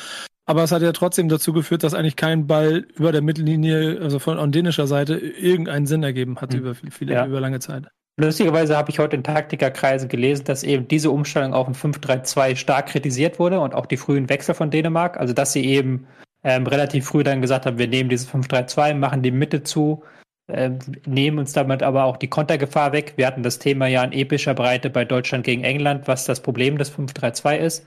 Aber 0.46 0.64
es 0.64 0.72
hat 0.72 0.82
ja 0.82 0.92
trotzdem 0.92 1.28
dazu 1.28 1.52
geführt, 1.52 1.84
dass 1.84 1.94
eigentlich 1.94 2.16
kein 2.16 2.46
Ball 2.46 2.86
über 2.96 3.12
der 3.12 3.22
Mittellinie, 3.22 4.00
also 4.00 4.18
von 4.18 4.50
dänischer 4.50 4.88
Seite, 4.88 5.16
irgendeinen 5.16 5.86
Sinn 5.86 6.02
ergeben 6.02 6.40
hat 6.40 6.52
mhm. 6.52 6.58
über 6.58 6.74
viele, 6.74 6.90
viele, 6.90 7.14
ja. 7.14 7.26
über 7.26 7.40
lange 7.40 7.60
Zeit. 7.60 7.88
Lustigerweise 8.16 8.76
habe 8.76 8.90
ich 8.90 8.98
heute 8.98 9.16
in 9.16 9.22
Taktikerkreisen 9.22 10.08
gelesen, 10.08 10.44
dass 10.44 10.62
eben 10.62 10.86
diese 10.88 11.10
Umstellung 11.10 11.54
auf 11.54 11.66
ein 11.66 11.74
5-3-2 11.74 12.56
stark 12.56 12.88
kritisiert 12.88 13.38
wurde 13.38 13.60
und 13.60 13.74
auch 13.74 13.86
die 13.86 13.96
frühen 13.96 14.28
Wechsel 14.28 14.54
von 14.54 14.70
Dänemark. 14.70 15.18
Also, 15.18 15.32
dass 15.32 15.52
sie 15.52 15.64
eben 15.64 16.06
ähm, 16.44 16.66
relativ 16.66 17.06
früh 17.06 17.22
dann 17.22 17.40
gesagt 17.40 17.66
haben, 17.66 17.78
wir 17.78 17.88
nehmen 17.88 18.10
dieses 18.10 18.28
5-3-2, 18.28 18.94
machen 18.94 19.22
die 19.22 19.30
Mitte 19.30 19.62
zu, 19.62 20.02
äh, 20.48 20.70
nehmen 21.06 21.38
uns 21.38 21.52
damit 21.52 21.82
aber 21.82 22.04
auch 22.04 22.16
die 22.16 22.28
Kontergefahr 22.28 22.92
weg. 22.92 23.14
Wir 23.16 23.26
hatten 23.26 23.42
das 23.42 23.58
Thema 23.58 23.86
ja 23.86 24.04
in 24.04 24.12
epischer 24.12 24.54
Breite 24.54 24.90
bei 24.90 25.04
Deutschland 25.04 25.44
gegen 25.44 25.64
England, 25.64 26.08
was 26.08 26.24
das 26.24 26.42
Problem 26.42 26.78
des 26.78 26.92
5-3-2 26.92 27.56
ist. 27.56 27.86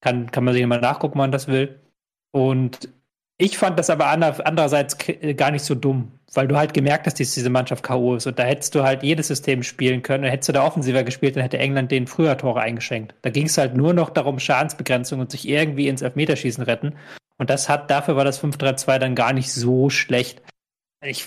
Kann, 0.00 0.30
kann 0.30 0.44
man 0.44 0.54
sich 0.54 0.64
mal 0.66 0.80
nachgucken, 0.80 1.14
wenn 1.14 1.24
man 1.24 1.32
das 1.32 1.48
will. 1.48 1.80
Und 2.30 2.88
ich 3.40 3.56
fand 3.56 3.78
das 3.78 3.88
aber 3.88 4.08
andererseits 4.08 4.96
äh, 5.08 5.34
gar 5.34 5.52
nicht 5.52 5.64
so 5.64 5.76
dumm, 5.76 6.10
weil 6.34 6.48
du 6.48 6.56
halt 6.56 6.74
gemerkt 6.74 7.06
hast, 7.06 7.20
dass 7.20 7.34
diese 7.34 7.50
Mannschaft 7.50 7.84
K.O. 7.84 8.16
ist. 8.16 8.26
Und 8.26 8.36
da 8.38 8.42
hättest 8.42 8.74
du 8.74 8.82
halt 8.82 9.04
jedes 9.04 9.28
System 9.28 9.62
spielen 9.62 10.02
können. 10.02 10.24
Und 10.24 10.30
hättest 10.30 10.48
du 10.48 10.52
da 10.52 10.66
offensiver 10.66 11.04
gespielt, 11.04 11.36
dann 11.36 11.44
hätte 11.44 11.58
England 11.58 11.92
den 11.92 12.08
früher 12.08 12.36
Tore 12.36 12.60
eingeschenkt. 12.60 13.14
Da 13.22 13.30
ging 13.30 13.46
es 13.46 13.56
halt 13.56 13.76
nur 13.76 13.94
noch 13.94 14.10
darum, 14.10 14.40
Schadensbegrenzung 14.40 15.20
und 15.20 15.30
sich 15.30 15.48
irgendwie 15.48 15.86
ins 15.86 16.02
Elfmeterschießen 16.02 16.64
retten. 16.64 16.96
Und 17.38 17.48
das 17.48 17.68
hat, 17.68 17.90
dafür 17.92 18.16
war 18.16 18.24
das 18.24 18.42
5-3-2 18.42 18.98
dann 18.98 19.14
gar 19.14 19.32
nicht 19.32 19.52
so 19.52 19.88
schlecht. 19.88 20.42
Ich 21.00 21.26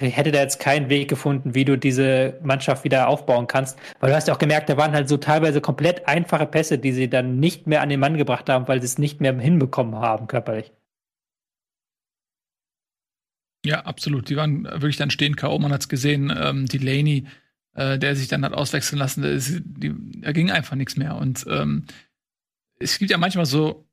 hätte 0.00 0.32
da 0.32 0.40
jetzt 0.40 0.60
keinen 0.60 0.90
Weg 0.90 1.08
gefunden, 1.08 1.54
wie 1.54 1.64
du 1.64 1.78
diese 1.78 2.38
Mannschaft 2.42 2.84
wieder 2.84 3.08
aufbauen 3.08 3.46
kannst. 3.46 3.78
Weil 3.98 4.10
du 4.10 4.16
hast 4.16 4.28
ja 4.28 4.34
auch 4.34 4.38
gemerkt, 4.38 4.68
da 4.68 4.76
waren 4.76 4.92
halt 4.92 5.08
so 5.08 5.16
teilweise 5.16 5.62
komplett 5.62 6.06
einfache 6.06 6.44
Pässe, 6.44 6.76
die 6.78 6.92
sie 6.92 7.08
dann 7.08 7.40
nicht 7.40 7.66
mehr 7.66 7.80
an 7.80 7.88
den 7.88 7.98
Mann 7.98 8.18
gebracht 8.18 8.50
haben, 8.50 8.68
weil 8.68 8.82
sie 8.82 8.86
es 8.86 8.98
nicht 8.98 9.22
mehr 9.22 9.34
hinbekommen 9.34 9.96
haben, 9.96 10.26
körperlich. 10.26 10.70
Ja, 13.66 13.84
absolut. 13.84 14.28
Die 14.28 14.36
waren 14.36 14.64
wirklich 14.64 14.96
dann 14.96 15.10
stehen 15.10 15.36
K.O. 15.36 15.58
Man 15.58 15.72
hat 15.72 15.82
es 15.82 15.88
gesehen, 15.88 16.32
ähm, 16.36 16.66
Delaney, 16.66 17.26
äh, 17.74 17.98
der 17.98 18.16
sich 18.16 18.28
dann 18.28 18.44
hat 18.44 18.52
auswechseln 18.52 18.98
lassen, 18.98 19.24
ist, 19.24 19.60
die, 19.64 19.94
da 20.20 20.32
ging 20.32 20.50
einfach 20.50 20.76
nichts 20.76 20.96
mehr. 20.96 21.16
Und 21.16 21.44
ähm, 21.48 21.84
es 22.78 22.98
gibt 22.98 23.10
ja 23.10 23.18
manchmal 23.18 23.46
so 23.46 23.88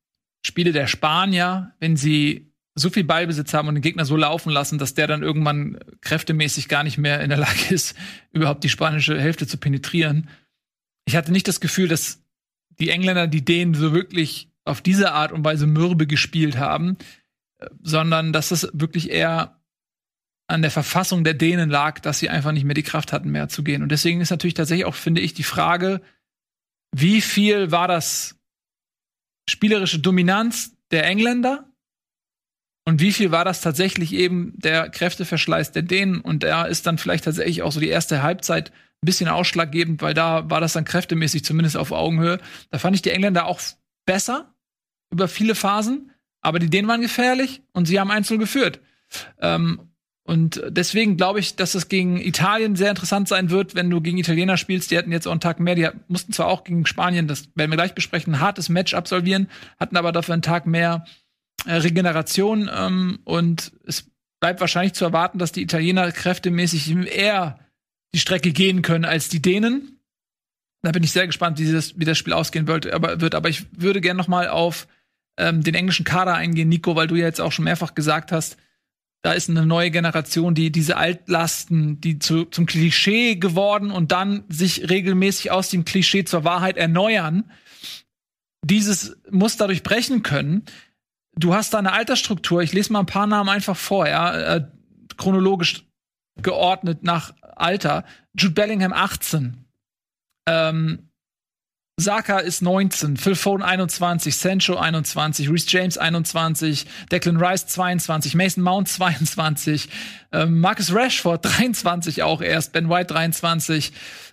Spiele 0.45 0.71
der 0.71 0.87
Spanier, 0.87 1.73
wenn 1.79 1.95
sie 1.95 2.53
so 2.75 2.89
viel 2.89 3.03
Ballbesitz 3.03 3.53
haben 3.53 3.67
und 3.67 3.75
den 3.75 3.81
Gegner 3.81 4.05
so 4.05 4.17
laufen 4.17 4.49
lassen, 4.49 4.79
dass 4.79 4.93
der 4.93 5.07
dann 5.07 5.21
irgendwann 5.21 5.79
kräftemäßig 6.01 6.67
gar 6.67 6.83
nicht 6.83 6.97
mehr 6.97 7.21
in 7.21 7.29
der 7.29 7.37
Lage 7.37 7.73
ist, 7.73 7.95
überhaupt 8.31 8.63
die 8.63 8.69
spanische 8.69 9.19
Hälfte 9.19 9.47
zu 9.47 9.57
penetrieren. 9.57 10.29
Ich 11.05 11.15
hatte 11.15 11.31
nicht 11.31 11.47
das 11.47 11.59
Gefühl, 11.59 11.87
dass 11.87 12.23
die 12.79 12.89
Engländer 12.89 13.27
die 13.27 13.45
Dänen 13.45 13.75
so 13.75 13.93
wirklich 13.93 14.49
auf 14.65 14.81
diese 14.81 15.11
Art 15.11 15.31
und 15.31 15.43
Weise 15.43 15.67
mürbe 15.67 16.07
gespielt 16.07 16.57
haben, 16.57 16.97
sondern 17.81 18.33
dass 18.33 18.51
es 18.51 18.69
wirklich 18.73 19.11
eher 19.11 19.59
an 20.47 20.61
der 20.61 20.71
Verfassung 20.71 21.23
der 21.23 21.33
Dänen 21.33 21.69
lag, 21.69 21.99
dass 21.99 22.19
sie 22.19 22.29
einfach 22.29 22.51
nicht 22.51 22.65
mehr 22.65 22.73
die 22.73 22.83
Kraft 22.83 23.13
hatten, 23.13 23.29
mehr 23.29 23.49
zu 23.49 23.63
gehen. 23.63 23.81
Und 23.81 23.89
deswegen 23.89 24.21
ist 24.21 24.29
natürlich 24.29 24.53
tatsächlich 24.53 24.85
auch, 24.85 24.95
finde 24.95 25.21
ich, 25.21 25.33
die 25.33 25.43
Frage, 25.43 26.01
wie 26.93 27.21
viel 27.21 27.71
war 27.71 27.87
das 27.87 28.39
spielerische 29.49 29.99
Dominanz 29.99 30.75
der 30.91 31.05
Engländer 31.05 31.73
und 32.85 32.99
wie 32.99 33.13
viel 33.13 33.31
war 33.31 33.45
das 33.45 33.61
tatsächlich 33.61 34.13
eben 34.13 34.53
der 34.57 34.89
Kräfteverschleiß 34.89 35.71
der 35.71 35.83
Dänen? 35.83 36.19
Und 36.19 36.43
da 36.43 36.65
ist 36.65 36.85
dann 36.85 36.97
vielleicht 36.97 37.23
tatsächlich 37.23 37.61
auch 37.61 37.71
so 37.71 37.79
die 37.79 37.89
erste 37.89 38.21
Halbzeit 38.21 38.71
ein 38.71 39.05
bisschen 39.05 39.29
ausschlaggebend, 39.29 40.01
weil 40.01 40.13
da 40.13 40.49
war 40.49 40.59
das 40.59 40.73
dann 40.73 40.85
kräftemäßig 40.85 41.45
zumindest 41.45 41.77
auf 41.77 41.91
Augenhöhe. 41.91 42.39
Da 42.71 42.79
fand 42.79 42.95
ich 42.95 43.01
die 43.01 43.11
Engländer 43.11 43.45
auch 43.45 43.61
besser 44.05 44.53
über 45.11 45.27
viele 45.27 45.55
Phasen, 45.55 46.11
aber 46.41 46.59
die 46.59 46.69
Dänen 46.69 46.87
waren 46.87 47.01
gefährlich 47.01 47.61
und 47.71 47.85
sie 47.85 47.99
haben 47.99 48.11
einzeln 48.11 48.39
geführt. 48.39 48.81
Ähm, 49.39 49.92
Und 50.25 50.61
deswegen 50.69 51.17
glaube 51.17 51.39
ich, 51.39 51.57
dass 51.57 51.75
es 51.75 51.89
gegen 51.89 52.19
Italien 52.19 52.77
sehr 52.77 52.89
interessant 52.89 53.27
sein 53.27 53.49
wird, 53.49 53.75
wenn 53.75 53.89
du 53.89 53.99
gegen 53.99 54.17
Italiener 54.17 54.55
spielst. 54.55 54.89
Die 54.89 54.97
hatten 54.97 55.11
jetzt 55.11 55.27
auch 55.27 55.31
einen 55.31 55.41
Tag 55.41 55.59
mehr. 55.59 55.75
Die 55.75 55.87
mussten 56.07 56.31
zwar 56.31 56.47
auch 56.47 56.63
gegen 56.63 56.85
Spanien, 56.85 57.27
das 57.27 57.49
werden 57.55 57.71
wir 57.71 57.77
gleich 57.77 57.93
besprechen, 57.93 58.35
ein 58.35 58.39
hartes 58.39 58.69
Match 58.69 58.93
absolvieren, 58.93 59.49
hatten 59.79 59.97
aber 59.97 60.13
dafür 60.13 60.33
einen 60.33 60.41
Tag 60.41 60.65
mehr 60.65 61.05
äh, 61.65 61.73
Regeneration. 61.73 62.69
Ähm, 62.73 63.19
und 63.25 63.73
es 63.85 64.09
bleibt 64.39 64.61
wahrscheinlich 64.61 64.93
zu 64.93 65.03
erwarten, 65.03 65.39
dass 65.39 65.51
die 65.51 65.61
Italiener 65.61 66.09
kräftemäßig 66.11 66.95
eher 66.95 67.59
die 68.13 68.19
Strecke 68.19 68.51
gehen 68.51 68.81
können 68.81 69.05
als 69.05 69.27
die 69.27 69.41
Dänen. 69.41 69.99
Da 70.83 70.91
bin 70.91 71.03
ich 71.03 71.11
sehr 71.11 71.27
gespannt, 71.27 71.59
wie 71.59 71.71
das, 71.71 71.97
wie 71.99 72.05
das 72.05 72.17
Spiel 72.17 72.33
ausgehen 72.33 72.67
wird. 72.67 72.91
Aber, 72.91 73.19
wird. 73.19 73.35
aber 73.35 73.49
ich 73.49 73.65
würde 73.71 73.99
gerne 73.99 74.17
noch 74.17 74.27
mal 74.29 74.47
auf 74.47 74.87
ähm, 75.37 75.63
den 75.63 75.75
englischen 75.75 76.05
Kader 76.05 76.35
eingehen, 76.35 76.69
Nico, 76.69 76.95
weil 76.95 77.07
du 77.07 77.15
ja 77.15 77.25
jetzt 77.25 77.41
auch 77.41 77.51
schon 77.51 77.65
mehrfach 77.65 77.95
gesagt 77.95 78.31
hast, 78.31 78.57
da 79.23 79.31
ist 79.31 79.49
eine 79.49 79.65
neue 79.65 79.89
Generation, 79.89 80.53
die 80.53 80.69
diese 80.69 80.97
Altlasten, 80.97 82.01
die 82.01 82.19
zu, 82.19 82.43
zum 82.43 82.65
Klischee 82.65 83.37
geworden 83.37 83.89
und 83.89 84.11
dann 84.11 84.43
sich 84.49 84.89
regelmäßig 84.89 85.49
aus 85.49 85.69
dem 85.69 85.85
Klischee 85.85 86.25
zur 86.25 86.43
Wahrheit 86.43 86.75
erneuern, 86.75 87.49
dieses 88.65 89.17
Muster 89.31 89.67
durchbrechen 89.67 90.23
können. 90.23 90.65
Du 91.35 91.55
hast 91.55 91.73
da 91.73 91.79
eine 91.79 91.93
Altersstruktur. 91.93 92.61
Ich 92.61 92.73
lese 92.73 92.91
mal 92.91 92.99
ein 92.99 93.05
paar 93.05 93.25
Namen 93.25 93.49
einfach 93.49 93.77
vor, 93.77 94.07
ja, 94.07 94.55
äh, 94.55 94.67
chronologisch 95.15 95.85
geordnet 96.41 97.03
nach 97.03 97.33
Alter. 97.55 98.03
Jude 98.37 98.53
Bellingham 98.53 98.91
18. 98.91 99.65
Ähm, 100.47 101.09
Saka 101.97 102.39
ist 102.39 102.61
19, 102.63 103.17
Phil 103.17 103.35
Foden 103.35 103.61
21, 103.61 104.35
Sancho 104.35 104.75
21, 104.75 105.49
Reece 105.49 105.71
James 105.71 105.97
21, 105.99 106.87
Declan 107.11 107.37
Rice 107.37 107.67
22, 107.67 108.33
Mason 108.33 108.63
Mount 108.63 108.87
22, 108.89 109.89
ähm, 110.31 110.59
Marcus 110.59 110.93
Rashford 110.93 111.45
23 111.57 112.23
auch 112.23 112.41
erst, 112.41 112.73
Ben 112.73 112.89
White 112.89 113.13
23, 113.13 113.91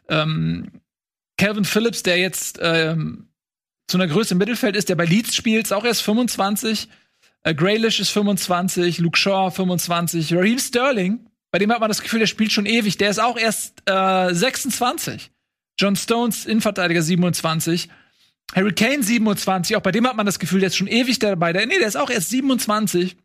ähm, 0.09 0.70
Calvin 1.37 1.66
Phillips, 1.66 2.03
der 2.03 2.18
jetzt 2.18 2.59
ähm, 2.62 3.29
zu 3.88 3.99
einer 3.99 4.07
Größe 4.07 4.35
im 4.35 4.38
Mittelfeld 4.38 4.75
ist, 4.75 4.88
der 4.88 4.96
bei 4.96 5.05
Leeds 5.05 5.37
spielt, 5.37 5.66
ist 5.66 5.73
auch 5.73 5.85
erst 5.85 6.03
25, 6.03 6.88
äh, 7.42 7.55
Graylish 7.55 8.01
ist 8.01 8.11
25, 8.11 8.99
Luke 8.99 9.18
Shaw 9.18 9.51
25, 9.51 10.35
Raheem 10.35 10.59
Sterling, 10.59 11.27
bei 11.53 11.59
dem 11.59 11.70
hat 11.70 11.81
man 11.81 11.88
das 11.88 12.01
Gefühl, 12.01 12.20
der 12.20 12.27
spielt 12.27 12.53
schon 12.53 12.64
ewig, 12.64 12.96
der 12.96 13.11
ist 13.11 13.18
auch 13.18 13.37
erst 13.37 13.83
äh, 13.85 14.33
26. 14.33 15.31
John 15.80 15.96
Stones, 15.96 16.44
Innenverteidiger 16.44 17.00
27. 17.00 17.88
Harry 18.54 18.72
Kane 18.74 19.02
27, 19.02 19.76
auch 19.76 19.80
bei 19.80 19.92
dem 19.92 20.06
hat 20.06 20.16
man 20.16 20.26
das 20.26 20.38
Gefühl, 20.38 20.60
der 20.60 20.66
ist 20.66 20.76
schon 20.76 20.88
ewig 20.88 21.18
dabei. 21.18 21.54
Der, 21.54 21.64
nee, 21.66 21.78
der 21.78 21.88
ist 21.88 21.96
auch 21.96 22.10
erst 22.10 22.28
27. 22.28 23.16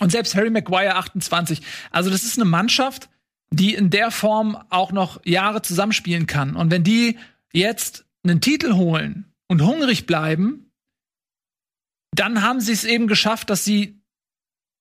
Und 0.00 0.10
selbst 0.10 0.34
Harry 0.34 0.50
Maguire 0.50 0.96
28. 0.96 1.62
Also 1.92 2.10
das 2.10 2.24
ist 2.24 2.38
eine 2.38 2.48
Mannschaft, 2.48 3.08
die 3.50 3.74
in 3.74 3.90
der 3.90 4.10
Form 4.10 4.58
auch 4.68 4.90
noch 4.90 5.24
Jahre 5.24 5.62
zusammenspielen 5.62 6.26
kann. 6.26 6.56
Und 6.56 6.72
wenn 6.72 6.82
die 6.82 7.18
jetzt 7.52 8.04
einen 8.24 8.40
Titel 8.40 8.74
holen 8.74 9.26
und 9.46 9.62
hungrig 9.62 10.06
bleiben, 10.06 10.72
dann 12.12 12.42
haben 12.42 12.60
sie 12.60 12.72
es 12.72 12.84
eben 12.84 13.06
geschafft, 13.06 13.48
dass 13.48 13.64
sie 13.64 14.00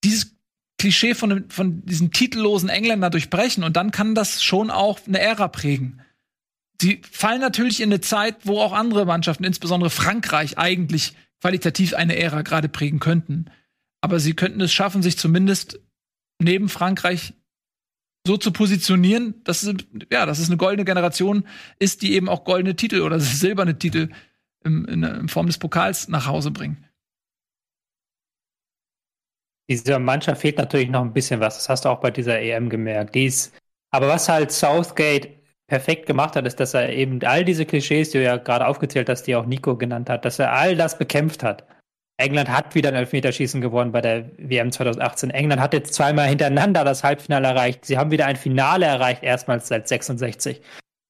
dieses 0.03 0.35
Klischee 0.79 1.13
von, 1.13 1.49
von 1.51 1.85
diesem 1.85 2.11
titellosen 2.11 2.69
Engländer 2.69 3.11
durchbrechen. 3.11 3.63
Und 3.63 3.75
dann 3.75 3.91
kann 3.91 4.15
das 4.15 4.41
schon 4.41 4.71
auch 4.71 4.99
eine 5.05 5.19
Ära 5.19 5.49
prägen 5.49 6.01
sie 6.81 7.01
fallen 7.09 7.41
natürlich 7.41 7.81
in 7.81 7.89
eine 7.89 8.01
Zeit, 8.01 8.45
wo 8.45 8.59
auch 8.59 8.73
andere 8.73 9.05
Mannschaften, 9.05 9.43
insbesondere 9.43 9.89
Frankreich, 9.89 10.57
eigentlich 10.57 11.13
qualitativ 11.41 11.93
eine 11.93 12.17
Ära 12.17 12.41
gerade 12.41 12.69
prägen 12.69 12.99
könnten. 12.99 13.45
Aber 14.01 14.19
sie 14.19 14.33
könnten 14.33 14.61
es 14.61 14.73
schaffen, 14.73 15.01
sich 15.01 15.17
zumindest 15.17 15.79
neben 16.41 16.69
Frankreich 16.69 17.33
so 18.25 18.37
zu 18.37 18.51
positionieren, 18.51 19.41
dass 19.43 19.63
es, 19.63 19.75
ja, 20.11 20.25
dass 20.25 20.39
es 20.39 20.47
eine 20.47 20.57
goldene 20.57 20.85
Generation 20.85 21.45
ist, 21.79 22.01
die 22.01 22.13
eben 22.13 22.29
auch 22.29 22.43
goldene 22.43 22.75
Titel 22.75 23.01
oder 23.01 23.19
silberne 23.19 23.77
Titel 23.77 24.09
im, 24.63 24.85
in, 24.85 25.03
in 25.03 25.29
Form 25.29 25.47
des 25.47 25.57
Pokals 25.57 26.07
nach 26.09 26.27
Hause 26.27 26.51
bringen. 26.51 26.85
Dieser 29.69 29.99
Mannschaft 29.99 30.41
fehlt 30.41 30.57
natürlich 30.57 30.89
noch 30.89 31.01
ein 31.01 31.13
bisschen 31.13 31.39
was. 31.39 31.55
Das 31.55 31.69
hast 31.69 31.85
du 31.85 31.89
auch 31.89 31.99
bei 31.99 32.09
dieser 32.09 32.39
EM 32.39 32.69
gemerkt. 32.69 33.13
Die 33.13 33.31
aber 33.91 34.07
was 34.07 34.27
halt 34.27 34.51
Southgate 34.51 35.38
perfekt 35.69 36.05
gemacht 36.05 36.35
hat, 36.35 36.45
ist, 36.45 36.59
dass 36.59 36.73
er 36.73 36.89
eben 36.89 37.21
all 37.23 37.45
diese 37.45 37.65
Klischees, 37.65 38.09
die 38.09 38.17
du 38.17 38.23
ja 38.23 38.37
gerade 38.37 38.67
aufgezählt 38.67 39.07
hast, 39.09 39.23
die 39.23 39.35
auch 39.35 39.45
Nico 39.45 39.77
genannt 39.77 40.09
hat, 40.09 40.25
dass 40.25 40.39
er 40.39 40.51
all 40.51 40.75
das 40.75 40.97
bekämpft 40.97 41.43
hat. 41.43 41.65
England 42.17 42.49
hat 42.49 42.75
wieder 42.75 42.89
ein 42.89 42.95
Elfmeterschießen 42.95 43.61
gewonnen 43.61 43.93
bei 43.93 44.01
der 44.01 44.29
WM 44.37 44.71
2018. 44.71 45.29
England 45.29 45.61
hat 45.61 45.73
jetzt 45.73 45.93
zweimal 45.93 46.27
hintereinander 46.27 46.83
das 46.83 47.03
Halbfinale 47.03 47.47
erreicht. 47.47 47.85
Sie 47.85 47.97
haben 47.97 48.11
wieder 48.11 48.25
ein 48.25 48.35
Finale 48.35 48.85
erreicht, 48.85 49.23
erstmals 49.23 49.69
seit 49.69 49.87
66. 49.87 50.61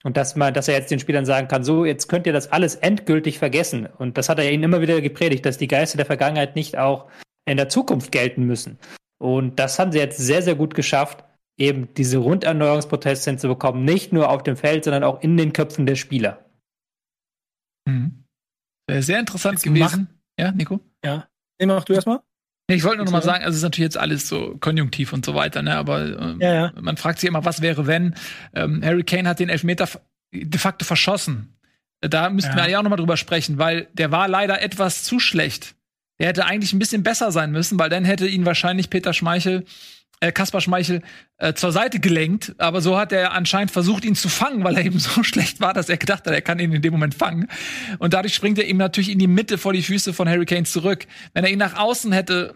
Und 0.04 0.18
dass 0.18 0.36
man, 0.36 0.54
dass 0.54 0.68
er 0.68 0.76
jetzt 0.76 0.92
den 0.92 1.00
Spielern 1.00 1.26
sagen 1.26 1.48
kann, 1.48 1.64
so, 1.64 1.84
jetzt 1.84 2.08
könnt 2.08 2.28
ihr 2.28 2.34
das 2.34 2.52
alles 2.52 2.76
endgültig 2.76 3.40
vergessen. 3.40 3.88
Und 3.98 4.18
das 4.20 4.30
hat 4.30 4.38
er 4.38 4.52
ihnen 4.52 4.64
immer 4.64 4.82
wieder 4.82 5.02
gepredigt, 5.02 5.46
dass 5.46 5.58
die 5.58 5.68
Geister 5.68 5.98
der 5.98 6.06
Vergangenheit 6.06 6.56
nicht 6.56 6.78
auch 6.78 7.08
in 7.46 7.58
der 7.58 7.70
Zukunft 7.70 8.12
gelten 8.12 8.46
müssen. 8.46 8.78
Und 9.18 9.60
das 9.60 9.80
haben 9.80 9.92
sie 9.92 9.98
jetzt 9.98 10.18
sehr, 10.18 10.44
sehr 10.44 10.56
gut 10.56 10.76
geschafft 10.76 11.24
eben 11.60 11.94
diese 11.94 12.18
Runderneuerungsprozesse 12.18 13.30
hinzubekommen, 13.30 13.84
nicht 13.84 14.14
nur 14.14 14.30
auf 14.30 14.44
dem 14.44 14.56
Feld, 14.56 14.86
sondern 14.86 15.04
auch 15.04 15.22
in 15.22 15.38
den 15.38 15.54
Köpfen 15.54 15.86
der 15.86 15.96
Spieler. 15.96 16.46
Mhm. 17.88 18.24
Sehr 18.90 19.20
interessant 19.20 19.56
jetzt 19.56 19.64
gewesen. 19.64 20.08
Mach, 20.10 20.46
ja, 20.46 20.52
Nico? 20.52 20.80
Ja. 21.04 21.28
Nee, 21.60 21.68
mach 21.68 21.84
du 21.84 21.94
erstmal. 21.94 22.22
Ich 22.68 22.84
wollte 22.84 22.98
nur 22.98 23.06
noch 23.06 23.12
mal 23.12 23.24
sagen, 23.24 23.44
also 23.44 23.52
es 23.52 23.58
ist 23.58 23.64
natürlich 23.64 23.86
jetzt 23.86 23.98
alles 23.98 24.28
so 24.28 24.56
konjunktiv 24.60 25.12
und 25.12 25.26
so 25.26 25.34
weiter, 25.34 25.62
ne? 25.62 25.76
Aber 25.76 26.02
äh, 26.02 26.36
ja, 26.40 26.54
ja. 26.54 26.74
man 26.80 26.98
fragt 26.98 27.20
sich 27.20 27.28
immer, 27.28 27.44
was 27.44 27.62
wäre, 27.62 27.88
wenn 27.88 28.16
ähm, 28.54 28.84
Harry 28.84 29.04
Kane 29.04 29.28
hat 29.28 29.40
den 29.40 29.50
Elfmeter 29.50 29.88
de 30.32 30.60
facto 30.60 30.86
verschossen. 30.86 31.56
Da 32.02 32.30
müssten 32.30 32.56
ja. 32.56 32.64
wir 32.64 32.70
ja 32.70 32.80
auch 32.80 32.84
noch 32.84 32.92
mal 32.92 32.96
drüber 32.96 33.18
sprechen, 33.18 33.58
weil 33.58 33.88
der 33.94 34.12
war 34.12 34.28
leider 34.28 34.62
etwas 34.62 35.04
zu 35.04 35.20
schlecht. 35.20 35.76
Der 36.20 36.28
hätte 36.28 36.46
eigentlich 36.46 36.74
ein 36.74 36.80
bisschen 36.80 37.02
besser 37.02 37.32
sein 37.32 37.52
müssen, 37.52 37.80
weil 37.80 37.90
dann 37.90 38.06
hätte 38.06 38.28
ihn 38.28 38.46
wahrscheinlich 38.46 38.90
Peter 38.90 39.14
Schmeichel 39.14 39.66
äh, 40.20 40.32
Kaspar 40.32 40.62
Schmeichel 40.62 41.02
äh, 41.38 41.54
zur 41.54 41.72
Seite 41.72 42.00
gelenkt, 42.00 42.56
aber 42.58 42.82
so 42.82 42.98
hat 42.98 43.12
er 43.12 43.34
anscheinend 43.34 43.72
versucht, 43.72 44.04
ihn 44.06 44.16
zu 44.16 44.30
fangen, 44.30 44.64
weil 44.64 44.78
er 44.78 44.86
eben 44.86 45.00
so 45.00 45.24
schlecht 45.24 45.62
war, 45.62 45.74
dass 45.74 45.90
er 45.90 45.98
gedacht 45.98 46.26
hat, 46.26 46.34
er 46.34 46.42
kann 46.42 46.60
ihn 46.60 46.74
in 46.74 46.82
dem 46.82 46.92
Moment 46.92 47.16
fangen. 47.16 47.48
Und 48.00 48.14
dadurch 48.14 48.36
springt 48.36 48.58
er 48.58 48.68
ihm 48.68 48.78
natürlich 48.78 49.10
in 49.10 49.20
die 49.20 49.28
Mitte 49.28 49.58
vor 49.58 49.74
die 49.74 49.84
Füße 49.84 50.14
von 50.14 50.28
Harry 50.28 50.46
Kane 50.46 50.64
zurück. 50.64 51.06
Wenn 51.34 51.44
er 51.44 51.52
ihn 51.52 51.60
nach 51.60 51.78
außen 51.78 52.12
hätte 52.12 52.56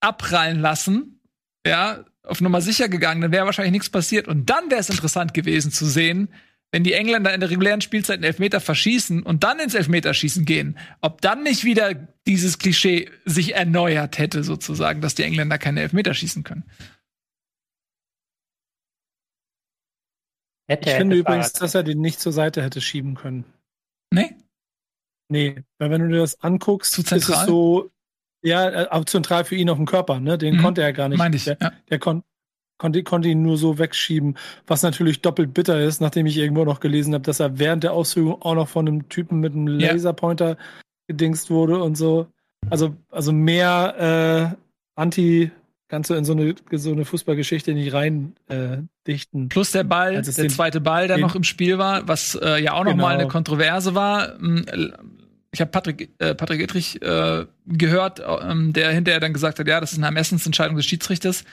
abprallen 0.00 0.60
lassen, 0.60 1.20
ja, 1.66 2.04
auf 2.22 2.40
Nummer 2.40 2.60
sicher 2.60 2.88
gegangen, 2.88 3.20
dann 3.20 3.32
wäre 3.32 3.46
wahrscheinlich 3.46 3.72
nichts 3.72 3.90
passiert. 3.90 4.28
Und 4.28 4.50
dann 4.50 4.70
wäre 4.70 4.80
es 4.80 4.90
interessant 4.90 5.32
gewesen 5.34 5.70
zu 5.70 5.86
sehen, 5.86 6.28
wenn 6.72 6.84
die 6.84 6.92
Engländer 6.92 7.32
in 7.32 7.40
der 7.40 7.50
regulären 7.50 7.80
Spielzeit 7.80 8.16
einen 8.16 8.24
Elfmeter 8.24 8.60
verschießen 8.60 9.22
und 9.22 9.44
dann 9.44 9.58
ins 9.58 9.74
Elfmeterschießen 9.74 10.44
gehen, 10.44 10.78
ob 11.00 11.20
dann 11.20 11.42
nicht 11.42 11.64
wieder 11.64 11.94
dieses 12.26 12.58
Klischee 12.58 13.08
sich 13.24 13.54
erneuert 13.54 14.18
hätte, 14.18 14.42
sozusagen, 14.42 15.00
dass 15.00 15.14
die 15.14 15.22
Engländer 15.22 15.58
keine 15.58 15.80
Elfmeter 15.80 16.12
schießen 16.12 16.42
können. 16.42 16.64
Hätte, 20.68 20.90
ich 20.90 20.96
finde 20.96 21.16
übrigens, 21.16 21.52
dass 21.52 21.74
er 21.74 21.84
den 21.84 22.00
nicht 22.00 22.20
zur 22.20 22.32
Seite 22.32 22.62
hätte 22.62 22.80
schieben 22.80 23.14
können. 23.14 23.44
Nee? 24.12 24.34
Nee, 25.28 25.62
weil 25.78 25.90
wenn 25.90 26.02
du 26.02 26.08
dir 26.08 26.18
das 26.18 26.40
anguckst, 26.40 26.92
zu 26.92 27.02
ist 27.02 27.12
es 27.12 27.46
so, 27.46 27.90
ja, 28.42 28.68
äh, 28.70 28.88
auch 28.90 29.04
zentral 29.04 29.44
für 29.44 29.56
ihn 29.56 29.70
auf 29.70 29.76
dem 29.76 29.86
Körper, 29.86 30.20
ne? 30.20 30.38
Den 30.38 30.56
mhm. 30.56 30.62
konnte 30.62 30.82
er 30.82 30.92
gar 30.92 31.08
nicht. 31.08 31.18
Meinte 31.18 31.36
ich, 31.36 31.44
der, 31.44 31.58
ja. 31.60 31.72
der 31.88 31.98
kon 31.98 32.22
konnte, 32.78 33.02
konnte 33.02 33.28
ihn 33.28 33.42
nur 33.42 33.56
so 33.56 33.78
wegschieben, 33.78 34.36
was 34.66 34.82
natürlich 34.82 35.22
doppelt 35.22 35.54
bitter 35.54 35.80
ist, 35.80 36.00
nachdem 36.00 36.26
ich 36.26 36.36
irgendwo 36.36 36.64
noch 36.64 36.80
gelesen 36.80 37.14
habe, 37.14 37.24
dass 37.24 37.40
er 37.40 37.58
während 37.58 37.84
der 37.84 37.92
Ausführung 37.92 38.42
auch 38.42 38.54
noch 38.54 38.68
von 38.68 38.86
einem 38.86 39.08
Typen 39.08 39.40
mit 39.40 39.54
einem 39.54 39.66
Laserpointer 39.66 40.50
ja. 40.50 40.56
gedingst 41.08 41.50
wurde 41.50 41.82
und 41.82 41.96
so. 41.96 42.26
Also, 42.70 42.96
also 43.10 43.32
mehr 43.32 44.54
äh, 44.56 45.00
Anti, 45.00 45.50
kannst 45.88 46.10
du 46.10 46.14
in 46.14 46.24
so 46.24 46.32
eine, 46.32 46.54
so 46.72 46.92
eine 46.92 47.04
Fußballgeschichte 47.04 47.72
nicht 47.72 47.92
rein 47.92 48.34
äh, 48.48 48.78
dichten. 49.06 49.48
Plus 49.48 49.70
der 49.70 49.84
Ball, 49.84 50.20
der 50.20 50.48
zweite 50.48 50.80
Ball, 50.80 51.06
der 51.06 51.18
noch 51.18 51.36
im 51.36 51.44
Spiel 51.44 51.78
war, 51.78 52.08
was 52.08 52.34
äh, 52.34 52.62
ja 52.62 52.72
auch 52.72 52.84
noch 52.84 52.92
genau. 52.92 53.04
mal 53.04 53.14
eine 53.14 53.28
Kontroverse 53.28 53.94
war. 53.94 54.38
Hm, 54.38 54.64
ich 55.52 55.60
habe 55.60 55.70
Patrick, 55.70 56.10
äh, 56.18 56.34
Patrick 56.34 56.60
Ittrich 56.60 57.00
äh, 57.02 57.46
gehört, 57.66 58.18
äh, 58.18 58.72
der 58.72 58.90
hinterher 58.90 59.20
dann 59.20 59.32
gesagt 59.32 59.58
hat, 59.58 59.68
ja, 59.68 59.80
das 59.80 59.92
ist 59.92 59.98
eine 59.98 60.06
Ermessensentscheidung 60.06 60.76
des 60.76 60.86
Schiedsrichters 60.86 61.44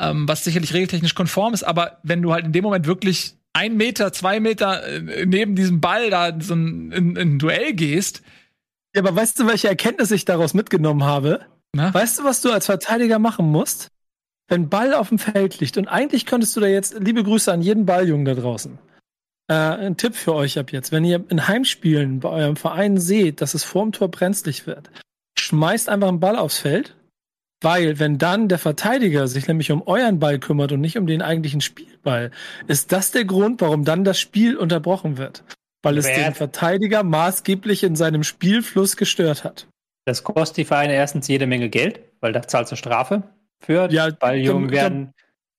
ähm, 0.00 0.28
was 0.28 0.44
sicherlich 0.44 0.74
regeltechnisch 0.74 1.14
konform 1.14 1.54
ist, 1.54 1.62
aber 1.62 1.98
wenn 2.02 2.22
du 2.22 2.32
halt 2.32 2.44
in 2.44 2.52
dem 2.52 2.64
Moment 2.64 2.86
wirklich 2.86 3.36
ein 3.54 3.76
Meter, 3.76 4.12
zwei 4.12 4.40
Meter 4.40 4.84
äh, 4.86 5.26
neben 5.26 5.54
diesem 5.54 5.80
Ball 5.80 6.10
da 6.10 6.32
so 6.40 6.54
ein, 6.54 6.92
in, 6.92 7.16
in 7.16 7.34
ein 7.34 7.38
Duell 7.38 7.72
gehst. 7.72 8.22
Ja, 8.94 9.02
aber 9.02 9.16
weißt 9.16 9.38
du, 9.40 9.46
welche 9.46 9.68
Erkenntnis 9.68 10.10
ich 10.10 10.24
daraus 10.24 10.54
mitgenommen 10.54 11.04
habe? 11.04 11.46
Na? 11.72 11.94
Weißt 11.94 12.18
du, 12.18 12.24
was 12.24 12.42
du 12.42 12.52
als 12.52 12.66
Verteidiger 12.66 13.18
machen 13.18 13.46
musst? 13.46 13.88
Wenn 14.48 14.68
Ball 14.68 14.92
auf 14.92 15.08
dem 15.08 15.18
Feld 15.18 15.60
liegt 15.60 15.78
und 15.78 15.88
eigentlich 15.88 16.26
könntest 16.26 16.54
du 16.56 16.60
da 16.60 16.66
jetzt, 16.66 16.98
liebe 17.00 17.24
Grüße 17.24 17.50
an 17.50 17.62
jeden 17.62 17.86
Balljungen 17.86 18.24
da 18.24 18.34
draußen. 18.34 18.78
Äh, 19.48 19.54
ein 19.54 19.96
Tipp 19.96 20.14
für 20.14 20.34
euch 20.34 20.58
ab 20.58 20.72
jetzt. 20.72 20.92
Wenn 20.92 21.04
ihr 21.04 21.24
in 21.28 21.48
Heimspielen 21.48 22.20
bei 22.20 22.28
eurem 22.28 22.56
Verein 22.56 22.98
seht, 22.98 23.40
dass 23.40 23.54
es 23.54 23.64
vorm 23.64 23.92
Tor 23.92 24.10
brenzlig 24.10 24.66
wird, 24.66 24.90
schmeißt 25.38 25.88
einfach 25.88 26.08
einen 26.08 26.20
Ball 26.20 26.36
aufs 26.36 26.58
Feld 26.58 26.94
Weil, 27.62 27.98
wenn 27.98 28.18
dann 28.18 28.48
der 28.48 28.58
Verteidiger 28.58 29.26
sich 29.26 29.48
nämlich 29.48 29.72
um 29.72 29.82
euren 29.86 30.18
Ball 30.18 30.38
kümmert 30.38 30.72
und 30.72 30.80
nicht 30.80 30.98
um 30.98 31.06
den 31.06 31.22
eigentlichen 31.22 31.60
Spielball, 31.60 32.30
ist 32.66 32.92
das 32.92 33.10
der 33.10 33.24
Grund, 33.24 33.60
warum 33.60 33.84
dann 33.84 34.04
das 34.04 34.20
Spiel 34.20 34.56
unterbrochen 34.56 35.16
wird. 35.16 35.44
Weil 35.82 35.98
es 35.98 36.06
den 36.06 36.34
Verteidiger 36.34 37.02
maßgeblich 37.02 37.84
in 37.84 37.94
seinem 37.94 38.22
Spielfluss 38.22 38.96
gestört 38.96 39.44
hat. 39.44 39.66
Das 40.06 40.22
kostet 40.24 40.58
die 40.58 40.64
Vereine 40.64 40.94
erstens 40.94 41.28
jede 41.28 41.46
Menge 41.46 41.68
Geld, 41.68 42.00
weil 42.20 42.32
da 42.32 42.42
zahlst 42.42 42.72
du 42.72 42.76
Strafe 42.76 43.22
für. 43.60 43.90
Ja, 43.90 44.10
Balljungen 44.10 44.70
werden. 44.70 45.12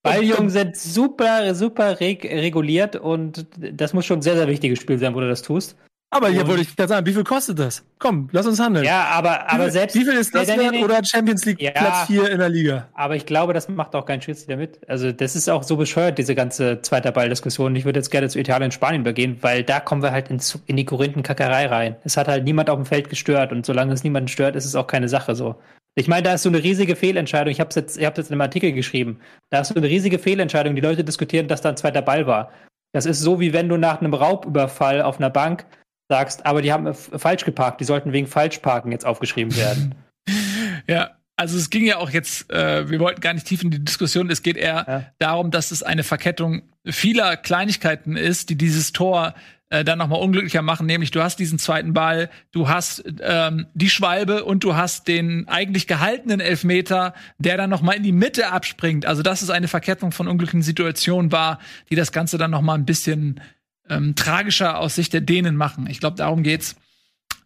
Balljungen 0.04 0.52
sind 0.52 0.78
super, 0.78 1.56
super 1.56 2.00
reg 2.00 2.24
reguliert 2.26 2.96
und 2.96 3.48
das 3.58 3.94
muss 3.94 4.06
schon 4.06 4.20
ein 4.20 4.22
sehr, 4.22 4.36
sehr 4.36 4.48
wichtiges 4.48 4.80
Spiel 4.80 5.00
sein, 5.00 5.16
wo 5.16 5.20
du 5.20 5.28
das 5.28 5.42
tust. 5.42 5.76
Aber 6.12 6.30
hier 6.30 6.48
wollte 6.48 6.62
ich 6.62 6.76
gerade 6.76 6.90
sagen, 6.90 7.06
wie 7.06 7.14
viel 7.14 7.24
kostet 7.24 7.60
das? 7.60 7.84
Komm, 8.00 8.30
lass 8.32 8.46
uns 8.46 8.60
handeln. 8.60 8.86
Ja, 8.86 9.06
aber, 9.06 9.52
aber 9.52 9.68
wie, 9.68 9.72
selbst. 9.72 9.96
Wie 9.96 10.06
viel 10.06 10.14
ist 10.14 10.34
das 10.34 10.48
nee, 10.48 10.56
nee, 10.56 10.70
nee, 10.70 10.84
oder 10.84 11.04
Champions 11.04 11.44
League 11.46 11.62
ja, 11.62 11.72
Platz 11.72 12.08
4 12.08 12.30
in 12.30 12.40
der 12.40 12.50
Liga? 12.50 12.88
Aber 12.94 13.16
ich 13.16 13.26
glaube, 13.26 13.54
das 13.54 13.68
macht 13.68 13.96
auch 13.96 14.06
kein 14.06 14.22
Schiedsrichter 14.22 14.56
mit. 14.56 14.80
Also, 14.88 15.12
das 15.12 15.36
ist 15.36 15.50
auch 15.50 15.64
so 15.64 15.76
bescheuert, 15.76 16.18
diese 16.18 16.34
ganze 16.34 16.82
zweiter 16.82 17.12
Balldiskussion. 17.12 17.76
Ich 17.76 17.84
würde 17.84 18.00
jetzt 18.00 18.12
gerne 18.12 18.30
zu 18.30 18.40
Italien 18.40 18.66
und 18.66 18.74
Spanien 18.74 19.02
übergehen, 19.02 19.38
weil 19.42 19.64
da 19.64 19.80
kommen 19.80 20.04
wir 20.04 20.12
halt 20.12 20.30
in, 20.30 20.40
in 20.68 20.78
die 20.78 20.86
Korinthenkackerei 20.86 21.66
rein. 21.68 21.96
Es 22.06 22.16
hat 22.16 22.28
halt 22.28 22.46
niemand 22.46 22.70
auf 22.70 22.78
dem 22.78 22.86
Feld 22.86 23.10
gestört 23.10 23.52
und 23.52 23.66
solange 23.66 23.94
es 23.94 24.04
niemanden 24.04 24.30
stört, 24.30 24.56
ist 24.56 24.66
es 24.66 24.76
auch 24.76 24.88
keine 24.88 25.10
Sache 25.10 25.36
so. 25.36 25.56
Ich 25.98 26.08
meine, 26.08 26.24
da 26.24 26.34
ist 26.34 26.44
so 26.44 26.50
eine 26.50 26.62
riesige 26.62 26.96
Fehlentscheidung. 26.96 27.52
Ich 27.52 27.60
habe 27.60 27.70
es 27.70 27.76
jetzt, 27.76 27.98
ich 27.98 28.04
jetzt 28.04 28.20
in 28.20 28.34
einem 28.34 28.42
Artikel 28.42 28.74
geschrieben. 28.74 29.20
Da 29.50 29.62
ist 29.62 29.70
so 29.70 29.76
eine 29.76 29.88
riesige 29.88 30.20
Fehlentscheidung. 30.20 30.76
Die 30.76 30.82
Leute 30.82 31.06
diskutieren, 31.06 31.48
dass 31.48 31.62
da 31.62 31.70
ein 31.70 31.78
zweiter 31.78 32.02
Ball 32.02 32.28
war. 32.28 32.52
Das 32.94 33.06
ist 33.06 33.22
so, 33.22 33.40
wie 33.40 33.54
wenn 33.54 33.70
du 33.70 33.78
nach 33.78 34.02
einem 34.02 34.14
Raubüberfall 34.14 35.02
auf 35.02 35.20
einer 35.20 35.30
Bank 35.30 35.66
sagst, 36.10 36.46
aber 36.46 36.62
die 36.62 36.72
haben 36.72 36.94
falsch 36.94 37.46
geparkt, 37.46 37.82
die 37.82 37.86
sollten 37.86 38.14
wegen 38.14 38.28
Falschparken 38.28 38.92
jetzt 38.92 39.06
aufgeschrieben 39.06 39.56
werden. 39.56 39.96
ja, 40.88 41.12
also 41.38 41.58
es 41.58 41.70
ging 41.70 41.86
ja 41.86 41.98
auch 41.98 42.12
jetzt, 42.12 42.50
äh, 42.52 42.90
wir 42.90 43.00
wollten 43.00 43.22
gar 43.22 43.34
nicht 43.34 43.46
tief 43.46 43.62
in 43.62 43.72
die 43.72 43.84
Diskussion, 43.84 44.30
es 44.30 44.42
geht 44.42 44.58
eher 44.58 44.86
ja. 44.88 45.06
darum, 45.20 45.52
dass 45.52 45.72
es 45.72 45.84
eine 45.84 46.04
Verkettung 46.04 46.64
vieler 46.86 47.36
Kleinigkeiten 47.36 48.16
ist, 48.16 48.50
die 48.50 48.56
dieses 48.56 48.94
Tor 48.94 49.34
äh, 49.70 49.84
dann 49.84 49.98
nochmal 49.98 50.22
unglücklicher 50.22 50.62
machen, 50.62 50.86
nämlich 50.86 51.12
du 51.12 51.22
hast 51.22 51.40
diesen 51.40 51.60
zweiten 51.60 51.94
Ball, 51.94 52.30
du 52.52 52.70
hast 52.70 53.04
ähm, 53.22 53.66
die 53.74 53.90
Schwalbe 53.90 54.46
und 54.46 54.64
du 54.64 54.76
hast 54.76 55.08
den 55.08 55.48
eigentlich 55.48 55.88
gehaltenen 55.88 56.40
Elfmeter, 56.40 57.14
der 57.40 57.58
dann 57.58 57.72
nochmal 57.72 57.96
in 57.96 58.04
die 58.04 58.12
Mitte 58.12 58.52
abspringt. 58.52 59.06
Also 59.06 59.24
dass 59.24 59.42
es 59.42 59.50
eine 59.50 59.68
Verkettung 59.68 60.12
von 60.12 60.28
unglücklichen 60.28 60.62
Situationen 60.62 61.32
war, 61.32 61.60
die 61.90 61.96
das 61.96 62.12
Ganze 62.12 62.38
dann 62.38 62.52
nochmal 62.52 62.78
ein 62.78 62.86
bisschen 62.86 63.42
ähm, 63.90 64.16
tragischer 64.16 64.80
aus 64.80 64.96
Sicht 64.96 65.14
der 65.14 65.22
Dänen 65.22 65.56
machen. 65.56 65.88
Ich 65.90 66.00
glaube, 66.00 66.18
darum 66.18 66.44
geht's. 66.44 66.76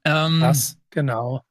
Ähm, 0.06 0.40
das, 0.40 0.78
genau. 0.90 1.44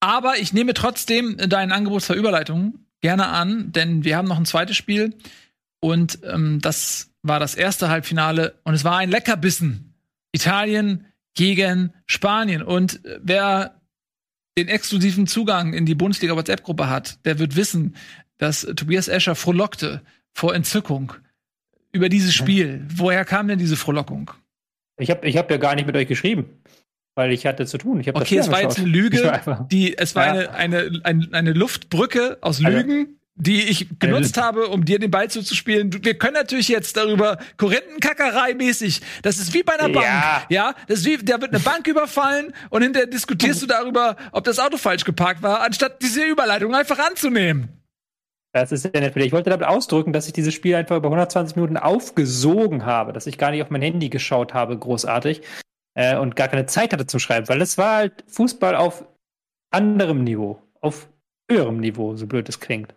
Aber 0.00 0.38
ich 0.38 0.52
nehme 0.52 0.74
trotzdem 0.74 1.36
dein 1.36 1.72
Angebot 1.72 2.02
zur 2.02 2.16
Überleitung 2.16 2.86
gerne 3.00 3.28
an, 3.28 3.72
denn 3.72 4.04
wir 4.04 4.16
haben 4.16 4.28
noch 4.28 4.38
ein 4.38 4.46
zweites 4.46 4.76
Spiel 4.76 5.14
und 5.80 6.18
ähm, 6.24 6.60
das 6.60 7.10
war 7.22 7.38
das 7.38 7.54
erste 7.54 7.88
Halbfinale 7.88 8.58
und 8.64 8.74
es 8.74 8.84
war 8.84 8.98
ein 8.98 9.10
Leckerbissen. 9.10 9.94
Italien 10.32 11.06
gegen 11.34 11.92
Spanien 12.06 12.62
und 12.62 13.04
äh, 13.04 13.18
wer 13.22 13.80
den 14.56 14.68
exklusiven 14.68 15.26
Zugang 15.26 15.72
in 15.74 15.86
die 15.86 15.94
Bundesliga 15.94 16.36
WhatsApp-Gruppe 16.36 16.88
hat, 16.88 17.24
der 17.24 17.38
wird 17.38 17.56
wissen, 17.56 17.96
dass 18.38 18.62
Tobias 18.76 19.08
Escher 19.08 19.34
frohlockte 19.34 20.02
vor 20.32 20.54
Entzückung 20.54 21.12
über 21.92 22.08
dieses 22.08 22.34
Spiel. 22.34 22.86
Woher 22.94 23.24
kam 23.24 23.48
denn 23.48 23.58
diese 23.58 23.76
Frohlockung? 23.76 24.30
Ich 24.98 25.10
habe 25.10 25.26
ich 25.26 25.36
hab 25.36 25.50
ja 25.50 25.56
gar 25.56 25.74
nicht 25.74 25.86
mit 25.86 25.96
euch 25.96 26.06
geschrieben, 26.06 26.60
weil 27.14 27.32
ich 27.32 27.46
hatte 27.46 27.66
zu 27.66 27.78
tun. 27.78 28.00
Ich 28.00 28.14
okay, 28.14 28.38
es 28.38 28.50
war 28.50 28.62
jetzt 28.62 28.78
eine 28.78 28.88
Lüge, 28.88 29.40
die, 29.70 29.96
es 29.96 30.14
war 30.14 30.26
ja. 30.26 30.50
eine, 30.50 30.54
eine, 30.54 31.00
eine, 31.04 31.28
eine, 31.32 31.52
Luftbrücke 31.52 32.38
aus 32.40 32.64
also 32.64 32.68
Lügen. 32.76 32.98
Also, 32.98 33.20
die 33.36 33.62
ich 33.62 33.98
genutzt 33.98 34.36
also, 34.36 34.46
habe, 34.46 34.68
um 34.68 34.84
dir 34.84 34.98
den 34.98 35.10
Ball 35.10 35.30
zuzuspielen. 35.30 36.04
Wir 36.04 36.18
können 36.18 36.34
natürlich 36.34 36.68
jetzt 36.68 36.96
darüber 36.98 37.38
Korinthenkackerei 37.56 38.52
mäßig. 38.52 39.00
Das 39.22 39.38
ist 39.38 39.54
wie 39.54 39.62
bei 39.62 39.78
einer 39.78 39.88
Bank. 39.88 40.04
Ja, 40.04 40.42
ja 40.50 40.74
das 40.88 41.00
ist 41.00 41.06
wie, 41.06 41.16
da 41.16 41.40
wird 41.40 41.54
eine 41.54 41.60
Bank 41.60 41.86
überfallen 41.88 42.52
und 42.68 42.82
hinterher 42.82 43.06
diskutierst 43.06 43.62
du 43.62 43.66
darüber, 43.66 44.16
ob 44.32 44.44
das 44.44 44.58
Auto 44.58 44.76
falsch 44.76 45.04
geparkt 45.04 45.42
war, 45.42 45.62
anstatt 45.62 46.02
diese 46.02 46.22
Überleitung 46.24 46.74
einfach 46.74 46.98
anzunehmen. 46.98 47.79
Das 48.52 48.72
ist 48.72 48.84
ja 48.84 49.00
nett. 49.00 49.16
Ich 49.16 49.32
wollte 49.32 49.50
damit 49.50 49.66
ausdrücken, 49.66 50.12
dass 50.12 50.26
ich 50.26 50.32
dieses 50.32 50.54
Spiel 50.54 50.74
einfach 50.74 50.96
über 50.96 51.08
120 51.08 51.56
Minuten 51.56 51.76
aufgesogen 51.76 52.84
habe, 52.84 53.12
dass 53.12 53.26
ich 53.26 53.38
gar 53.38 53.52
nicht 53.52 53.62
auf 53.62 53.70
mein 53.70 53.82
Handy 53.82 54.08
geschaut 54.08 54.54
habe, 54.54 54.76
großartig, 54.76 55.42
äh, 55.94 56.16
und 56.16 56.34
gar 56.36 56.48
keine 56.48 56.66
Zeit 56.66 56.92
hatte 56.92 57.06
zu 57.06 57.18
schreiben, 57.18 57.48
weil 57.48 57.62
es 57.62 57.78
war 57.78 57.96
halt 57.96 58.24
Fußball 58.28 58.74
auf 58.74 59.04
anderem 59.70 60.24
Niveau, 60.24 60.60
auf 60.80 61.08
höherem 61.48 61.78
Niveau, 61.78 62.16
so 62.16 62.26
blöd 62.26 62.48
es 62.48 62.58
klingt. 62.58 62.94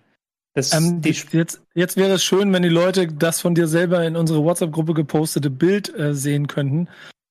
Das, 0.56 0.74
ähm, 0.74 1.02
jetzt, 1.04 1.62
jetzt 1.74 1.98
wäre 1.98 2.14
es 2.14 2.24
schön, 2.24 2.54
wenn 2.54 2.62
die 2.62 2.70
Leute 2.70 3.08
das 3.08 3.42
von 3.42 3.56
dir 3.56 3.68
selber 3.68 4.06
in 4.06 4.16
unsere 4.16 4.44
WhatsApp-Gruppe 4.44 4.94
gepostete 4.94 5.50
Bild 5.50 5.96
äh, 5.98 6.14
sehen 6.14 6.48
könnten, 6.48 6.88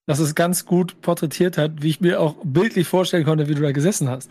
dass 0.06 0.18
es 0.18 0.34
ganz 0.34 0.66
gut 0.66 1.00
porträtiert 1.02 1.56
hat, 1.56 1.82
wie 1.82 1.90
ich 1.90 2.00
mir 2.00 2.20
auch 2.20 2.36
bildlich 2.42 2.88
vorstellen 2.88 3.24
konnte, 3.24 3.48
wie 3.48 3.54
du 3.54 3.62
da 3.62 3.70
gesessen 3.70 4.08
hast. 4.08 4.28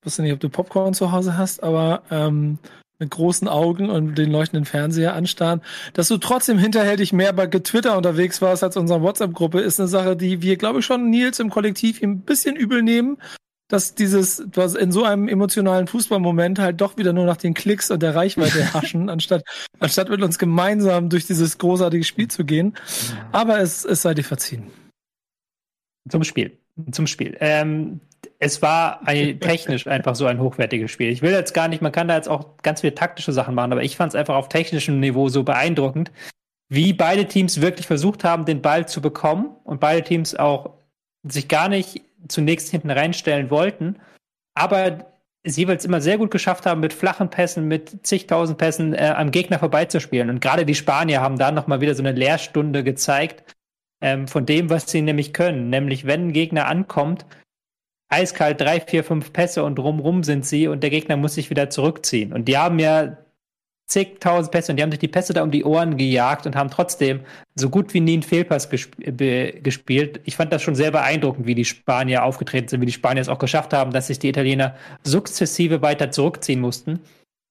Ich 0.00 0.06
wusste 0.06 0.22
nicht, 0.22 0.32
ob 0.32 0.40
du 0.40 0.48
Popcorn 0.48 0.94
zu 0.94 1.12
Hause 1.12 1.38
hast, 1.38 1.62
aber 1.62 2.02
ähm, 2.10 2.58
mit 3.02 3.10
großen 3.10 3.48
Augen 3.48 3.90
und 3.90 4.16
den 4.16 4.30
leuchtenden 4.30 4.64
Fernseher 4.64 5.14
anstarren. 5.14 5.60
Dass 5.92 6.08
du 6.08 6.18
trotzdem 6.18 6.56
hinterhältig 6.56 7.12
mehr 7.12 7.32
bei 7.32 7.46
Twitter 7.48 7.96
unterwegs 7.96 8.40
warst 8.40 8.62
als 8.62 8.76
unsere 8.76 9.02
WhatsApp-Gruppe, 9.02 9.60
ist 9.60 9.80
eine 9.80 9.88
Sache, 9.88 10.16
die 10.16 10.40
wir, 10.40 10.56
glaube 10.56 10.78
ich, 10.78 10.86
schon 10.86 11.10
Nils 11.10 11.40
im 11.40 11.50
Kollektiv 11.50 12.02
ein 12.02 12.20
bisschen 12.20 12.56
übel 12.56 12.82
nehmen. 12.82 13.18
Dass 13.68 13.94
dieses, 13.94 14.44
was 14.52 14.74
in 14.74 14.92
so 14.92 15.04
einem 15.04 15.28
emotionalen 15.28 15.86
Fußballmoment 15.86 16.58
halt 16.58 16.80
doch 16.80 16.98
wieder 16.98 17.12
nur 17.12 17.24
nach 17.24 17.38
den 17.38 17.54
Klicks 17.54 17.90
und 17.90 18.02
der 18.02 18.14
Reichweite 18.14 18.72
haschen, 18.74 19.08
anstatt, 19.08 19.44
anstatt 19.80 20.10
mit 20.10 20.22
uns 20.22 20.38
gemeinsam 20.38 21.08
durch 21.08 21.26
dieses 21.26 21.58
großartige 21.58 22.04
Spiel 22.04 22.28
zu 22.28 22.44
gehen. 22.44 22.74
Aber 23.32 23.60
es, 23.60 23.84
es 23.84 24.02
sei 24.02 24.14
dir 24.14 24.24
verziehen. 24.24 24.70
Zum 26.08 26.22
Spiel. 26.22 26.58
Zum 26.90 27.06
Spiel. 27.06 27.36
Ähm, 27.40 28.00
es 28.42 28.60
war 28.60 29.06
ein, 29.06 29.38
technisch 29.38 29.86
einfach 29.86 30.16
so 30.16 30.26
ein 30.26 30.40
hochwertiges 30.40 30.90
Spiel. 30.90 31.10
Ich 31.10 31.22
will 31.22 31.30
jetzt 31.30 31.54
gar 31.54 31.68
nicht, 31.68 31.80
man 31.80 31.92
kann 31.92 32.08
da 32.08 32.16
jetzt 32.16 32.28
auch 32.28 32.56
ganz 32.62 32.80
viele 32.80 32.92
taktische 32.92 33.32
Sachen 33.32 33.54
machen, 33.54 33.70
aber 33.70 33.84
ich 33.84 33.96
fand 33.96 34.12
es 34.12 34.16
einfach 34.16 34.34
auf 34.34 34.48
technischem 34.48 34.98
Niveau 34.98 35.28
so 35.28 35.44
beeindruckend, 35.44 36.10
wie 36.68 36.92
beide 36.92 37.26
Teams 37.26 37.60
wirklich 37.60 37.86
versucht 37.86 38.24
haben, 38.24 38.44
den 38.44 38.60
Ball 38.60 38.88
zu 38.88 39.00
bekommen 39.00 39.54
und 39.62 39.78
beide 39.78 40.02
Teams 40.02 40.34
auch 40.34 40.70
sich 41.22 41.46
gar 41.46 41.68
nicht 41.68 42.02
zunächst 42.26 42.68
hinten 42.68 42.90
reinstellen 42.90 43.48
wollten, 43.48 44.00
aber 44.54 45.06
es 45.44 45.56
jeweils 45.56 45.84
immer 45.84 46.00
sehr 46.00 46.18
gut 46.18 46.32
geschafft 46.32 46.66
haben, 46.66 46.80
mit 46.80 46.92
flachen 46.92 47.30
Pässen, 47.30 47.68
mit 47.68 48.04
zigtausend 48.04 48.58
Pässen 48.58 48.92
äh, 48.92 49.14
am 49.16 49.30
Gegner 49.30 49.60
vorbeizuspielen. 49.60 50.30
Und 50.30 50.40
gerade 50.40 50.66
die 50.66 50.74
Spanier 50.74 51.20
haben 51.20 51.38
da 51.38 51.52
nochmal 51.52 51.80
wieder 51.80 51.94
so 51.94 52.02
eine 52.02 52.12
Lehrstunde 52.12 52.82
gezeigt 52.82 53.54
ähm, 54.00 54.26
von 54.26 54.46
dem, 54.46 54.68
was 54.68 54.90
sie 54.90 55.00
nämlich 55.00 55.32
können. 55.32 55.70
Nämlich, 55.70 56.06
wenn 56.06 56.28
ein 56.28 56.32
Gegner 56.32 56.66
ankommt, 56.66 57.24
eiskalt 58.12 58.60
drei, 58.60 58.80
vier, 58.80 59.04
fünf 59.04 59.32
Pässe 59.32 59.64
und 59.64 59.76
drumrum 59.76 60.22
sind 60.22 60.44
sie 60.46 60.68
und 60.68 60.82
der 60.82 60.90
Gegner 60.90 61.16
muss 61.16 61.34
sich 61.34 61.50
wieder 61.50 61.70
zurückziehen. 61.70 62.32
Und 62.32 62.46
die 62.46 62.58
haben 62.58 62.78
ja 62.78 63.16
zigtausend 63.86 64.52
Pässe 64.52 64.72
und 64.72 64.76
die 64.76 64.82
haben 64.82 64.90
sich 64.90 65.00
die 65.00 65.08
Pässe 65.08 65.32
da 65.32 65.42
um 65.42 65.50
die 65.50 65.64
Ohren 65.64 65.96
gejagt 65.96 66.46
und 66.46 66.56
haben 66.56 66.70
trotzdem 66.70 67.20
so 67.54 67.68
gut 67.68 67.92
wie 67.94 68.00
nie 68.00 68.14
einen 68.14 68.22
Fehlpass 68.22 68.70
gesp 68.70 68.92
gespielt. 69.62 70.20
Ich 70.24 70.36
fand 70.36 70.52
das 70.52 70.62
schon 70.62 70.74
sehr 70.74 70.90
beeindruckend, 70.90 71.46
wie 71.46 71.54
die 71.54 71.64
Spanier 71.64 72.24
aufgetreten 72.24 72.68
sind, 72.68 72.80
wie 72.80 72.86
die 72.86 72.92
Spanier 72.92 73.20
es 73.20 73.28
auch 73.28 73.38
geschafft 73.38 73.72
haben, 73.72 73.90
dass 73.90 74.06
sich 74.06 74.18
die 74.18 74.28
Italiener 74.28 74.76
sukzessive 75.02 75.82
weiter 75.82 76.10
zurückziehen 76.10 76.60
mussten 76.60 77.00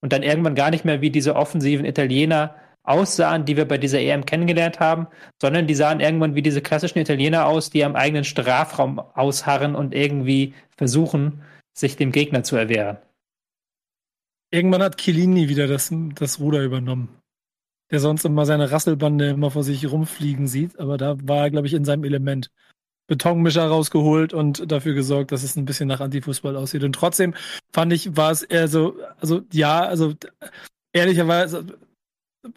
und 0.01 0.13
dann 0.13 0.23
irgendwann 0.23 0.55
gar 0.55 0.71
nicht 0.71 0.85
mehr 0.85 1.01
wie 1.01 1.11
diese 1.11 1.35
offensiven 1.35 1.85
Italiener 1.85 2.55
aussahen, 2.83 3.45
die 3.45 3.57
wir 3.57 3.65
bei 3.65 3.77
dieser 3.77 3.99
EM 3.99 4.25
kennengelernt 4.25 4.79
haben, 4.79 5.07
sondern 5.41 5.67
die 5.67 5.75
sahen 5.75 5.99
irgendwann 5.99 6.35
wie 6.35 6.41
diese 6.41 6.61
klassischen 6.61 6.99
Italiener 6.99 7.45
aus, 7.45 7.69
die 7.69 7.83
am 7.83 7.95
eigenen 7.95 8.23
Strafraum 8.23 8.99
ausharren 8.99 9.75
und 9.75 9.93
irgendwie 9.93 10.53
versuchen, 10.77 11.41
sich 11.73 11.95
dem 11.95 12.11
Gegner 12.11 12.43
zu 12.43 12.55
erwehren. 12.55 12.97
Irgendwann 14.51 14.83
hat 14.83 14.97
Chiellini 14.97 15.47
wieder 15.47 15.67
das, 15.67 15.93
das 16.15 16.39
Ruder 16.39 16.63
übernommen. 16.63 17.17
Der 17.91 17.99
sonst 17.99 18.25
immer 18.25 18.45
seine 18.45 18.71
Rasselbande 18.71 19.29
immer 19.29 19.51
vor 19.51 19.63
sich 19.63 19.89
rumfliegen 19.89 20.47
sieht, 20.47 20.79
aber 20.79 20.97
da 20.97 21.15
war 21.23 21.43
er, 21.43 21.51
glaube 21.51 21.67
ich, 21.67 21.73
in 21.73 21.85
seinem 21.85 22.03
Element. 22.03 22.49
Betonmischer 23.07 23.65
rausgeholt 23.67 24.33
und 24.33 24.71
dafür 24.71 24.93
gesorgt, 24.93 25.33
dass 25.33 25.43
es 25.43 25.57
ein 25.57 25.65
bisschen 25.65 25.89
nach 25.89 25.99
Antifußball 25.99 26.55
aussieht. 26.55 26.83
Und 26.85 26.93
trotzdem 26.93 27.33
fand 27.73 27.91
ich, 27.91 28.15
war 28.15 28.31
es 28.31 28.41
eher 28.41 28.69
so, 28.69 28.95
also 29.19 29.41
ja, 29.51 29.81
also 29.81 30.13
ehrlicherweise, 30.93 31.65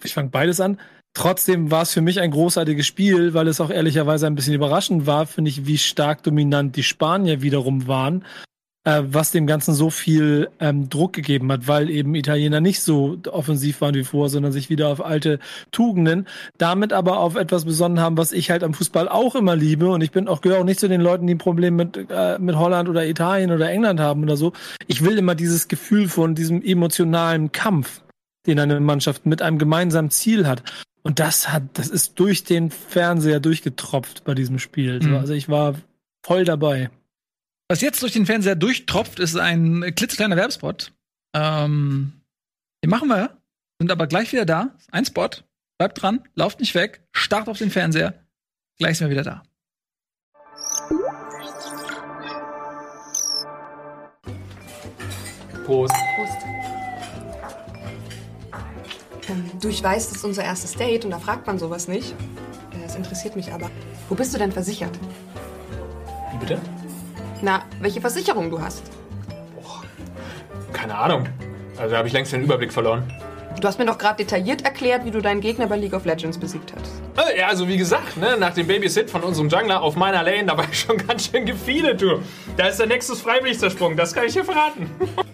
ich 0.02 0.14
fange 0.14 0.30
beides 0.30 0.60
an. 0.60 0.78
Trotzdem 1.14 1.70
war 1.70 1.82
es 1.82 1.92
für 1.92 2.00
mich 2.00 2.20
ein 2.20 2.30
großartiges 2.32 2.86
Spiel, 2.86 3.34
weil 3.34 3.46
es 3.46 3.60
auch 3.60 3.70
ehrlicherweise 3.70 4.26
ein 4.26 4.34
bisschen 4.34 4.54
überraschend 4.54 5.06
war, 5.06 5.26
finde 5.26 5.50
ich, 5.50 5.66
wie 5.66 5.78
stark 5.78 6.22
dominant 6.24 6.74
die 6.76 6.82
Spanier 6.82 7.40
wiederum 7.42 7.86
waren. 7.86 8.24
äh, 8.84 9.02
was 9.06 9.30
dem 9.30 9.46
Ganzen 9.46 9.74
so 9.74 9.90
viel 9.90 10.48
ähm, 10.60 10.88
Druck 10.88 11.14
gegeben 11.14 11.50
hat, 11.50 11.66
weil 11.66 11.90
eben 11.90 12.14
Italiener 12.14 12.60
nicht 12.60 12.82
so 12.82 13.18
offensiv 13.30 13.80
waren 13.80 13.94
wie 13.94 14.04
vorher, 14.04 14.28
sondern 14.28 14.52
sich 14.52 14.70
wieder 14.70 14.88
auf 14.88 15.04
alte 15.04 15.38
Tugenden, 15.72 16.26
damit 16.58 16.92
aber 16.92 17.18
auf 17.18 17.34
etwas 17.36 17.64
besonnen 17.64 18.00
haben, 18.00 18.16
was 18.18 18.32
ich 18.32 18.50
halt 18.50 18.62
am 18.62 18.74
Fußball 18.74 19.08
auch 19.08 19.34
immer 19.34 19.56
liebe. 19.56 19.88
Und 19.88 20.02
ich 20.02 20.12
bin 20.12 20.28
auch 20.28 20.40
gehöre 20.40 20.60
auch 20.60 20.64
nicht 20.64 20.80
zu 20.80 20.88
den 20.88 21.00
Leuten, 21.00 21.26
die 21.26 21.34
ein 21.34 21.38
Problem 21.38 21.76
mit, 21.76 21.96
äh, 22.10 22.38
mit 22.38 22.56
Holland 22.56 22.88
oder 22.88 23.06
Italien 23.06 23.50
oder 23.50 23.70
England 23.70 24.00
haben 24.00 24.22
oder 24.22 24.36
so. 24.36 24.52
Ich 24.86 25.02
will 25.02 25.18
immer 25.18 25.34
dieses 25.34 25.68
Gefühl 25.68 26.08
von 26.08 26.34
diesem 26.34 26.62
emotionalen 26.62 27.52
Kampf, 27.52 28.02
den 28.46 28.58
eine 28.58 28.80
Mannschaft 28.80 29.26
mit 29.26 29.42
einem 29.42 29.58
gemeinsamen 29.58 30.10
Ziel 30.10 30.46
hat. 30.46 30.62
Und 31.02 31.20
das 31.20 31.52
hat, 31.52 31.62
das 31.74 31.88
ist 31.88 32.18
durch 32.18 32.44
den 32.44 32.70
Fernseher 32.70 33.40
durchgetropft 33.40 34.24
bei 34.24 34.34
diesem 34.34 34.58
Spiel. 34.58 35.00
Mhm. 35.00 35.16
Also 35.16 35.34
ich 35.34 35.48
war 35.48 35.74
voll 36.24 36.44
dabei. 36.44 36.90
Was 37.68 37.80
jetzt 37.80 38.02
durch 38.02 38.12
den 38.12 38.26
Fernseher 38.26 38.56
durchtropft, 38.56 39.18
ist 39.18 39.36
ein 39.36 39.94
klitzekleiner 39.94 40.36
Werbespot. 40.36 40.92
Ähm, 41.34 42.12
den 42.82 42.90
machen 42.90 43.08
wir, 43.08 43.36
sind 43.78 43.90
aber 43.90 44.06
gleich 44.06 44.32
wieder 44.32 44.44
da. 44.44 44.74
Ein 44.90 45.04
Spot. 45.04 45.28
Bleibt 45.78 46.00
dran, 46.00 46.22
lauft 46.34 46.60
nicht 46.60 46.74
weg, 46.74 47.02
start 47.12 47.48
auf 47.48 47.58
den 47.58 47.70
Fernseher. 47.70 48.14
Gleich 48.78 48.98
sind 48.98 49.08
wir 49.08 49.12
wieder 49.12 49.24
da. 49.24 49.42
Prost. 55.64 55.94
Prost. 56.16 56.43
Du, 59.60 59.68
ich 59.68 59.82
weiß, 59.82 60.08
das 60.08 60.18
ist 60.18 60.24
unser 60.24 60.44
erstes 60.44 60.74
Date 60.74 61.04
und 61.04 61.10
da 61.10 61.18
fragt 61.18 61.46
man 61.46 61.58
sowas 61.58 61.88
nicht. 61.88 62.14
Das 62.82 62.96
interessiert 62.96 63.36
mich 63.36 63.52
aber. 63.52 63.70
Wo 64.08 64.14
bist 64.14 64.34
du 64.34 64.38
denn 64.38 64.52
versichert? 64.52 64.98
Wie 66.32 66.38
bitte? 66.38 66.60
Na, 67.42 67.62
welche 67.80 68.00
Versicherung 68.00 68.50
du 68.50 68.60
hast. 68.60 68.82
Boah, 69.54 69.82
keine 70.72 70.96
Ahnung. 70.96 71.26
Also 71.78 71.92
da 71.92 71.98
habe 71.98 72.08
ich 72.08 72.14
längst 72.14 72.32
den 72.32 72.42
Überblick 72.42 72.72
verloren. 72.72 73.10
Du 73.60 73.68
hast 73.68 73.78
mir 73.78 73.86
doch 73.86 73.98
gerade 73.98 74.16
detailliert 74.16 74.62
erklärt, 74.62 75.04
wie 75.04 75.10
du 75.10 75.20
deinen 75.20 75.40
Gegner 75.40 75.66
bei 75.66 75.76
League 75.76 75.94
of 75.94 76.04
Legends 76.04 76.38
besiegt 76.38 76.72
hast. 76.74 77.28
Äh, 77.28 77.38
ja, 77.38 77.48
also 77.48 77.68
wie 77.68 77.76
gesagt, 77.76 78.16
ne, 78.16 78.36
nach 78.38 78.52
dem 78.52 78.66
Babysit 78.66 79.10
von 79.10 79.22
unserem 79.22 79.48
Jungler 79.48 79.80
auf 79.80 79.96
meiner 79.96 80.22
Lane, 80.22 80.46
da 80.46 80.56
war 80.56 80.66
ich 80.70 80.80
schon 80.80 80.98
ganz 81.06 81.30
schön 81.30 81.46
gefeedet, 81.46 82.02
du. 82.02 82.20
Da 82.56 82.66
ist 82.66 82.78
der 82.78 82.88
Nexus 82.88 83.20
freiwillig 83.20 83.58
zersprungen, 83.58 83.96
das 83.96 84.12
kann 84.12 84.24
ich 84.26 84.32
dir 84.32 84.44
verraten. 84.44 84.90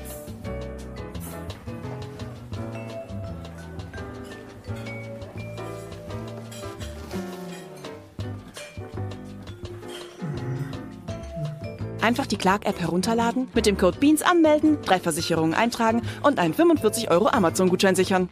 Einfach 12.01 12.25
die 12.25 12.37
Clark-App 12.37 12.79
herunterladen, 12.79 13.47
mit 13.53 13.67
dem 13.67 13.77
Code 13.77 13.99
BEANS 13.99 14.23
anmelden, 14.23 14.81
drei 14.81 14.99
Versicherungen 14.99 15.53
eintragen 15.53 16.01
und 16.23 16.39
einen 16.39 16.53
45 16.53 17.11
Euro 17.11 17.27
Amazon-Gutschein 17.27 17.95
sichern. 17.95 18.29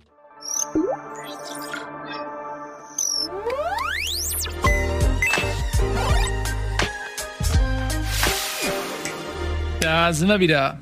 Da 9.80 10.14
sind 10.14 10.28
wir 10.28 10.40
wieder. 10.40 10.82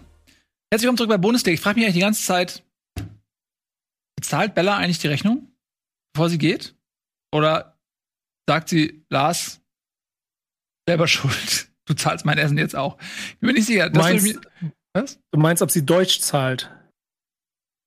Herzlich 0.71 0.83
willkommen 0.83 0.97
zurück 0.97 1.09
bei 1.09 1.17
Bundesliga. 1.17 1.53
Ich 1.53 1.61
frage 1.61 1.79
mich 1.79 1.85
eigentlich 1.85 1.95
die 1.95 2.01
ganze 2.01 2.23
Zeit, 2.23 2.63
bezahlt 4.15 4.55
Bella 4.55 4.77
eigentlich 4.77 4.99
die 4.99 5.07
Rechnung, 5.07 5.51
bevor 6.13 6.29
sie 6.29 6.37
geht? 6.37 6.75
Oder 7.33 7.77
sagt 8.47 8.69
sie, 8.69 9.05
Lars, 9.09 9.61
selber 10.87 11.07
schuld? 11.07 11.69
Du 11.87 11.93
zahlst 11.93 12.25
mein 12.25 12.37
Essen 12.37 12.57
jetzt 12.57 12.75
auch. 12.75 12.97
Ich 12.99 13.39
bin 13.39 13.47
mir 13.47 13.53
nicht 13.53 13.65
sicher. 13.65 13.89
Du 13.89 13.99
meinst, 13.99 14.39
was? 14.93 15.19
du 15.31 15.39
meinst, 15.39 15.63
ob 15.63 15.71
sie 15.71 15.85
Deutsch 15.85 16.19
zahlt? 16.19 16.69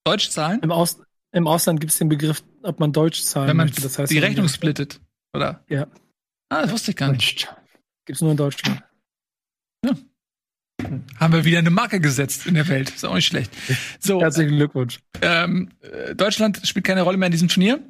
Deutsch 0.05 0.31
zahlen? 0.31 0.61
Im, 0.63 0.73
Aus, 0.73 1.01
im 1.33 1.47
Ausland 1.47 1.81
gibt 1.81 1.93
es 1.93 1.99
den 1.99 2.09
Begriff, 2.09 2.43
ob 2.63 2.81
man 2.81 2.93
Deutsch 2.93 3.23
zahlen 3.23 3.49
Wenn 3.49 3.57
man 3.57 3.67
möchte. 3.67 3.83
Das 3.83 3.99
heißt, 3.99 4.11
die 4.11 4.19
Rechnung 4.19 4.49
splittet, 4.49 5.01
oder? 5.35 5.65
Ja. 5.69 5.87
Ah, 6.49 6.63
das 6.63 6.73
wusste 6.73 6.91
ich 6.93 6.97
gar 6.97 7.13
nicht. 7.13 7.55
Gibt 8.07 8.17
es 8.17 8.23
nur 8.23 8.31
in 8.33 8.37
Deutschland. 8.37 8.83
Ja. 9.85 9.93
Haben 11.19 11.35
wir 11.35 11.45
wieder 11.45 11.59
eine 11.59 11.71
Marke 11.71 12.01
gesetzt 12.01 12.47
in 12.47 12.55
der 12.55 12.67
Welt. 12.69 12.91
Ist 12.91 13.05
auch 13.05 13.15
nicht 13.15 13.27
schlecht. 13.27 13.53
So, 14.01 14.21
Herzlichen 14.21 14.57
Glückwunsch. 14.57 14.99
Ähm, 15.21 15.71
äh, 15.81 16.15
Deutschland 16.15 16.61
spielt 16.67 16.87
keine 16.87 17.03
Rolle 17.03 17.19
mehr 17.19 17.27
in 17.27 17.33
diesem 17.33 17.49
Turnier. 17.49 17.81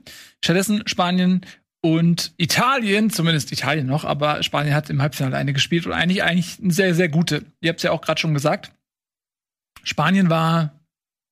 Stattdessen 0.43 0.83
Spanien 0.87 1.47
und 1.83 2.33
Italien, 2.37 3.11
zumindest 3.11 3.53
Italien 3.53 3.87
noch, 3.87 4.05
aber 4.05 4.43
Spanien 4.43 4.75
hat 4.75 4.91
im 4.91 5.01
Halbfinale 5.01 5.37
eine 5.37 5.53
gespielt 5.53 5.87
und 5.87 5.93
eigentlich 5.93 6.23
eigentlich 6.23 6.59
eine 6.63 6.73
sehr, 6.73 6.95
sehr 6.95 7.09
gute. 7.09 7.45
Ihr 7.61 7.71
habt 7.71 7.79
es 7.79 7.85
ja 7.85 7.93
auch 7.93 8.03
gerade 8.03 8.21
schon 8.21 8.35
gesagt. 8.35 8.73
Spanien 9.83 10.29
war 10.29 10.79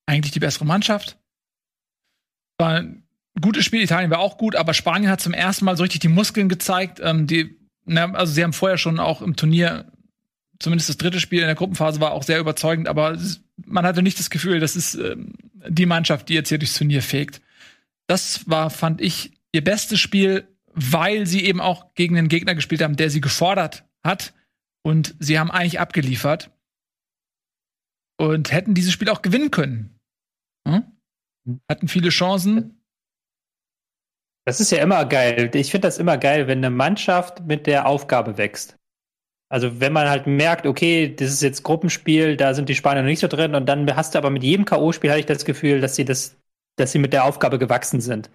eigentlich 0.07 0.31
die 0.31 0.39
bessere 0.39 0.65
Mannschaft. 0.65 1.17
War 2.57 2.79
ein 2.79 3.03
gutes 3.39 3.63
Spiel, 3.63 3.83
Italien 3.83 4.09
war 4.09 4.19
auch 4.19 4.37
gut, 4.37 4.55
aber 4.55 4.73
Spanien 4.73 5.11
hat 5.11 5.21
zum 5.21 5.33
ersten 5.33 5.65
Mal 5.65 5.77
so 5.77 5.83
richtig 5.83 6.01
die 6.01 6.07
Muskeln 6.07 6.49
gezeigt. 6.49 6.99
Ähm, 7.03 7.27
die, 7.27 7.55
na, 7.85 8.11
also 8.13 8.33
sie 8.33 8.43
haben 8.43 8.53
vorher 8.53 8.79
schon 8.79 8.99
auch 8.99 9.21
im 9.21 9.35
Turnier, 9.35 9.85
zumindest 10.57 10.89
das 10.89 10.97
dritte 10.97 11.19
Spiel 11.19 11.41
in 11.41 11.45
der 11.45 11.55
Gruppenphase 11.55 12.01
war 12.01 12.11
auch 12.11 12.23
sehr 12.23 12.39
überzeugend, 12.39 12.87
aber 12.87 13.17
man 13.65 13.85
hatte 13.85 14.01
nicht 14.01 14.17
das 14.17 14.31
Gefühl, 14.31 14.59
das 14.59 14.75
ist 14.75 14.95
ähm, 14.95 15.33
die 15.67 15.85
Mannschaft, 15.85 16.27
die 16.27 16.33
jetzt 16.33 16.49
hier 16.49 16.57
durchs 16.57 16.77
Turnier 16.77 17.03
fegt. 17.03 17.39
Das 18.07 18.49
war, 18.49 18.71
fand 18.71 18.99
ich, 19.01 19.31
ihr 19.53 19.63
bestes 19.63 19.99
Spiel, 19.99 20.47
weil 20.73 21.25
sie 21.25 21.45
eben 21.45 21.61
auch 21.61 21.93
gegen 21.93 22.17
einen 22.17 22.29
Gegner 22.29 22.55
gespielt 22.55 22.81
haben, 22.81 22.95
der 22.95 23.09
sie 23.09 23.21
gefordert 23.21 23.85
hat. 24.03 24.33
Und 24.83 25.15
sie 25.19 25.39
haben 25.39 25.51
eigentlich 25.51 25.79
abgeliefert. 25.79 26.51
Und 28.19 28.51
hätten 28.51 28.73
dieses 28.73 28.91
Spiel 28.91 29.09
auch 29.09 29.21
gewinnen 29.21 29.51
können. 29.51 29.99
Hm? 30.67 30.83
Hatten 31.69 31.87
viele 31.87 32.09
Chancen. 32.09 32.83
Das 34.45 34.59
ist 34.59 34.71
ja 34.71 34.81
immer 34.81 35.05
geil. 35.05 35.51
Ich 35.53 35.71
finde 35.71 35.87
das 35.87 35.99
immer 35.99 36.17
geil, 36.17 36.47
wenn 36.47 36.59
eine 36.59 36.69
Mannschaft 36.69 37.45
mit 37.45 37.67
der 37.67 37.85
Aufgabe 37.87 38.37
wächst. 38.37 38.77
Also 39.51 39.79
wenn 39.79 39.93
man 39.93 40.09
halt 40.09 40.27
merkt, 40.27 40.67
okay, 40.67 41.13
das 41.13 41.31
ist 41.31 41.41
jetzt 41.41 41.63
Gruppenspiel, 41.63 42.37
da 42.37 42.53
sind 42.53 42.69
die 42.69 42.75
Spanier 42.75 43.01
noch 43.01 43.09
nicht 43.09 43.19
so 43.19 43.27
drin 43.27 43.55
und 43.55 43.65
dann 43.67 43.95
hast 43.95 44.13
du 44.13 44.19
aber 44.19 44.29
mit 44.29 44.43
jedem 44.43 44.65
K.O.-Spiel 44.65 45.09
hatte 45.09 45.19
ich 45.19 45.25
das 45.25 45.43
Gefühl, 45.43 45.81
dass 45.81 45.95
sie 45.95 46.05
das, 46.05 46.37
dass 46.75 46.91
sie 46.91 46.99
mit 46.99 47.13
der 47.13 47.23
Aufgabe 47.23 47.57
gewachsen 47.57 47.99
sind. 47.99 48.29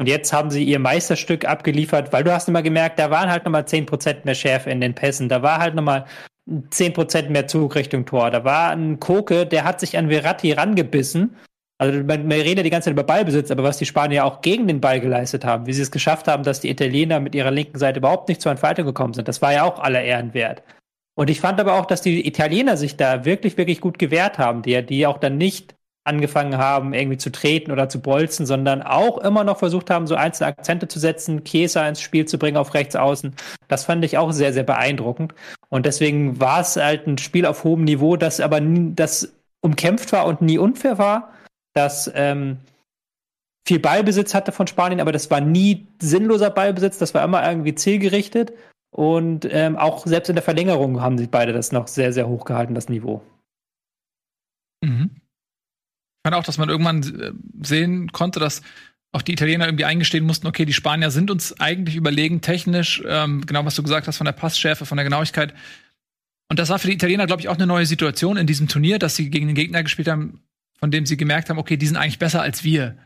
Und 0.00 0.06
jetzt 0.06 0.32
haben 0.32 0.50
sie 0.50 0.64
ihr 0.64 0.78
Meisterstück 0.78 1.44
abgeliefert, 1.44 2.10
weil 2.10 2.24
du 2.24 2.32
hast 2.32 2.48
immer 2.48 2.62
gemerkt, 2.62 2.98
da 2.98 3.10
waren 3.10 3.30
halt 3.30 3.44
nochmal 3.44 3.64
10% 3.64 4.24
mehr 4.24 4.34
Schärfe 4.34 4.70
in 4.70 4.80
den 4.80 4.94
Pässen. 4.94 5.28
Da 5.28 5.42
war 5.42 5.58
halt 5.58 5.74
nochmal 5.74 6.06
10% 6.48 7.28
mehr 7.28 7.46
Zug 7.46 7.74
Richtung 7.74 8.06
Tor. 8.06 8.30
Da 8.30 8.42
war 8.42 8.70
ein 8.70 8.98
Koke, 8.98 9.44
der 9.44 9.64
hat 9.64 9.78
sich 9.78 9.98
an 9.98 10.08
Verratti 10.08 10.52
rangebissen. 10.52 11.36
Also 11.76 12.02
man, 12.02 12.26
man 12.26 12.40
redet 12.40 12.64
die 12.64 12.70
ganze 12.70 12.86
Zeit 12.86 12.94
über 12.94 13.02
Ballbesitz, 13.02 13.50
aber 13.50 13.62
was 13.62 13.76
die 13.76 13.84
Spanier 13.84 14.24
auch 14.24 14.40
gegen 14.40 14.66
den 14.68 14.80
Ball 14.80 15.02
geleistet 15.02 15.44
haben, 15.44 15.66
wie 15.66 15.74
sie 15.74 15.82
es 15.82 15.90
geschafft 15.90 16.28
haben, 16.28 16.44
dass 16.44 16.60
die 16.60 16.70
Italiener 16.70 17.20
mit 17.20 17.34
ihrer 17.34 17.50
linken 17.50 17.78
Seite 17.78 17.98
überhaupt 17.98 18.30
nicht 18.30 18.40
zur 18.40 18.52
Entfaltung 18.52 18.86
gekommen 18.86 19.12
sind, 19.12 19.28
das 19.28 19.42
war 19.42 19.52
ja 19.52 19.64
auch 19.64 19.80
aller 19.80 20.02
Ehren 20.02 20.32
wert. 20.32 20.62
Und 21.14 21.28
ich 21.28 21.42
fand 21.42 21.60
aber 21.60 21.74
auch, 21.74 21.84
dass 21.84 22.00
die 22.00 22.26
Italiener 22.26 22.78
sich 22.78 22.96
da 22.96 23.26
wirklich, 23.26 23.58
wirklich 23.58 23.82
gut 23.82 23.98
gewehrt 23.98 24.38
haben, 24.38 24.62
die, 24.62 24.82
die 24.82 25.06
auch 25.06 25.18
dann 25.18 25.36
nicht 25.36 25.74
angefangen 26.10 26.58
haben, 26.58 26.92
irgendwie 26.92 27.16
zu 27.16 27.30
treten 27.30 27.70
oder 27.70 27.88
zu 27.88 28.00
bolzen, 28.00 28.44
sondern 28.44 28.82
auch 28.82 29.18
immer 29.18 29.44
noch 29.44 29.58
versucht 29.58 29.90
haben, 29.90 30.06
so 30.06 30.16
einzelne 30.16 30.48
Akzente 30.48 30.88
zu 30.88 30.98
setzen, 30.98 31.44
Chiesa 31.44 31.88
ins 31.88 32.00
Spiel 32.00 32.26
zu 32.26 32.38
bringen 32.38 32.56
auf 32.56 32.74
rechts 32.74 32.96
außen. 32.96 33.34
Das 33.68 33.84
fand 33.84 34.04
ich 34.04 34.18
auch 34.18 34.32
sehr, 34.32 34.52
sehr 34.52 34.64
beeindruckend. 34.64 35.34
Und 35.68 35.86
deswegen 35.86 36.40
war 36.40 36.60
es 36.60 36.76
halt 36.76 37.06
ein 37.06 37.18
Spiel 37.18 37.46
auf 37.46 37.64
hohem 37.64 37.84
Niveau, 37.84 38.16
das 38.16 38.40
aber 38.40 38.60
nie, 38.60 38.92
das 38.94 39.32
umkämpft 39.60 40.12
war 40.12 40.26
und 40.26 40.42
nie 40.42 40.58
unfair 40.58 40.98
war, 40.98 41.32
das 41.74 42.10
ähm, 42.14 42.58
viel 43.66 43.78
Ballbesitz 43.78 44.34
hatte 44.34 44.52
von 44.52 44.66
Spanien, 44.66 45.00
aber 45.00 45.12
das 45.12 45.30
war 45.30 45.40
nie 45.40 45.86
sinnloser 46.02 46.50
Ballbesitz, 46.50 46.98
das 46.98 47.14
war 47.14 47.22
immer 47.22 47.46
irgendwie 47.46 47.74
zielgerichtet. 47.74 48.52
Und 48.92 49.46
ähm, 49.48 49.76
auch 49.76 50.04
selbst 50.06 50.28
in 50.28 50.34
der 50.34 50.42
Verlängerung 50.42 51.00
haben 51.00 51.16
sie 51.16 51.28
beide 51.28 51.52
das 51.52 51.70
noch 51.70 51.86
sehr, 51.86 52.12
sehr 52.12 52.28
hoch 52.28 52.44
gehalten, 52.44 52.74
das 52.74 52.88
Niveau. 52.88 53.22
Mhm. 54.82 55.19
Ich 56.20 56.28
fand 56.28 56.36
auch, 56.36 56.44
dass 56.44 56.58
man 56.58 56.68
irgendwann 56.68 57.02
äh, 57.02 57.32
sehen 57.66 58.12
konnte, 58.12 58.40
dass 58.40 58.62
auch 59.12 59.22
die 59.22 59.32
Italiener 59.32 59.66
irgendwie 59.66 59.86
eingestehen 59.86 60.24
mussten, 60.24 60.46
okay, 60.46 60.64
die 60.64 60.72
Spanier 60.72 61.10
sind 61.10 61.30
uns 61.30 61.58
eigentlich 61.58 61.96
überlegen 61.96 62.42
technisch, 62.42 63.02
ähm, 63.06 63.44
genau 63.46 63.64
was 63.64 63.74
du 63.74 63.82
gesagt 63.82 64.06
hast 64.06 64.18
von 64.18 64.26
der 64.26 64.32
Passschärfe, 64.32 64.86
von 64.86 64.96
der 64.96 65.04
Genauigkeit. 65.04 65.54
Und 66.48 66.58
das 66.58 66.68
war 66.68 66.78
für 66.78 66.88
die 66.88 66.94
Italiener, 66.94 67.26
glaube 67.26 67.40
ich, 67.40 67.48
auch 67.48 67.56
eine 67.56 67.66
neue 67.66 67.86
Situation 67.86 68.36
in 68.36 68.46
diesem 68.46 68.68
Turnier, 68.68 68.98
dass 68.98 69.16
sie 69.16 69.30
gegen 69.30 69.46
den 69.46 69.56
Gegner 69.56 69.82
gespielt 69.82 70.08
haben, 70.08 70.42
von 70.78 70.90
dem 70.90 71.06
sie 71.06 71.16
gemerkt 71.16 71.48
haben, 71.48 71.58
okay, 71.58 71.76
die 71.76 71.86
sind 71.86 71.96
eigentlich 71.96 72.18
besser 72.18 72.42
als 72.42 72.64
wir. 72.64 72.98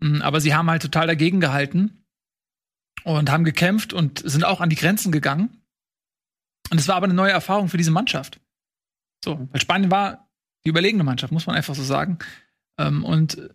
Mm, 0.00 0.20
aber 0.22 0.40
sie 0.40 0.54
haben 0.54 0.70
halt 0.70 0.82
total 0.82 1.06
dagegen 1.06 1.40
gehalten 1.40 2.04
und 3.04 3.30
haben 3.30 3.44
gekämpft 3.44 3.92
und 3.92 4.22
sind 4.24 4.44
auch 4.44 4.60
an 4.60 4.68
die 4.68 4.76
Grenzen 4.76 5.10
gegangen. 5.10 5.62
Und 6.70 6.78
es 6.78 6.88
war 6.88 6.96
aber 6.96 7.04
eine 7.04 7.14
neue 7.14 7.32
Erfahrung 7.32 7.68
für 7.68 7.78
diese 7.78 7.90
Mannschaft. 7.90 8.40
So, 9.24 9.48
weil 9.50 9.60
Spanien 9.60 9.90
war 9.90 10.28
die 10.64 10.70
überlegene 10.70 11.04
Mannschaft, 11.04 11.32
muss 11.32 11.46
man 11.46 11.56
einfach 11.56 11.74
so 11.74 11.82
sagen. 11.82 12.18
Ähm, 12.78 13.04
und 13.04 13.50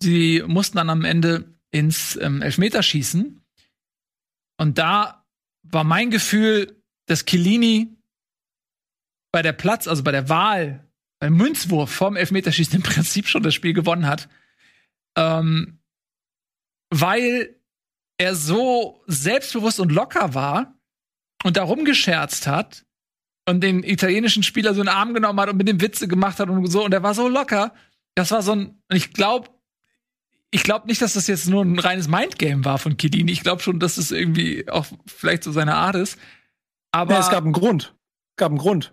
sie 0.00 0.42
mussten 0.46 0.76
dann 0.76 0.90
am 0.90 1.04
Ende 1.04 1.54
ins 1.70 2.16
ähm, 2.16 2.42
Elfmeterschießen. 2.42 3.44
Und 4.58 4.78
da 4.78 5.24
war 5.62 5.84
mein 5.84 6.10
Gefühl, 6.10 6.82
dass 7.06 7.24
Chiellini 7.24 7.96
bei 9.32 9.42
der 9.42 9.52
Platz, 9.52 9.88
also 9.88 10.02
bei 10.02 10.12
der 10.12 10.28
Wahl, 10.28 10.86
beim 11.20 11.36
Münzwurf 11.36 11.90
vorm 11.90 12.16
Elfmeterschießen 12.16 12.76
im 12.76 12.82
Prinzip 12.82 13.26
schon 13.26 13.42
das 13.42 13.54
Spiel 13.54 13.72
gewonnen 13.72 14.06
hat. 14.06 14.28
Ähm, 15.16 15.78
weil 16.90 17.56
er 18.18 18.34
so 18.34 19.02
selbstbewusst 19.06 19.80
und 19.80 19.92
locker 19.92 20.34
war 20.34 20.78
und 21.44 21.56
darum 21.56 21.84
gescherzt 21.84 22.46
hat 22.46 22.84
und 23.48 23.62
den 23.62 23.82
italienischen 23.82 24.42
Spieler 24.42 24.74
so 24.74 24.80
in 24.80 24.86
den 24.86 24.94
Arm 24.94 25.14
genommen 25.14 25.40
hat 25.40 25.48
und 25.48 25.56
mit 25.56 25.68
dem 25.68 25.80
Witze 25.80 26.06
gemacht 26.06 26.38
hat 26.38 26.48
und 26.48 26.66
so 26.66 26.84
und 26.84 26.92
er 26.92 27.02
war 27.02 27.14
so 27.14 27.28
locker. 27.28 27.74
Das 28.14 28.30
war 28.30 28.42
so 28.42 28.52
ein, 28.52 28.82
ich 28.90 29.12
glaube, 29.12 29.48
ich 30.50 30.64
glaube 30.64 30.86
nicht, 30.86 31.00
dass 31.00 31.14
das 31.14 31.26
jetzt 31.26 31.48
nur 31.48 31.64
ein 31.64 31.78
reines 31.78 32.08
Mindgame 32.08 32.64
war 32.64 32.78
von 32.78 32.96
Chiellini. 32.98 33.32
Ich 33.32 33.42
glaube 33.42 33.62
schon, 33.62 33.80
dass 33.80 33.96
es 33.96 34.08
das 34.08 34.18
irgendwie 34.18 34.68
auch 34.68 34.86
vielleicht 35.06 35.44
so 35.44 35.52
seine 35.52 35.74
Art 35.74 35.96
ist. 35.96 36.18
Aber 36.92 37.14
ja, 37.14 37.20
es 37.20 37.30
gab 37.30 37.44
einen 37.44 37.54
Grund. 37.54 37.94
Es 38.32 38.36
gab 38.36 38.50
einen 38.50 38.58
Grund. 38.58 38.92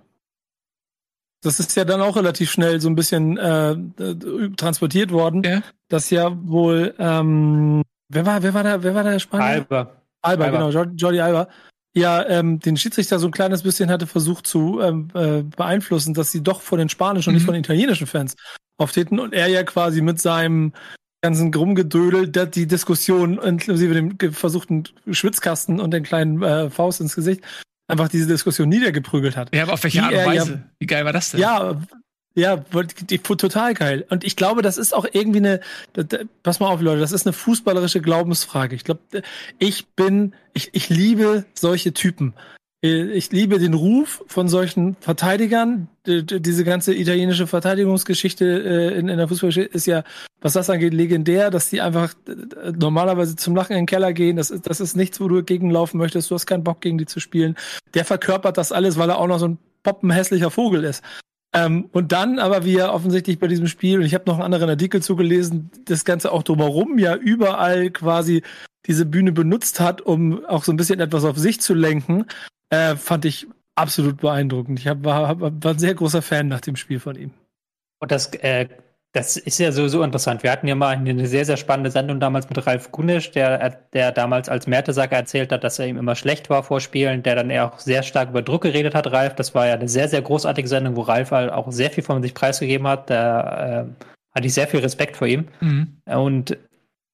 Das 1.41 1.59
ist 1.59 1.75
ja 1.75 1.85
dann 1.85 2.01
auch 2.01 2.15
relativ 2.15 2.51
schnell 2.51 2.81
so 2.81 2.89
ein 2.89 2.95
bisschen 2.95 3.37
äh, 3.37 3.75
transportiert 4.55 5.11
worden, 5.11 5.43
ja. 5.43 5.61
dass 5.87 6.09
ja 6.09 6.31
wohl 6.47 6.95
ähm, 6.97 7.81
wer 8.09 8.25
war 8.25 8.43
wer 8.43 8.53
war 8.53 8.63
da 8.63 8.83
wer 8.83 8.95
war 8.95 9.03
der 9.03 9.19
Spanier? 9.19 9.45
Alba. 9.45 9.91
Alba, 10.21 10.45
Alba. 10.45 10.69
genau, 10.69 10.85
Jordi 10.95 11.21
Alba. 11.21 11.47
Ja, 11.99 12.27
ähm, 12.27 12.59
den 12.59 12.77
Schiedsrichter 12.77 13.19
so 13.19 13.27
ein 13.27 13.31
kleines 13.31 13.63
bisschen 13.63 13.89
hatte 13.89 14.07
versucht 14.07 14.47
zu 14.47 14.79
ähm, 14.81 15.09
äh, 15.13 15.43
beeinflussen, 15.43 16.13
dass 16.13 16.31
sie 16.31 16.41
doch 16.41 16.61
von 16.61 16.79
den 16.79 16.89
spanischen 16.89 17.31
mhm. 17.31 17.33
und 17.33 17.35
nicht 17.35 17.43
mhm. 17.43 17.45
von 17.45 17.53
den 17.55 17.63
italienischen 17.63 18.07
Fans 18.07 18.35
auftreten 18.77 19.19
und 19.19 19.33
er 19.33 19.47
ja 19.47 19.63
quasi 19.63 20.01
mit 20.01 20.21
seinem 20.21 20.73
ganzen 21.21 21.53
Rumgedödel, 21.53 22.29
die 22.29 22.67
Diskussion 22.67 23.37
inklusive 23.39 23.93
dem 23.93 24.33
versuchten 24.33 24.85
Schwitzkasten 25.11 25.79
und 25.81 25.91
den 25.91 26.03
kleinen 26.03 26.41
äh, 26.41 26.69
Faust 26.69 27.01
ins 27.01 27.15
Gesicht 27.15 27.41
einfach 27.89 28.07
diese 28.07 28.27
Diskussion 28.27 28.69
niedergeprügelt 28.69 29.35
hat. 29.35 29.53
Ja, 29.53 29.63
aber 29.63 29.73
auf 29.73 29.83
welche 29.83 30.03
Art 30.03 30.13
und 30.13 30.25
Weise? 30.25 30.51
Ja, 30.51 30.69
Wie 30.79 30.85
geil 30.85 31.05
war 31.05 31.13
das 31.13 31.31
denn? 31.31 31.41
Ja, 31.41 31.81
ja, 32.35 32.57
total 32.57 33.73
geil. 33.73 34.05
Und 34.09 34.23
ich 34.23 34.35
glaube, 34.35 34.61
das 34.61 34.77
ist 34.77 34.93
auch 34.93 35.05
irgendwie 35.11 35.39
eine, 35.39 35.59
pass 36.43 36.59
mal 36.59 36.67
auf, 36.67 36.81
Leute, 36.81 37.01
das 37.01 37.11
ist 37.11 37.25
eine 37.25 37.33
fußballerische 37.33 38.01
Glaubensfrage. 38.01 38.75
Ich 38.75 38.83
glaube, 38.83 39.01
ich 39.57 39.87
bin, 39.87 40.33
ich, 40.53 40.69
ich 40.73 40.89
liebe 40.89 41.45
solche 41.53 41.93
Typen. 41.93 42.33
Ich 42.81 43.33
liebe 43.33 43.59
den 43.59 43.73
Ruf 43.73 44.23
von 44.27 44.47
solchen 44.47 44.95
Verteidigern. 45.01 45.89
Diese 46.05 46.63
ganze 46.63 46.95
italienische 46.95 47.45
Verteidigungsgeschichte 47.45 48.45
äh, 48.45 48.97
in, 48.97 49.07
der 49.07 49.27
Fußballgeschichte 49.27 49.75
ist 49.75 49.85
ja, 49.85 50.05
was 50.39 50.53
das 50.53 50.69
angeht, 50.69 50.93
legendär, 50.93 51.51
dass 51.51 51.69
die 51.69 51.81
einfach 51.81 52.13
äh, 52.25 52.71
normalerweise 52.71 53.35
zum 53.35 53.53
Lachen 53.53 53.73
in 53.73 53.79
den 53.79 53.85
Keller 53.85 54.13
gehen. 54.13 54.37
Das 54.37 54.49
ist, 54.49 54.65
das 54.65 54.79
ist 54.79 54.95
nichts, 54.95 55.19
wo 55.19 55.27
du 55.27 55.43
gegenlaufen 55.43 55.97
möchtest. 55.97 56.31
Du 56.31 56.35
hast 56.35 56.45
keinen 56.45 56.63
Bock, 56.63 56.79
gegen 56.79 56.97
die 56.97 57.05
zu 57.05 57.19
spielen. 57.19 57.57
Der 57.95 58.05
verkörpert 58.05 58.57
das 58.57 58.71
alles, 58.71 58.97
weil 58.97 59.09
er 59.09 59.17
auch 59.17 59.27
noch 59.27 59.39
so 59.39 59.49
ein 59.49 59.57
poppenhässlicher 59.83 60.49
Vogel 60.49 60.85
ist. 60.85 61.03
Ähm, 61.53 61.89
und 61.91 62.11
dann 62.11 62.37
aber, 62.37 62.63
wie 62.63 62.75
er 62.75 62.93
offensichtlich 62.93 63.39
bei 63.39 63.47
diesem 63.47 63.67
Spiel, 63.67 63.99
und 63.99 64.05
ich 64.05 64.13
habe 64.13 64.25
noch 64.27 64.35
einen 64.35 64.43
anderen 64.43 64.69
Artikel 64.69 65.01
zugelesen, 65.01 65.71
das 65.85 66.05
Ganze 66.05 66.31
auch 66.31 66.43
drumherum 66.43 66.99
ja 66.99 67.15
überall 67.15 67.89
quasi 67.89 68.43
diese 68.85 69.05
Bühne 69.05 69.31
benutzt 69.31 69.79
hat, 69.79 70.01
um 70.01 70.45
auch 70.45 70.63
so 70.63 70.71
ein 70.71 70.77
bisschen 70.77 70.99
etwas 70.99 71.25
auf 71.25 71.37
sich 71.37 71.59
zu 71.59 71.73
lenken. 71.73 72.25
Äh, 72.69 72.95
fand 72.95 73.25
ich 73.25 73.47
absolut 73.75 74.17
beeindruckend. 74.17 74.79
Ich 74.79 74.87
hab, 74.87 75.03
war, 75.03 75.39
war 75.39 75.71
ein 75.71 75.79
sehr 75.79 75.95
großer 75.95 76.21
Fan 76.21 76.47
nach 76.47 76.61
dem 76.61 76.75
Spiel 76.75 76.99
von 76.99 77.15
ihm. 77.15 77.31
Und 77.99 78.11
das, 78.11 78.27
äh, 78.35 78.67
das 79.11 79.37
ist 79.37 79.57
ja 79.57 79.71
sowieso 79.71 80.03
interessant. 80.03 80.43
Wir 80.43 80.51
hatten 80.51 80.67
ja 80.67 80.75
mal 80.75 80.95
eine 80.95 81.25
sehr, 81.25 81.43
sehr 81.43 81.57
spannende 81.57 81.89
Sendung 81.89 82.19
damals 82.19 82.47
mit 82.47 82.65
Ralf 82.67 82.91
Gunisch, 82.91 83.31
der, 83.31 83.69
der 83.91 84.11
damals 84.11 84.49
als 84.49 84.67
Mertesacker 84.67 85.15
erzählt 85.15 85.51
hat, 85.51 85.63
dass 85.63 85.79
er 85.79 85.87
ihm 85.87 85.97
immer 85.97 86.15
schlecht 86.15 86.51
war 86.51 86.61
vor 86.61 86.79
Spielen, 86.79 87.23
der 87.23 87.35
dann 87.35 87.49
eher 87.49 87.73
auch 87.73 87.79
sehr 87.79 88.03
stark 88.03 88.29
über 88.29 88.43
Druck 88.43 88.61
geredet 88.61 88.93
hat, 88.93 89.11
Ralf. 89.11 89.33
Das 89.33 89.55
war 89.55 89.65
ja 89.65 89.73
eine 89.73 89.87
sehr, 89.87 90.09
sehr 90.09 90.21
großartige 90.21 90.67
Sendung, 90.67 90.95
wo 90.95 91.01
Ralf 91.01 91.31
halt 91.31 91.51
auch 91.51 91.71
sehr 91.71 91.89
viel 91.89 92.03
von 92.03 92.21
sich 92.21 92.35
preisgegeben 92.35 92.87
hat. 92.87 93.09
Da 93.09 93.81
äh, 93.81 93.85
hatte 94.35 94.47
ich 94.47 94.53
sehr 94.53 94.67
viel 94.67 94.81
Respekt 94.81 95.17
vor 95.17 95.27
ihm. 95.27 95.47
Mhm. 95.59 96.01
Und 96.05 96.57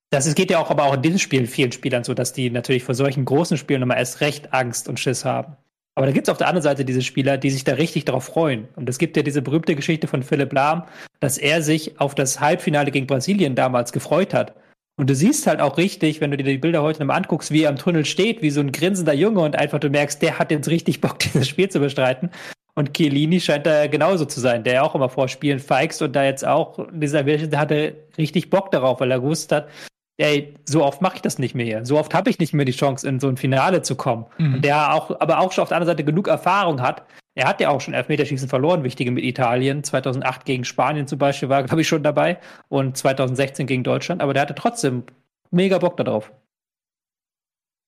das 0.09 0.33
geht 0.35 0.51
ja 0.51 0.59
auch 0.59 0.71
aber 0.71 0.83
auch 0.83 0.95
in 0.95 1.01
diesem 1.01 1.19
Spiel 1.19 1.47
vielen 1.47 1.71
Spielern 1.71 2.03
so, 2.03 2.13
dass 2.13 2.33
die 2.33 2.49
natürlich 2.49 2.83
vor 2.83 2.95
solchen 2.95 3.23
großen 3.23 3.57
Spielen 3.57 3.81
immer 3.81 3.95
erst 3.95 4.19
recht 4.19 4.53
Angst 4.53 4.89
und 4.89 4.99
Schiss 4.99 5.23
haben. 5.23 5.55
Aber 5.95 6.05
da 6.05 6.11
gibt 6.11 6.27
es 6.27 6.31
auf 6.31 6.37
der 6.37 6.47
anderen 6.47 6.63
Seite 6.63 6.83
diese 6.83 7.01
Spieler, 7.01 7.37
die 7.37 7.49
sich 7.49 7.63
da 7.63 7.73
richtig 7.73 8.03
darauf 8.03 8.25
freuen. 8.25 8.67
Und 8.75 8.89
es 8.89 8.97
gibt 8.97 9.15
ja 9.15 9.23
diese 9.23 9.41
berühmte 9.41 9.75
Geschichte 9.75 10.07
von 10.07 10.23
Philipp 10.23 10.51
Lahm, 10.51 10.83
dass 11.21 11.37
er 11.37 11.61
sich 11.61 11.99
auf 11.99 12.15
das 12.15 12.41
Halbfinale 12.41 12.91
gegen 12.91 13.07
Brasilien 13.07 13.55
damals 13.55 13.93
gefreut 13.93 14.33
hat. 14.33 14.53
Und 14.97 15.09
du 15.09 15.15
siehst 15.15 15.47
halt 15.47 15.61
auch 15.61 15.77
richtig, 15.77 16.21
wenn 16.21 16.31
du 16.31 16.37
dir 16.37 16.43
die 16.43 16.57
Bilder 16.57 16.81
heute 16.81 16.99
nochmal 16.99 17.17
anguckst, 17.17 17.51
wie 17.51 17.63
er 17.63 17.69
am 17.69 17.77
Tunnel 17.77 18.05
steht, 18.05 18.41
wie 18.41 18.49
so 18.49 18.59
ein 18.61 18.71
grinsender 18.71 19.13
Junge 19.13 19.41
und 19.41 19.55
einfach 19.57 19.79
du 19.79 19.89
merkst, 19.89 20.21
der 20.21 20.37
hat 20.37 20.51
jetzt 20.51 20.69
richtig 20.69 21.01
Bock, 21.01 21.19
dieses 21.33 21.47
Spiel 21.47 21.69
zu 21.69 21.79
bestreiten. 21.79 22.29
Und 22.75 22.93
Chiellini 22.93 23.39
scheint 23.39 23.65
da 23.65 23.87
genauso 23.87 24.25
zu 24.25 24.41
sein, 24.41 24.65
der 24.65 24.83
auch 24.83 24.95
immer 24.95 25.07
vor 25.07 25.29
Spielen 25.29 25.59
feigst 25.59 26.01
und 26.01 26.13
da 26.13 26.25
jetzt 26.25 26.45
auch, 26.45 26.87
dieser, 26.91 27.23
der 27.23 27.59
hatte 27.59 27.95
richtig 28.17 28.49
Bock 28.49 28.69
darauf, 28.71 28.99
weil 28.99 29.11
er 29.11 29.21
gewusst 29.21 29.53
hat, 29.53 29.69
ey, 30.18 30.55
so 30.66 30.84
oft 30.84 31.01
mache 31.01 31.18
ich 31.18 31.22
das 31.22 31.39
nicht 31.39 31.55
mehr 31.55 31.66
hier. 31.66 31.86
So 31.86 31.97
oft 31.97 32.13
habe 32.13 32.30
ich 32.30 32.39
nicht 32.39 32.53
mehr 32.53 32.66
die 32.66 32.72
Chance, 32.72 33.07
in 33.07 33.20
so 33.20 33.28
ein 33.28 33.38
Finale 33.38 33.82
zu 33.82 33.95
kommen. 33.95 34.26
Mhm. 34.38 34.55
Und 34.55 34.66
der 34.66 34.93
auch, 34.93 35.20
aber 35.20 35.39
auch 35.39 35.51
schon 35.51 35.63
auf 35.63 35.70
der 35.70 35.78
anderen 35.78 35.93
Seite 35.93 36.03
genug 36.03 36.28
Erfahrung 36.28 36.82
hat. 36.82 37.03
Er 37.38 37.47
hat 37.47 37.59
ja 37.59 37.70
auch 37.70 37.82
schon 37.82 37.93
Elfmeterschießen 37.93 38.47
verloren, 38.47 38.84
wichtige 38.84 39.11
mit 39.11 39.26
Italien. 39.26 39.84
2008 39.84 40.45
gegen 40.45 40.63
Spanien 40.63 41.05
zum 41.05 41.20
Beispiel 41.20 41.49
war, 41.49 41.63
glaube 41.63 41.82
ich, 41.82 41.88
schon 41.88 42.01
dabei. 42.01 42.38
Und 42.70 42.95
2016 42.95 43.68
gegen 43.68 43.84
Deutschland. 43.84 44.22
Aber 44.22 44.34
der 44.34 44.43
hatte 44.43 44.55
trotzdem 44.55 45.03
mega 45.51 45.78
Bock 45.78 45.97
darauf. 45.97 46.32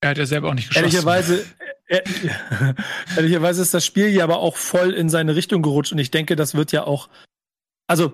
Er 0.02 0.10
hat 0.12 0.18
ja 0.18 0.26
selber 0.26 0.50
auch 0.50 0.54
nicht 0.54 0.68
geschossen. 0.68 0.86
Ehrlicherweise, 0.86 1.46
äh, 1.88 2.02
ehrlicherweise 3.16 3.62
ist 3.62 3.74
das 3.74 3.86
Spiel 3.86 4.10
ja 4.10 4.26
aber 4.26 4.40
auch 4.40 4.58
voll 4.58 4.94
in 4.94 5.08
seine 5.08 5.36
Richtung 5.36 5.62
gerutscht. 5.62 5.94
Und 5.94 6.00
ich 6.00 6.12
denke, 6.12 6.36
das 6.36 6.54
wird 6.54 6.74
ja 6.74 6.84
auch 6.84 7.08
also 7.88 8.12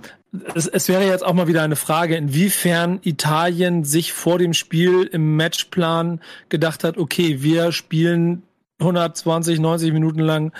es, 0.55 0.67
es 0.67 0.87
wäre 0.87 1.05
jetzt 1.05 1.23
auch 1.23 1.33
mal 1.33 1.47
wieder 1.47 1.63
eine 1.63 1.75
Frage, 1.75 2.15
inwiefern 2.15 2.99
Italien 3.03 3.83
sich 3.83 4.13
vor 4.13 4.39
dem 4.39 4.53
Spiel 4.53 5.03
im 5.03 5.35
Matchplan 5.35 6.21
gedacht 6.49 6.83
hat, 6.83 6.97
okay, 6.97 7.41
wir 7.41 7.71
spielen 7.71 8.43
120, 8.79 9.59
90 9.59 9.93
Minuten 9.93 10.19
lang 10.19 10.51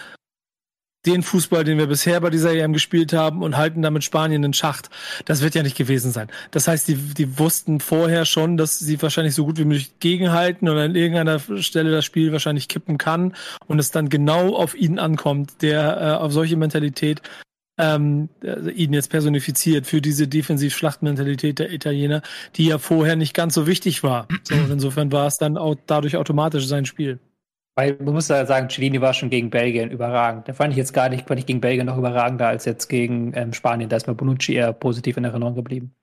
den 1.06 1.22
Fußball, 1.22 1.66
den 1.66 1.78
wir 1.78 1.88
bisher 1.88 2.22
bei 2.22 2.30
dieser 2.30 2.54
EM 2.54 2.72
gespielt 2.72 3.12
haben 3.12 3.44
und 3.44 3.58
halten 3.58 3.82
damit 3.82 4.06
Spanien 4.06 4.44
in 4.44 4.54
Schacht. 4.54 4.90
Das 5.26 5.42
wird 5.42 5.54
ja 5.54 5.62
nicht 5.62 5.76
gewesen 5.76 6.12
sein. 6.12 6.30
Das 6.52 6.68
heißt, 6.68 6.88
die, 6.88 6.96
die 6.96 7.38
wussten 7.38 7.82
vorher 7.82 8.24
schon, 8.24 8.56
dass 8.56 8.80
sie 8.80 9.02
wahrscheinlich 9.02 9.36
so 9.36 9.46
gut 9.46 9.58
wie 9.58 9.66
möglich 9.66 10.00
gegenhalten 10.00 10.70
oder 10.70 10.84
an 10.84 10.96
irgendeiner 10.96 11.40
Stelle 11.62 11.92
das 11.92 12.06
Spiel 12.06 12.32
wahrscheinlich 12.32 12.70
kippen 12.70 12.98
kann 12.98 13.36
und 13.68 13.80
es 13.80 13.92
dann 13.92 14.08
genau 14.08 14.56
auf 14.56 14.76
ihn 14.76 14.98
ankommt, 14.98 15.62
der 15.62 15.98
äh, 16.02 16.24
auf 16.24 16.32
solche 16.32 16.56
Mentalität 16.56 17.22
ähm, 17.78 18.30
also 18.44 18.70
ihn 18.70 18.94
jetzt 18.94 19.10
personifiziert 19.10 19.88
für 19.88 20.02
diese 20.02 20.28
Defensiv-Schlachtmentalität 20.28 21.60
der 21.60 21.72
Italiener, 21.72 22.22
die 22.56 22.68
ja 22.68 22.78
vorher 22.78 23.16
nicht 23.16 23.34
ganz 23.34 23.54
so 23.54 23.68
wichtig 23.68 24.04
war. 24.04 24.28
So, 24.44 24.56
insofern 24.56 25.12
war 25.12 25.28
es 25.28 25.38
dann 25.38 25.58
auch 25.58 25.76
dadurch 25.88 26.18
automatisch 26.18 26.68
sein 26.68 26.86
Spiel. 26.86 27.20
Weil 27.76 27.98
man 28.04 28.14
muss 28.14 28.28
ja 28.28 28.46
sagen, 28.46 28.70
Cellini 28.70 29.02
war 29.02 29.16
schon 29.16 29.32
gegen 29.32 29.50
Belgien 29.50 29.90
überragend. 29.90 30.48
Da 30.48 30.54
fand 30.54 30.74
ich 30.74 30.78
jetzt 30.78 30.94
gar 30.94 31.10
nicht, 31.10 31.28
fand 31.28 31.40
ich 31.40 31.48
gegen 31.48 31.62
Belgien 31.62 31.88
noch 31.88 31.98
überragender 31.98 32.48
als 32.48 32.66
jetzt 32.66 32.88
gegen 32.88 33.34
ähm, 33.36 33.54
Spanien. 33.54 33.90
Da 33.90 33.96
ist 33.96 34.06
mir 34.06 34.14
Bonucci 34.14 34.54
eher 34.54 34.74
positiv 34.74 35.18
in 35.18 35.24
Erinnerung 35.24 35.56
geblieben. 35.56 35.96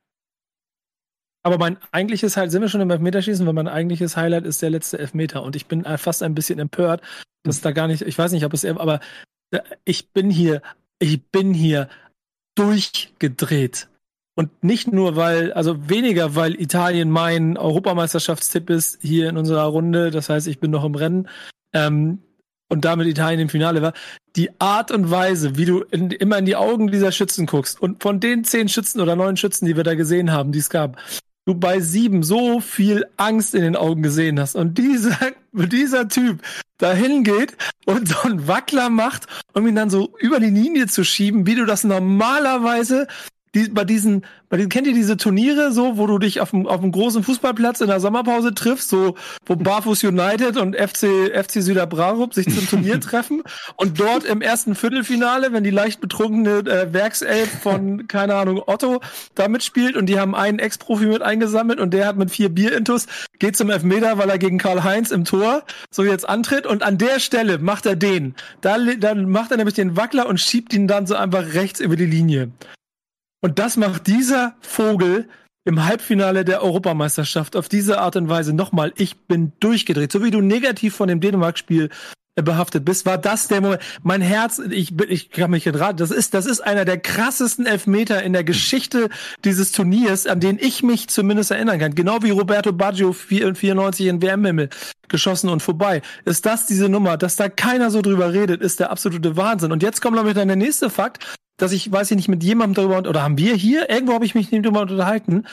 Aber 1.42 1.58
mein 1.58 1.78
eigentliches 1.92 2.36
Highlight, 2.36 2.50
sind 2.50 2.62
wir 2.62 2.68
schon 2.68 2.80
im 2.80 2.90
Elfmeterschießen, 2.90 3.46
weil 3.46 3.54
mein 3.54 3.68
eigentliches 3.68 4.16
Highlight 4.16 4.44
ist 4.44 4.60
der 4.62 4.70
letzte 4.70 4.98
Elfmeter. 4.98 5.42
Und 5.42 5.54
ich 5.54 5.66
bin 5.66 5.84
fast 5.96 6.22
ein 6.22 6.34
bisschen 6.34 6.58
empört, 6.58 7.02
dass 7.44 7.60
da 7.60 7.70
gar 7.70 7.86
nicht, 7.86 8.02
ich 8.02 8.18
weiß 8.18 8.32
nicht, 8.32 8.44
ob 8.44 8.52
es, 8.52 8.64
aber 8.64 9.00
äh, 9.52 9.60
ich 9.84 10.10
bin 10.12 10.28
hier 10.28 10.62
ich 11.00 11.26
bin 11.30 11.52
hier 11.52 11.88
durchgedreht. 12.54 13.88
Und 14.36 14.62
nicht 14.62 14.92
nur, 14.92 15.16
weil, 15.16 15.52
also 15.52 15.88
weniger, 15.88 16.34
weil 16.36 16.60
Italien 16.60 17.10
mein 17.10 17.56
Europameisterschaftstipp 17.56 18.70
ist 18.70 18.98
hier 19.02 19.28
in 19.28 19.36
unserer 19.36 19.64
Runde. 19.64 20.10
Das 20.10 20.28
heißt, 20.28 20.46
ich 20.46 20.60
bin 20.60 20.70
noch 20.70 20.84
im 20.84 20.94
Rennen. 20.94 21.28
Ähm, 21.74 22.20
und 22.68 22.84
damit 22.84 23.08
Italien 23.08 23.40
im 23.40 23.48
Finale 23.48 23.82
war. 23.82 23.92
Die 24.36 24.60
Art 24.60 24.92
und 24.92 25.10
Weise, 25.10 25.56
wie 25.56 25.64
du 25.64 25.80
in, 25.90 26.10
immer 26.12 26.38
in 26.38 26.46
die 26.46 26.54
Augen 26.54 26.90
dieser 26.90 27.10
Schützen 27.10 27.46
guckst 27.46 27.82
und 27.82 28.00
von 28.02 28.20
den 28.20 28.44
zehn 28.44 28.68
Schützen 28.68 29.00
oder 29.00 29.16
neun 29.16 29.36
Schützen, 29.36 29.66
die 29.66 29.76
wir 29.76 29.82
da 29.82 29.94
gesehen 29.94 30.30
haben, 30.30 30.52
die 30.52 30.60
es 30.60 30.70
gab, 30.70 30.96
du 31.46 31.54
bei 31.54 31.80
sieben 31.80 32.22
so 32.22 32.60
viel 32.60 33.06
Angst 33.16 33.54
in 33.54 33.62
den 33.62 33.76
Augen 33.76 34.02
gesehen 34.02 34.38
hast 34.38 34.56
und 34.56 34.78
dieser, 34.78 35.18
dieser 35.52 36.08
Typ 36.08 36.42
dahin 36.78 37.24
geht 37.24 37.56
und 37.86 38.08
so 38.08 38.20
einen 38.22 38.46
Wackler 38.46 38.90
macht, 38.90 39.26
um 39.54 39.66
ihn 39.66 39.74
dann 39.74 39.90
so 39.90 40.14
über 40.18 40.40
die 40.40 40.50
Linie 40.50 40.86
zu 40.86 41.04
schieben, 41.04 41.46
wie 41.46 41.54
du 41.54 41.66
das 41.66 41.84
normalerweise 41.84 43.06
die, 43.54 43.68
bei 43.68 43.84
diesen, 43.84 44.24
bei 44.48 44.56
den, 44.56 44.68
kennt 44.68 44.86
ihr 44.86 44.94
diese 44.94 45.16
Turniere 45.16 45.72
so, 45.72 45.96
wo 45.96 46.06
du 46.06 46.18
dich 46.18 46.40
auf 46.40 46.50
dem, 46.50 46.66
auf 46.66 46.80
dem 46.80 46.92
großen 46.92 47.24
Fußballplatz 47.24 47.80
in 47.80 47.88
der 47.88 47.98
Sommerpause 47.98 48.54
triffst, 48.54 48.88
so, 48.88 49.16
wo 49.44 49.56
Barfuß 49.56 50.04
United 50.04 50.56
und 50.56 50.76
FC, 50.76 51.32
FC 51.34 51.62
Süderbrarup 51.62 52.32
sich 52.32 52.48
zum 52.48 52.68
Turnier 52.68 53.00
treffen 53.00 53.42
und 53.76 53.98
dort 53.98 54.24
im 54.24 54.40
ersten 54.40 54.74
Viertelfinale, 54.74 55.52
wenn 55.52 55.64
die 55.64 55.70
leicht 55.70 56.00
betrunkene 56.00 56.58
äh, 56.58 56.92
Werkself 56.92 57.50
von, 57.60 58.06
keine 58.06 58.36
Ahnung, 58.36 58.62
Otto 58.66 59.00
da 59.34 59.48
mitspielt 59.48 59.96
und 59.96 60.06
die 60.06 60.20
haben 60.20 60.36
einen 60.36 60.60
Ex-Profi 60.60 61.06
mit 61.06 61.22
eingesammelt 61.22 61.80
und 61.80 61.92
der 61.92 62.06
hat 62.06 62.16
mit 62.16 62.30
vier 62.30 62.50
Bierintus, 62.50 63.06
geht 63.40 63.56
zum 63.56 63.70
Elfmeter, 63.70 64.16
weil 64.18 64.30
er 64.30 64.38
gegen 64.38 64.58
Karl-Heinz 64.58 65.10
im 65.10 65.24
Tor 65.24 65.64
so 65.90 66.04
jetzt 66.04 66.28
antritt 66.28 66.66
und 66.66 66.84
an 66.84 66.98
der 66.98 67.18
Stelle 67.18 67.58
macht 67.58 67.84
er 67.86 67.96
den. 67.96 68.36
Da, 68.60 68.78
dann 68.78 69.28
macht 69.28 69.50
er 69.50 69.56
nämlich 69.56 69.74
den 69.74 69.96
Wackler 69.96 70.28
und 70.28 70.38
schiebt 70.40 70.72
ihn 70.72 70.86
dann 70.86 71.06
so 71.06 71.16
einfach 71.16 71.54
rechts 71.54 71.80
über 71.80 71.96
die 71.96 72.06
Linie. 72.06 72.52
Und 73.40 73.58
das 73.58 73.76
macht 73.76 74.06
dieser 74.06 74.54
Vogel 74.60 75.28
im 75.64 75.84
Halbfinale 75.84 76.44
der 76.44 76.62
Europameisterschaft 76.62 77.56
auf 77.56 77.68
diese 77.68 78.00
Art 78.00 78.16
und 78.16 78.28
Weise 78.28 78.52
nochmal. 78.52 78.92
Ich 78.96 79.16
bin 79.16 79.52
durchgedreht. 79.60 80.12
So 80.12 80.22
wie 80.22 80.30
du 80.30 80.40
negativ 80.40 80.94
von 80.94 81.08
dem 81.08 81.20
Dänemark-Spiel 81.20 81.90
äh, 82.36 82.42
behaftet 82.42 82.84
bist, 82.84 83.06
war 83.06 83.18
das 83.18 83.48
der 83.48 83.60
Moment. 83.60 83.82
Mein 84.02 84.20
Herz, 84.20 84.58
ich, 84.58 84.98
ich 85.00 85.30
kann 85.30 85.50
mich 85.50 85.66
entraten. 85.66 85.98
Das 85.98 86.10
ist, 86.10 86.32
das 86.32 86.46
ist 86.46 86.60
einer 86.60 86.84
der 86.84 86.98
krassesten 86.98 87.66
Elfmeter 87.66 88.22
in 88.22 88.32
der 88.32 88.44
Geschichte 88.44 89.10
dieses 89.44 89.72
Turniers, 89.72 90.26
an 90.26 90.40
den 90.40 90.58
ich 90.58 90.82
mich 90.82 91.08
zumindest 91.08 91.50
erinnern 91.50 91.78
kann. 91.78 91.94
Genau 91.94 92.22
wie 92.22 92.30
Roberto 92.30 92.72
Baggio 92.72 93.12
94 93.12 94.06
in 94.06 94.22
WM-Himmel 94.22 94.70
geschossen 95.08 95.50
und 95.50 95.60
vorbei. 95.60 96.02
Ist 96.24 96.46
das 96.46 96.66
diese 96.66 96.88
Nummer, 96.88 97.16
dass 97.16 97.36
da 97.36 97.48
keiner 97.48 97.90
so 97.90 98.00
drüber 98.00 98.32
redet, 98.32 98.62
ist 98.62 98.80
der 98.80 98.90
absolute 98.90 99.36
Wahnsinn. 99.36 99.72
Und 99.72 99.82
jetzt 99.82 100.00
kommt 100.00 100.16
noch 100.16 100.24
mit 100.24 100.36
dann 100.36 100.48
der 100.48 100.56
nächste 100.56 100.88
Fakt 100.88 101.24
dass 101.60 101.72
ich, 101.72 101.90
weiß 101.90 102.10
ich 102.10 102.16
nicht, 102.16 102.28
mit 102.28 102.42
jemandem 102.42 102.74
darüber, 102.74 103.08
oder 103.08 103.22
haben 103.22 103.38
wir 103.38 103.54
hier, 103.54 103.90
irgendwo 103.90 104.14
habe 104.14 104.24
ich 104.24 104.34
mich 104.34 104.50
nicht 104.50 104.64
darüber 104.64 104.82
unterhalten, 104.82 105.46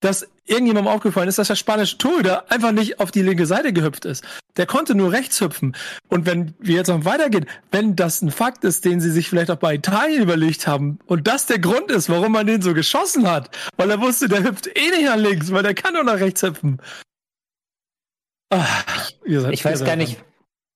dass 0.00 0.28
irgendjemandem 0.44 0.92
aufgefallen 0.92 1.28
ist, 1.28 1.38
dass 1.38 1.48
der 1.48 1.54
spanische 1.54 1.96
Torhüter 1.96 2.50
einfach 2.50 2.72
nicht 2.72 2.98
auf 2.98 3.12
die 3.12 3.22
linke 3.22 3.46
Seite 3.46 3.72
gehüpft 3.72 4.04
ist. 4.04 4.24
Der 4.56 4.66
konnte 4.66 4.94
nur 4.94 5.12
rechts 5.12 5.40
hüpfen. 5.40 5.76
Und 6.08 6.26
wenn 6.26 6.54
wir 6.58 6.74
jetzt 6.74 6.88
noch 6.88 7.04
weitergehen, 7.04 7.46
wenn 7.70 7.94
das 7.94 8.20
ein 8.20 8.32
Fakt 8.32 8.64
ist, 8.64 8.84
den 8.84 9.00
sie 9.00 9.10
sich 9.10 9.28
vielleicht 9.28 9.50
auch 9.50 9.56
bei 9.56 9.74
Italien 9.74 10.22
überlegt 10.22 10.66
haben 10.66 10.98
und 11.06 11.28
das 11.28 11.46
der 11.46 11.60
Grund 11.60 11.90
ist, 11.90 12.08
warum 12.08 12.32
man 12.32 12.46
den 12.46 12.62
so 12.62 12.74
geschossen 12.74 13.30
hat, 13.30 13.56
weil 13.76 13.90
er 13.90 14.00
wusste, 14.00 14.28
der 14.28 14.42
hüpft 14.42 14.66
eh 14.66 14.90
nicht 14.90 15.04
nach 15.04 15.16
links, 15.16 15.52
weil 15.52 15.62
der 15.62 15.74
kann 15.74 15.94
nur 15.94 16.04
nach 16.04 16.18
rechts 16.18 16.42
hüpfen. 16.42 16.78
Ach, 18.50 19.10
seid, 19.24 19.54
ich 19.54 19.64
weiß 19.64 19.84
gar 19.84 19.96
nicht, 19.96 20.22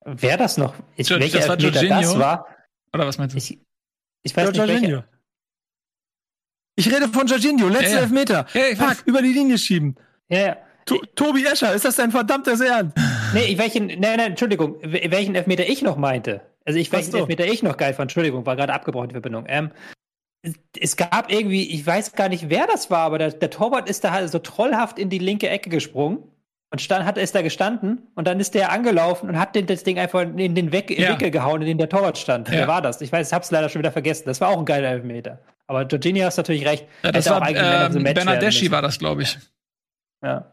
wer 0.05 0.39
das 0.39 0.57
noch 0.57 0.75
ist, 0.97 1.11
welcher 1.11 1.41
das 1.41 1.49
war 1.49 1.57
das 1.57 2.19
war. 2.19 2.47
Oder 2.95 3.07
was 3.07 3.19
meinst 3.19 3.35
du? 3.35 3.39
Ich, 3.39 3.59
ich 4.27 4.37
weiß 4.37 4.51
nicht, 4.51 4.67
welche. 4.67 5.05
Ich 6.75 6.93
rede 6.93 7.09
von 7.09 7.27
Jorginho, 7.27 7.69
letzter 7.69 7.89
ja, 7.89 7.95
ja. 7.95 8.01
Elfmeter. 8.03 8.47
Ja, 8.53 8.77
Fuck, 8.77 9.07
über 9.07 9.23
die 9.23 9.33
Linie 9.33 9.57
schieben. 9.57 9.97
Ja, 10.29 10.39
ja. 10.39 10.57
To 10.85 10.99
Tobi 11.15 11.45
Escher, 11.45 11.75
ist 11.75 11.85
das 11.85 11.97
dein 11.97 12.11
verdammtes 12.11 12.61
Ernst? 12.61 12.97
Nee, 13.35 13.57
welchen, 13.59 13.87
nein, 13.87 13.99
nein, 14.01 14.31
Entschuldigung, 14.33 14.77
welchen 14.83 15.35
Elfmeter 15.35 15.69
ich 15.69 15.83
noch 15.83 15.97
meinte. 15.97 16.43
Also 16.65 16.79
ich 16.79 16.93
welchen 16.93 17.15
Elfmeter 17.15 17.47
ich 17.47 17.63
noch 17.63 17.77
geil 17.77 17.95
fand, 17.95 18.11
Entschuldigung, 18.11 18.45
war 18.47 18.57
gerade 18.57 18.73
abgebrochen 18.73 19.09
die 19.09 19.15
Verbindung. 19.15 19.47
Ähm, 19.49 19.71
es 20.79 20.97
gab 20.97 21.33
irgendwie, 21.33 21.71
ich 21.71 21.85
weiß 21.85 22.13
gar 22.13 22.29
nicht, 22.29 22.51
wer 22.51 22.67
das 22.67 22.91
war, 22.91 23.01
aber 23.01 23.19
der, 23.19 23.33
der 23.33 23.51
Torwart 23.51 23.89
ist 23.89 24.05
da 24.05 24.13
halt 24.13 24.31
so 24.31 24.39
trollhaft 24.39 24.99
in 24.99 25.09
die 25.09 25.19
linke 25.19 25.49
Ecke 25.49 25.71
gesprungen 25.71 26.25
und 26.71 26.81
stand, 26.81 27.05
hat, 27.05 27.17
ist 27.17 27.35
da 27.35 27.43
gestanden 27.43 28.09
und 28.15 28.27
dann 28.27 28.41
ist 28.41 28.55
der 28.55 28.73
angelaufen 28.73 29.29
und 29.29 29.39
hat 29.39 29.55
den, 29.55 29.67
das 29.67 29.85
Ding 29.85 29.99
einfach 29.99 30.23
in 30.23 30.55
den 30.55 30.73
Weg, 30.73 30.91
ja. 30.91 31.11
Winkel 31.11 31.31
gehauen, 31.31 31.63
in 31.63 31.69
den 31.69 31.79
der 31.79 31.89
Torwart 31.89 32.19
stand. 32.19 32.49
Ja. 32.49 32.55
Wer 32.55 32.69
war 32.69 32.83
das? 32.83 33.01
Ich 33.01 33.13
weiß, 33.13 33.29
ich 33.29 33.33
hab's 33.33 33.51
leider 33.51 33.69
schon 33.69 33.81
wieder 33.81 33.93
vergessen. 33.93 34.25
Das 34.27 34.41
war 34.41 34.49
auch 34.49 34.59
ein 34.59 34.65
geiler 34.65 34.89
Elfmeter. 34.89 35.39
Aber 35.69 35.83
Jorginho 35.83 36.25
hast 36.25 36.37
natürlich 36.37 36.67
recht. 36.67 36.87
Ja, 37.03 37.13
das 37.13 37.29
war 37.29 37.49
äh, 37.49 37.91
so 37.91 38.01
Bernadeschi 38.01 38.71
war 38.71 38.83
das, 38.83 38.99
glaube 38.99 39.23
ich. 39.23 39.39
Ja. 40.23 40.53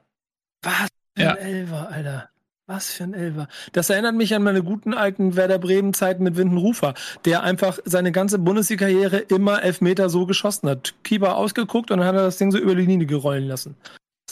Was 0.61 0.87
für 1.17 1.29
ein 1.29 1.37
Elfer, 1.37 1.89
Alter. 1.91 2.29
Was 2.65 2.91
für 2.91 3.03
ein 3.03 3.13
Elfer. 3.13 3.47
Das 3.73 3.89
erinnert 3.89 4.15
mich 4.15 4.33
an 4.33 4.43
meine 4.43 4.63
guten 4.63 4.93
alten 4.93 5.35
Werder 5.35 5.59
Bremen 5.59 5.93
Zeiten 5.93 6.23
mit 6.23 6.37
Windenrufer, 6.37 6.93
der 7.25 7.43
einfach 7.43 7.79
seine 7.83 8.11
ganze 8.11 8.39
Bundesliga-Karriere 8.39 9.17
immer 9.17 9.61
Elfmeter 9.63 10.09
so 10.09 10.25
geschossen 10.25 10.69
hat. 10.69 10.93
Keeper 11.03 11.35
ausgeguckt 11.35 11.91
und 11.91 11.99
dann 11.99 12.07
hat 12.07 12.15
er 12.15 12.23
das 12.23 12.37
Ding 12.37 12.51
so 12.51 12.57
über 12.57 12.75
die 12.75 12.85
Linie 12.85 13.05
gerollen 13.05 13.47
lassen. 13.47 13.75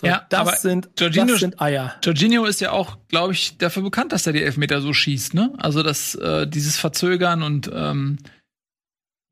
So, 0.02 0.08
ja, 0.08 0.26
das, 0.30 0.39
aber 0.39 0.56
sind, 0.58 0.89
Jorginho, 0.99 1.28
das 1.28 1.39
sind 1.41 1.62
Eier. 1.62 1.95
Jorginho 2.04 2.45
ist 2.45 2.60
ja 2.60 2.72
auch, 2.72 2.97
glaube 3.08 3.34
ich, 3.34 3.60
dafür 3.60 3.84
bekannt, 3.84 4.12
dass 4.12 4.26
er 4.26 4.34
die 4.34 4.41
Elfmeter 4.41 4.82
so 4.82 4.93
schießt, 4.93 5.36
ne? 5.36 5.54
Also 5.60 5.84
das, 5.84 6.16
äh, 6.16 6.47
dieses 6.47 6.78
Verzögern 6.78 7.43
und 7.43 7.70
ähm, 7.72 8.18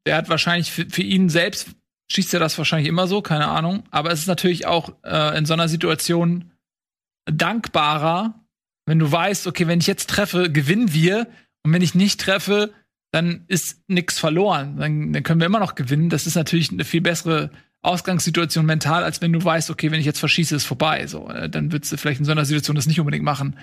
der 0.06 0.16
hat 0.16 0.30
wahrscheinlich 0.30 0.72
für, 0.72 0.88
für, 0.88 1.02
ihn 1.02 1.30
selbst 1.30 1.70
schießt 2.12 2.36
er 2.36 2.40
das 2.40 2.58
wahrscheinlich 2.58 2.88
immer 2.88 3.08
so, 3.08 3.22
keine 3.22 3.48
Ahnung. 3.48 3.84
Aber 3.90 4.12
es 4.12 4.20
ist 4.20 4.28
natürlich 4.28 4.68
auch 4.68 4.94
äh, 5.04 5.38
in 5.38 5.46
so 5.46 5.54
einer 5.54 5.68
Situation 5.68 6.52
dankbarer, 7.26 8.36
wenn 8.86 9.00
du 9.00 9.12
weißt, 9.12 9.48
okay, 9.48 9.68
wenn 9.68 9.80
ich 9.80 9.88
jetzt 9.88 10.10
treffe, 10.10 10.52
gewinnen 10.52 10.94
wir. 10.94 11.28
Und 11.64 11.74
wenn 11.74 11.82
ich 11.82 11.96
nicht 11.96 12.22
treffe, 12.22 12.74
dann 13.12 13.44
ist 13.48 13.84
nichts 13.88 14.20
verloren. 14.20 14.78
Dann, 14.78 15.14
dann 15.14 15.24
können 15.24 15.40
wir 15.40 15.48
immer 15.48 15.60
noch 15.60 15.76
gewinnen. 15.76 16.10
Das 16.10 16.28
ist 16.28 16.36
natürlich 16.36 16.72
eine 16.72 16.86
viel 16.86 17.02
bessere 17.02 17.50
Ausgangssituation 17.82 18.66
mental, 18.66 19.04
als 19.04 19.22
wenn 19.22 19.32
du 19.32 19.44
weißt, 19.44 19.70
okay, 19.70 19.92
wenn 19.92 20.00
ich 20.00 20.06
jetzt 20.06 20.20
verschieße, 20.20 20.56
ist 20.56 20.66
vorbei. 20.66 21.08
So, 21.08 21.30
äh, 21.30 21.50
dann 21.50 21.72
würdest 21.72 21.92
du 21.92 21.98
vielleicht 21.98 22.20
in 22.20 22.26
so 22.26 22.32
einer 22.32 22.46
Situation 22.46 22.76
das 22.76 22.88
nicht 22.88 23.00
unbedingt 23.00 23.24
machen. 23.24 23.58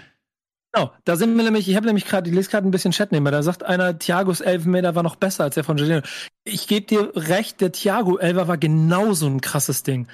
Genau, 0.72 0.92
da 1.04 1.16
sind 1.16 1.34
wir 1.36 1.44
nämlich, 1.44 1.68
ich 1.68 1.76
habe 1.76 1.86
nämlich 1.86 2.04
gerade, 2.04 2.28
ich 2.28 2.34
lese 2.34 2.50
gerade 2.50 2.68
ein 2.68 2.70
bisschen 2.70 2.92
Chat 2.92 3.12
nehmen, 3.12 3.32
da 3.32 3.42
sagt 3.42 3.62
einer, 3.62 3.98
Thiagos 3.98 4.40
Elfmeter 4.40 4.94
war 4.94 5.02
noch 5.02 5.16
besser 5.16 5.44
als 5.44 5.54
der 5.54 5.64
von 5.64 5.78
Jorginho. 5.78 6.02
Ich 6.44 6.66
gebe 6.66 6.86
dir 6.86 7.12
recht, 7.14 7.60
der 7.60 7.72
Thiago 7.72 8.18
Elfer 8.18 8.46
war 8.46 8.58
genauso 8.58 9.26
ein 9.26 9.40
krasses 9.40 9.82
Ding. 9.84 10.06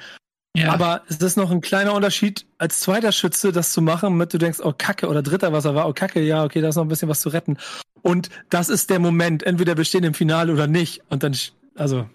Ja. 0.57 0.73
Aber 0.73 1.03
es 1.09 1.17
ist 1.17 1.37
noch 1.37 1.51
ein 1.51 1.63
kleiner 1.63 1.95
Unterschied, 1.95 2.47
als 2.59 2.81
zweiter 2.81 3.11
Schütze 3.11 3.53
das 3.53 3.73
zu 3.73 3.81
machen, 3.81 4.11
damit 4.11 4.35
du 4.35 4.39
denkst, 4.39 4.61
oh 4.63 4.75
Kacke, 4.77 5.09
oder 5.09 5.23
dritter, 5.23 5.53
was 5.53 5.65
er 5.65 5.75
war, 5.75 5.89
oh 5.89 5.95
Kacke, 5.95 6.21
ja, 6.21 6.45
okay, 6.45 6.61
da 6.61 6.69
ist 6.69 6.77
noch 6.77 6.85
ein 6.85 6.89
bisschen 6.89 7.09
was 7.09 7.23
zu 7.23 7.31
retten. 7.31 7.57
Und 8.03 8.29
das 8.51 8.69
ist 8.69 8.91
der 8.91 8.99
Moment, 8.99 9.43
entweder 9.45 9.77
wir 9.77 9.85
stehen 9.85 10.05
im 10.05 10.15
Finale 10.15 10.53
oder 10.53 10.67
nicht. 10.67 11.03
Und 11.09 11.23
dann, 11.23 11.35
also, 11.75 12.09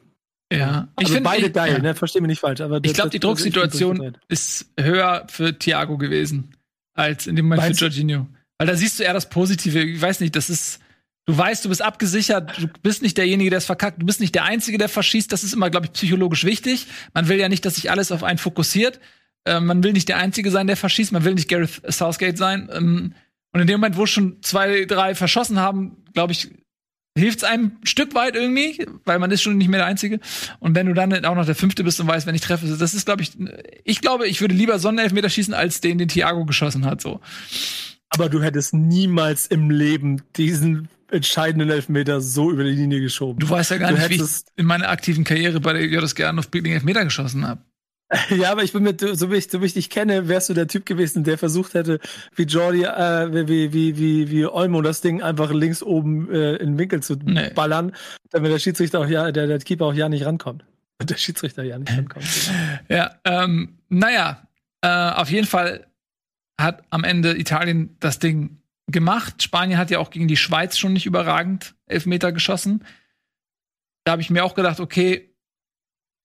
ja, 0.51 0.87
ich 0.97 1.05
also 1.05 1.13
finde 1.13 1.29
beide 1.29 1.51
geil, 1.51 1.73
ja. 1.73 1.79
ne? 1.79 1.95
Versteh 1.95 2.21
mich 2.21 2.29
nicht 2.29 2.39
falsch. 2.39 2.61
Aber 2.61 2.79
ich 2.81 2.93
glaube, 2.93 3.09
die 3.09 3.19
Drucksituation 3.19 4.17
ist 4.29 4.71
höher 4.79 5.25
für 5.29 5.57
Thiago 5.57 5.97
gewesen 5.97 6.55
als 6.93 7.27
in 7.27 7.35
dem 7.35 7.45
Moment 7.45 7.63
Meinst 7.63 7.79
für 7.79 7.85
Jorginho. 7.85 8.27
Weil 8.57 8.67
da 8.67 8.75
siehst 8.75 8.99
du 8.99 9.03
eher 9.03 9.13
das 9.13 9.29
Positive. 9.29 9.81
Ich 9.81 10.01
weiß 10.01 10.19
nicht, 10.19 10.35
das 10.35 10.49
ist, 10.49 10.79
du 11.25 11.37
weißt, 11.37 11.65
du 11.65 11.69
bist 11.69 11.81
abgesichert, 11.81 12.57
du 12.59 12.67
bist 12.81 13.03
nicht 13.03 13.17
derjenige, 13.17 13.49
der 13.49 13.57
es 13.57 13.65
verkackt, 13.65 14.01
du 14.01 14.05
bist 14.05 14.19
nicht 14.19 14.33
der 14.33 14.45
Einzige, 14.45 14.77
der 14.77 14.89
verschießt. 14.89 15.31
Das 15.31 15.43
ist 15.43 15.53
immer, 15.53 15.69
glaube 15.69 15.87
ich, 15.87 15.91
psychologisch 15.93 16.43
wichtig. 16.43 16.87
Man 17.13 17.27
will 17.27 17.39
ja 17.39 17.49
nicht, 17.49 17.65
dass 17.65 17.75
sich 17.75 17.91
alles 17.91 18.11
auf 18.11 18.23
einen 18.23 18.39
fokussiert. 18.39 18.99
Äh, 19.45 19.59
man 19.59 19.83
will 19.83 19.93
nicht 19.93 20.09
der 20.09 20.17
Einzige 20.17 20.49
sein, 20.49 20.67
der 20.67 20.77
verschießt. 20.77 21.11
Man 21.11 21.23
will 21.23 21.35
nicht 21.35 21.49
Gareth 21.49 21.81
Southgate 21.87 22.37
sein. 22.37 22.69
Ähm, 22.71 23.13
und 23.53 23.61
in 23.61 23.67
dem 23.67 23.79
Moment, 23.79 23.97
wo 23.97 24.05
schon 24.05 24.41
zwei, 24.41 24.85
drei 24.85 25.13
verschossen 25.13 25.59
haben, 25.59 26.03
glaube 26.13 26.33
ich, 26.33 26.49
hilft 27.17 27.39
es 27.39 27.43
einem 27.43 27.77
ein 27.81 27.87
Stück 27.87 28.15
weit 28.15 28.35
irgendwie, 28.35 28.85
weil 29.05 29.19
man 29.19 29.31
ist 29.31 29.41
schon 29.41 29.57
nicht 29.57 29.67
mehr 29.67 29.79
der 29.79 29.87
Einzige. 29.87 30.19
Und 30.59 30.75
wenn 30.75 30.87
du 30.87 30.93
dann 30.93 31.25
auch 31.25 31.35
noch 31.35 31.45
der 31.45 31.55
Fünfte 31.55 31.83
bist 31.83 31.99
und 31.99 32.07
weißt, 32.07 32.27
wenn 32.27 32.35
ich 32.35 32.41
treffe, 32.41 32.67
das 32.67 32.93
ist, 32.93 33.05
glaube 33.05 33.21
ich, 33.21 33.31
ich 33.83 34.01
glaube, 34.01 34.27
ich 34.27 34.41
würde 34.41 34.55
lieber 34.55 34.79
Sonnenelfmeter 34.79 35.29
schießen, 35.29 35.53
als 35.53 35.81
den, 35.81 35.97
den 35.97 36.07
Thiago 36.07 36.45
geschossen 36.45 36.85
hat, 36.85 37.01
so. 37.01 37.19
Aber 38.09 38.29
du 38.29 38.41
hättest 38.41 38.73
niemals 38.73 39.47
im 39.47 39.69
Leben 39.69 40.21
diesen 40.37 40.87
entscheidenden 41.11 41.69
Elfmeter 41.69 42.21
so 42.21 42.51
über 42.51 42.63
die 42.63 42.71
Linie 42.71 43.01
geschoben. 43.01 43.39
Du 43.39 43.49
weißt 43.49 43.71
ja 43.71 43.77
gar 43.77 43.91
du 43.91 43.97
nicht, 43.97 44.09
wie 44.09 44.15
ich 44.15 44.31
in 44.55 44.65
meiner 44.65 44.89
aktiven 44.89 45.23
Karriere 45.23 45.59
bei 45.59 45.73
der 45.73 45.85
JSG 45.85 46.25
auf 46.25 46.49
Bieling 46.49 46.73
Elfmeter 46.73 47.03
geschossen 47.03 47.47
habe. 47.47 47.61
Ja, 48.29 48.51
aber 48.51 48.63
ich 48.63 48.73
bin 48.73 48.83
mit, 48.83 49.01
so 49.01 49.31
wie 49.31 49.35
ich, 49.35 49.49
so 49.49 49.61
wie 49.61 49.65
ich 49.65 49.73
dich 49.73 49.89
kenne, 49.89 50.27
wärst 50.27 50.49
du 50.49 50.53
der 50.53 50.67
Typ 50.67 50.85
gewesen, 50.85 51.23
der 51.23 51.37
versucht 51.37 51.73
hätte, 51.73 51.99
wie 52.35 52.43
Jordi, 52.43 52.83
äh, 52.83 53.47
wie, 53.47 53.73
wie, 53.73 53.97
wie, 53.97 54.31
wie 54.31 54.45
Olmo 54.45 54.81
das 54.81 55.01
Ding 55.01 55.21
einfach 55.21 55.51
links 55.51 55.83
oben 55.83 56.31
äh, 56.31 56.55
in 56.55 56.71
den 56.71 56.77
Winkel 56.77 57.03
zu 57.03 57.15
nee. 57.15 57.49
ballern, 57.53 57.95
damit 58.29 58.51
der 58.51 58.59
Schiedsrichter 58.59 58.99
auch 58.99 59.07
ja, 59.07 59.31
der, 59.31 59.47
der 59.47 59.59
Keeper 59.59 59.85
auch 59.85 59.93
ja 59.93 60.09
nicht 60.09 60.25
rankommt. 60.25 60.65
Und 60.99 61.09
der 61.09 61.17
Schiedsrichter 61.17 61.63
ja 61.63 61.77
nicht 61.77 61.91
rankommt. 61.91 62.25
ja, 62.89 63.15
ähm, 63.25 63.77
naja, 63.89 64.47
äh, 64.81 64.87
auf 64.87 65.29
jeden 65.29 65.47
Fall 65.47 65.87
hat 66.59 66.83
am 66.89 67.03
Ende 67.03 67.37
Italien 67.37 67.95
das 67.99 68.19
Ding 68.19 68.61
gemacht. 68.87 69.43
Spanien 69.43 69.77
hat 69.77 69.91
ja 69.91 69.99
auch 69.99 70.09
gegen 70.09 70.27
die 70.27 70.37
Schweiz 70.37 70.77
schon 70.77 70.93
nicht 70.93 71.05
überragend 71.05 71.75
Elfmeter 71.87 72.31
geschossen. 72.31 72.85
Da 74.05 74.13
habe 74.13 74.21
ich 74.21 74.29
mir 74.29 74.45
auch 74.45 74.55
gedacht, 74.55 74.79
okay, 74.79 75.35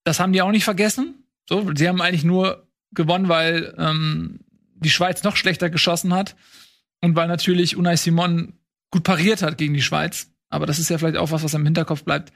das 0.04 0.20
haben 0.20 0.32
die 0.32 0.42
auch 0.42 0.52
nicht 0.52 0.64
vergessen 0.64 1.21
so, 1.48 1.70
sie 1.74 1.88
haben 1.88 2.00
eigentlich 2.00 2.24
nur 2.24 2.66
gewonnen, 2.92 3.28
weil 3.28 3.74
ähm, 3.78 4.40
die 4.74 4.90
Schweiz 4.90 5.22
noch 5.22 5.36
schlechter 5.36 5.70
geschossen 5.70 6.14
hat 6.14 6.36
und 7.00 7.16
weil 7.16 7.28
natürlich 7.28 7.76
Unai 7.76 7.96
Simon 7.96 8.54
gut 8.90 9.04
pariert 9.04 9.42
hat 9.42 9.58
gegen 9.58 9.74
die 9.74 9.82
Schweiz. 9.82 10.30
Aber 10.50 10.66
das 10.66 10.78
ist 10.78 10.90
ja 10.90 10.98
vielleicht 10.98 11.16
auch 11.16 11.30
was, 11.30 11.42
was 11.42 11.54
im 11.54 11.64
Hinterkopf 11.64 12.04
bleibt. 12.04 12.32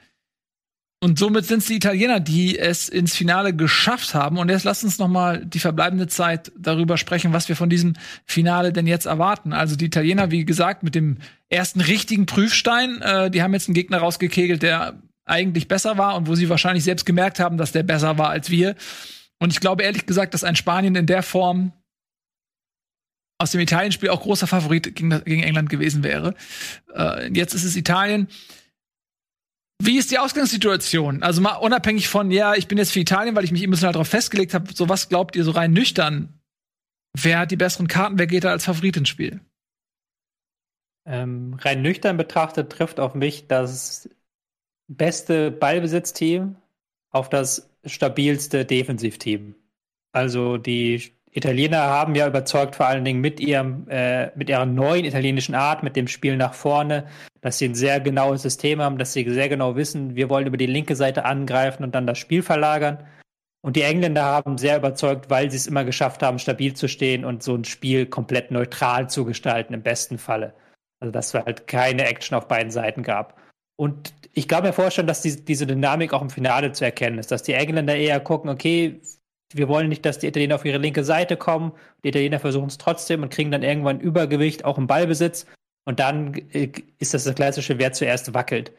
und 1.03 1.19
somit 1.19 1.45
sind 1.45 1.59
es 1.59 1.67
die 1.67 1.75
Italiener, 1.75 2.19
die 2.19 2.57
es 2.57 2.89
ins 2.89 3.15
Finale 3.15 3.55
geschafft 3.55 4.15
haben. 4.15 4.39
Und 4.39 4.49
jetzt 4.49 4.63
lasst 4.63 4.83
uns 4.83 4.97
noch 4.97 5.07
mal 5.07 5.45
die 5.45 5.59
verbleibende 5.59 6.07
Zeit 6.07 6.51
darüber 6.57 6.97
sprechen, 6.97 7.33
was 7.33 7.47
wir 7.47 7.55
von 7.55 7.69
diesem 7.69 7.93
Finale 8.25 8.73
denn 8.73 8.87
jetzt 8.87 9.05
erwarten. 9.05 9.53
Also 9.53 9.75
die 9.75 9.85
Italiener, 9.85 10.31
wie 10.31 10.45
gesagt, 10.45 10.81
mit 10.81 10.95
dem 10.95 11.17
ersten 11.49 11.81
richtigen 11.81 12.25
Prüfstein, 12.25 13.01
äh, 13.03 13.29
die 13.29 13.43
haben 13.43 13.53
jetzt 13.53 13.67
einen 13.67 13.75
Gegner 13.75 13.99
rausgekegelt, 13.99 14.63
der 14.63 14.99
eigentlich 15.27 15.67
besser 15.67 15.97
war 15.97 16.15
und 16.15 16.27
wo 16.27 16.35
sie 16.35 16.49
wahrscheinlich 16.49 16.83
selbst 16.83 17.05
gemerkt 17.05 17.39
haben, 17.39 17.57
dass 17.57 17.71
der 17.71 17.83
besser 17.83 18.17
war 18.17 18.29
als 18.29 18.49
wir. 18.49 18.75
Und 19.39 19.51
ich 19.51 19.59
glaube 19.59 19.83
ehrlich 19.83 20.05
gesagt, 20.05 20.33
dass 20.33 20.43
ein 20.43 20.55
Spanien 20.55 20.95
in 20.95 21.05
der 21.05 21.23
Form 21.23 21.73
aus 23.39 23.51
dem 23.51 23.61
Italien-Spiel 23.61 24.09
auch 24.09 24.21
großer 24.21 24.47
Favorit 24.47 24.95
gegen, 24.95 25.09
gegen 25.23 25.43
England 25.43 25.69
gewesen 25.69 26.03
wäre. 26.03 26.33
Äh, 26.95 27.31
jetzt 27.33 27.53
ist 27.53 27.63
es 27.63 27.75
Italien. 27.75 28.27
Wie 29.79 29.99
ist 29.99 30.09
die 30.09 30.17
Ausgangssituation? 30.17 31.21
Also 31.21 31.41
mal 31.41 31.57
unabhängig 31.57 32.07
von, 32.07 32.31
ja, 32.31 32.55
ich 32.55 32.67
bin 32.67 32.79
jetzt 32.79 32.91
für 32.91 32.99
Italien, 32.99 33.35
weil 33.35 33.43
ich 33.43 33.51
mich 33.51 33.61
emotional 33.61 33.93
darauf 33.93 34.07
festgelegt 34.07 34.55
habe, 34.55 34.73
so 34.73 34.89
was 34.89 35.07
glaubt 35.07 35.35
ihr 35.35 35.43
so 35.43 35.51
rein 35.51 35.71
nüchtern? 35.71 36.39
Wer 37.15 37.39
hat 37.39 37.51
die 37.51 37.57
besseren 37.57 37.87
Karten? 37.87 38.17
Wer 38.17 38.27
geht 38.27 38.43
da 38.43 38.49
als 38.49 38.65
Favorit 38.65 38.97
ins 38.97 39.09
Spiel? 39.09 39.39
Ähm, 41.05 41.53
rein 41.61 41.81
nüchtern 41.81 42.17
betrachtet 42.17 42.71
trifft 42.71 42.99
auf 42.99 43.13
mich 43.13 43.47
das 43.47 44.09
beste 44.87 45.51
Ballbesitzteam 45.51 46.55
auf 47.11 47.29
das 47.29 47.69
stabilste 47.85 48.65
Defensivteam. 48.65 49.55
Also 50.11 50.57
die 50.57 51.13
Italiener 51.31 51.81
haben 51.81 52.15
ja 52.15 52.27
überzeugt, 52.27 52.75
vor 52.75 52.87
allen 52.87 53.05
Dingen 53.05 53.21
mit 53.21 53.39
ihrem, 53.39 53.87
äh, 53.89 54.35
mit 54.35 54.49
ihrer 54.49 54.65
neuen 54.65 55.05
italienischen 55.05 55.55
Art, 55.55 55.83
mit 55.83 55.95
dem 55.95 56.07
Spiel 56.07 56.35
nach 56.37 56.53
vorne, 56.53 57.05
dass 57.41 57.59
sie 57.59 57.65
ein 57.65 57.75
sehr 57.75 57.99
genaues 57.99 58.41
System 58.41 58.81
haben, 58.81 58.97
dass 58.97 59.13
sie 59.13 59.29
sehr 59.29 59.49
genau 59.49 59.75
wissen, 59.75 60.15
wir 60.15 60.29
wollen 60.29 60.47
über 60.47 60.57
die 60.57 60.65
linke 60.65 60.95
Seite 60.95 61.25
angreifen 61.25 61.83
und 61.83 61.93
dann 61.93 62.07
das 62.07 62.17
Spiel 62.17 62.41
verlagern. 62.41 63.05
Und 63.61 63.75
die 63.75 63.81
Engländer 63.81 64.23
haben 64.23 64.57
sehr 64.57 64.77
überzeugt, 64.77 65.29
weil 65.29 65.51
sie 65.51 65.57
es 65.57 65.67
immer 65.67 65.83
geschafft 65.83 66.23
haben, 66.23 66.39
stabil 66.39 66.73
zu 66.73 66.87
stehen 66.87 67.25
und 67.25 67.43
so 67.43 67.53
ein 67.55 67.65
Spiel 67.65 68.05
komplett 68.05 68.49
neutral 68.49 69.09
zu 69.09 69.25
gestalten, 69.25 69.73
im 69.73 69.83
besten 69.83 70.17
Falle. 70.17 70.53
Also, 70.99 71.11
dass 71.11 71.27
es 71.27 71.33
halt 71.33 71.67
keine 71.67 72.05
Action 72.05 72.37
auf 72.37 72.47
beiden 72.47 72.71
Seiten 72.71 73.03
gab. 73.03 73.37
Und 73.77 74.13
ich 74.33 74.47
kann 74.47 74.63
mir 74.63 74.73
vorstellen, 74.73 75.07
dass 75.07 75.21
die, 75.21 75.43
diese 75.45 75.65
Dynamik 75.65 76.13
auch 76.13 76.21
im 76.21 76.29
Finale 76.29 76.71
zu 76.71 76.83
erkennen 76.83 77.19
ist, 77.19 77.31
dass 77.31 77.43
die 77.43 77.53
Engländer 77.53 77.95
eher 77.95 78.19
gucken, 78.19 78.49
okay, 78.49 78.99
wir 79.53 79.69
wollen 79.69 79.87
nicht, 79.87 80.05
dass 80.05 80.19
die 80.19 80.27
Italiener 80.27 80.55
auf 80.55 80.65
ihre 80.65 80.77
linke 80.77 81.03
Seite 81.03 81.37
kommen. 81.37 81.71
Die 82.03 82.09
Italiener 82.09 82.39
versuchen 82.39 82.67
es 82.67 82.77
trotzdem 82.77 83.23
und 83.23 83.29
kriegen 83.29 83.51
dann 83.51 83.63
irgendwann 83.63 83.99
Übergewicht, 83.99 84.65
auch 84.65 84.77
im 84.77 84.87
Ballbesitz. 84.87 85.45
Und 85.85 85.99
dann 85.99 86.33
äh, 86.51 86.69
ist 86.99 87.13
das 87.13 87.23
das 87.23 87.35
klassische, 87.35 87.79
wer 87.79 87.93
zuerst 87.93 88.33
wackelt. 88.33 88.73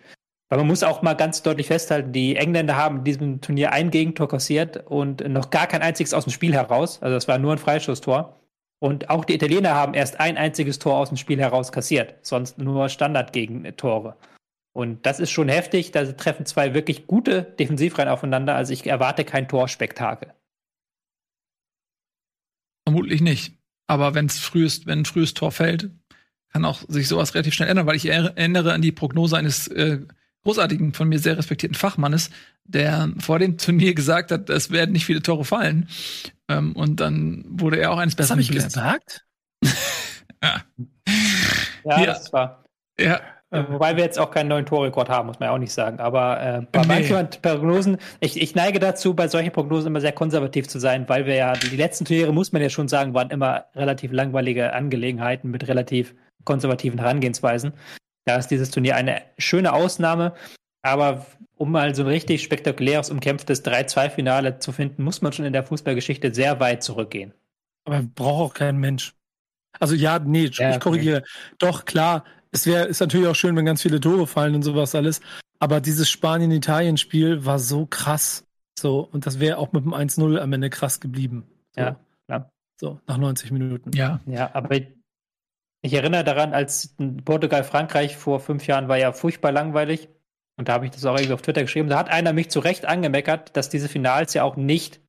Weil 0.50 0.58
man 0.58 0.66
muss 0.66 0.82
auch 0.82 1.02
mal 1.02 1.14
ganz 1.14 1.42
deutlich 1.42 1.68
festhalten, 1.68 2.12
die 2.12 2.36
Engländer 2.36 2.76
haben 2.76 2.98
in 2.98 3.04
diesem 3.04 3.40
Turnier 3.40 3.72
ein 3.72 3.90
Gegentor 3.90 4.28
kassiert 4.28 4.86
und 4.86 5.26
noch 5.28 5.50
gar 5.50 5.66
kein 5.66 5.82
einziges 5.82 6.14
aus 6.14 6.24
dem 6.24 6.32
Spiel 6.32 6.54
heraus. 6.54 7.02
Also 7.02 7.14
das 7.14 7.28
war 7.28 7.38
nur 7.38 7.52
ein 7.52 7.58
Freistoßtor. 7.58 8.34
Und 8.80 9.10
auch 9.10 9.24
die 9.24 9.34
Italiener 9.34 9.74
haben 9.74 9.94
erst 9.94 10.20
ein 10.20 10.36
einziges 10.36 10.78
Tor 10.78 10.96
aus 10.96 11.08
dem 11.08 11.16
Spiel 11.16 11.40
heraus 11.40 11.72
kassiert, 11.72 12.14
sonst 12.22 12.58
nur 12.58 12.88
Standardgegentore. 12.88 14.16
Und 14.72 15.06
das 15.06 15.18
ist 15.20 15.30
schon 15.30 15.48
heftig. 15.48 15.90
Da 15.90 16.04
treffen 16.12 16.46
zwei 16.46 16.74
wirklich 16.74 17.06
gute 17.06 17.42
Defensivreihen 17.42 18.08
aufeinander. 18.08 18.54
Also 18.54 18.72
ich 18.72 18.86
erwarte 18.86 19.24
kein 19.24 19.48
Torspektakel. 19.48 20.32
Vermutlich 22.86 23.20
nicht. 23.20 23.54
Aber 23.86 24.14
wenn's 24.14 24.38
frühest, 24.38 24.86
wenn 24.86 25.00
ein 25.00 25.04
frühes 25.04 25.34
Tor 25.34 25.52
fällt, 25.52 25.90
kann 26.52 26.64
auch 26.64 26.82
sich 26.88 27.08
sowas 27.08 27.34
relativ 27.34 27.54
schnell 27.54 27.68
ändern, 27.68 27.86
weil 27.86 27.96
ich 27.96 28.06
erinnere 28.06 28.72
an 28.72 28.82
die 28.82 28.92
Prognose 28.92 29.36
eines 29.36 29.68
äh, 29.68 30.00
großartigen, 30.44 30.94
von 30.94 31.08
mir 31.08 31.18
sehr 31.18 31.36
respektierten 31.36 31.76
Fachmannes, 31.76 32.30
der 32.64 33.12
vor 33.18 33.38
dem 33.38 33.58
Turnier 33.58 33.94
gesagt 33.94 34.30
hat, 34.30 34.48
es 34.50 34.70
werden 34.70 34.92
nicht 34.92 35.06
viele 35.06 35.22
Tore 35.22 35.44
fallen. 35.44 35.88
Ähm, 36.48 36.72
und 36.72 37.00
dann 37.00 37.44
wurde 37.48 37.78
er 37.78 37.90
auch 37.92 37.98
eines 37.98 38.14
Besseren 38.14 38.38
Das 38.38 38.48
habe 38.48 38.56
ich 38.58 38.64
gesagt? 38.64 39.26
ja. 40.42 40.62
Ja, 41.84 42.00
Ja. 42.00 42.06
das 42.06 42.32
war. 42.32 42.64
ja. 42.98 43.20
Äh, 43.50 43.64
Wobei 43.68 43.96
wir 43.96 44.04
jetzt 44.04 44.18
auch 44.18 44.30
keinen 44.30 44.48
neuen 44.48 44.66
Torrekord 44.66 45.08
haben, 45.08 45.26
muss 45.28 45.40
man 45.40 45.48
ja 45.48 45.54
auch 45.54 45.58
nicht 45.58 45.72
sagen. 45.72 46.00
Aber 46.00 46.40
äh, 46.40 46.66
bei 46.70 46.82
Nee. 46.82 46.86
manchen 46.86 47.28
Prognosen, 47.42 47.96
ich, 48.20 48.40
ich 48.40 48.54
neige 48.54 48.78
dazu, 48.78 49.14
bei 49.14 49.28
solchen 49.28 49.52
Prognosen 49.52 49.86
immer 49.88 50.00
sehr 50.00 50.12
konservativ 50.12 50.68
zu 50.68 50.78
sein, 50.78 51.08
weil 51.08 51.24
wir 51.26 51.34
ja, 51.34 51.52
die 51.54 51.76
letzten 51.76 52.04
Turniere, 52.04 52.32
muss 52.32 52.52
man 52.52 52.60
ja 52.62 52.68
schon 52.68 52.88
sagen, 52.88 53.14
waren 53.14 53.30
immer 53.30 53.64
relativ 53.74 54.12
langweilige 54.12 54.72
Angelegenheiten 54.74 55.50
mit 55.50 55.66
relativ 55.66 56.14
konservativen 56.44 56.98
Herangehensweisen. 57.00 57.72
Da 58.26 58.36
ist 58.36 58.48
dieses 58.48 58.70
Turnier 58.70 58.96
eine 58.96 59.22
schöne 59.38 59.72
Ausnahme. 59.72 60.34
Aber 60.82 61.26
um 61.56 61.72
mal 61.72 61.94
so 61.94 62.02
ein 62.02 62.08
richtig 62.08 62.42
spektakuläres, 62.42 63.10
umkämpftes 63.10 63.64
3-2-Finale 63.64 64.58
zu 64.58 64.72
finden, 64.72 65.02
muss 65.02 65.22
man 65.22 65.32
schon 65.32 65.44
in 65.44 65.52
der 65.52 65.64
Fußballgeschichte 65.64 66.32
sehr 66.34 66.60
weit 66.60 66.82
zurückgehen. 66.82 67.32
Aber 67.84 68.02
braucht 68.02 68.50
auch 68.50 68.54
kein 68.54 68.76
Mensch. 68.76 69.14
Also 69.80 69.94
ja, 69.94 70.18
nee, 70.18 70.50
Ja, 70.52 70.70
ich 70.72 70.80
korrigiere. 70.80 71.24
Doch, 71.58 71.84
klar, 71.84 72.24
es 72.52 72.66
wäre 72.66 72.86
ist 72.86 73.00
natürlich 73.00 73.26
auch 73.26 73.34
schön, 73.34 73.56
wenn 73.56 73.66
ganz 73.66 73.82
viele 73.82 74.00
Tore 74.00 74.26
fallen 74.26 74.54
und 74.54 74.62
sowas 74.62 74.94
alles. 74.94 75.20
Aber 75.58 75.80
dieses 75.80 76.08
Spanien-Italien-Spiel 76.08 77.44
war 77.44 77.58
so 77.58 77.86
krass. 77.86 78.44
So, 78.78 79.00
und 79.00 79.26
das 79.26 79.40
wäre 79.40 79.58
auch 79.58 79.72
mit 79.72 79.84
dem 79.84 79.92
1-0 79.92 80.38
am 80.38 80.52
Ende 80.52 80.70
krass 80.70 81.00
geblieben. 81.00 81.44
So, 81.74 81.80
Ja, 81.80 82.00
klar. 82.26 82.50
So, 82.80 83.00
nach 83.08 83.18
90 83.18 83.50
Minuten. 83.50 83.90
ja. 83.92 84.20
Ja, 84.26 84.54
aber 84.54 84.76
ich, 84.76 84.86
ich 85.82 85.94
erinnere 85.94 86.22
daran, 86.22 86.54
als 86.54 86.94
Portugal-Frankreich 87.24 88.16
vor 88.16 88.38
fünf 88.38 88.66
Jahren 88.66 88.88
war 88.88 88.98
ja 88.98 89.12
furchtbar 89.12 89.50
langweilig. 89.50 90.08
Und 90.56 90.68
da 90.68 90.74
habe 90.74 90.84
ich 90.86 90.92
das 90.92 91.04
auch 91.04 91.14
irgendwie 91.14 91.32
auf 91.34 91.42
Twitter 91.42 91.62
geschrieben. 91.62 91.88
Da 91.88 91.98
hat 91.98 92.08
einer 92.08 92.32
mich 92.32 92.50
zu 92.50 92.60
Recht 92.60 92.84
angemeckert, 92.86 93.56
dass 93.56 93.68
diese 93.68 93.88
Finals 93.88 94.34
ja 94.34 94.44
auch 94.44 94.56
nicht 94.56 95.00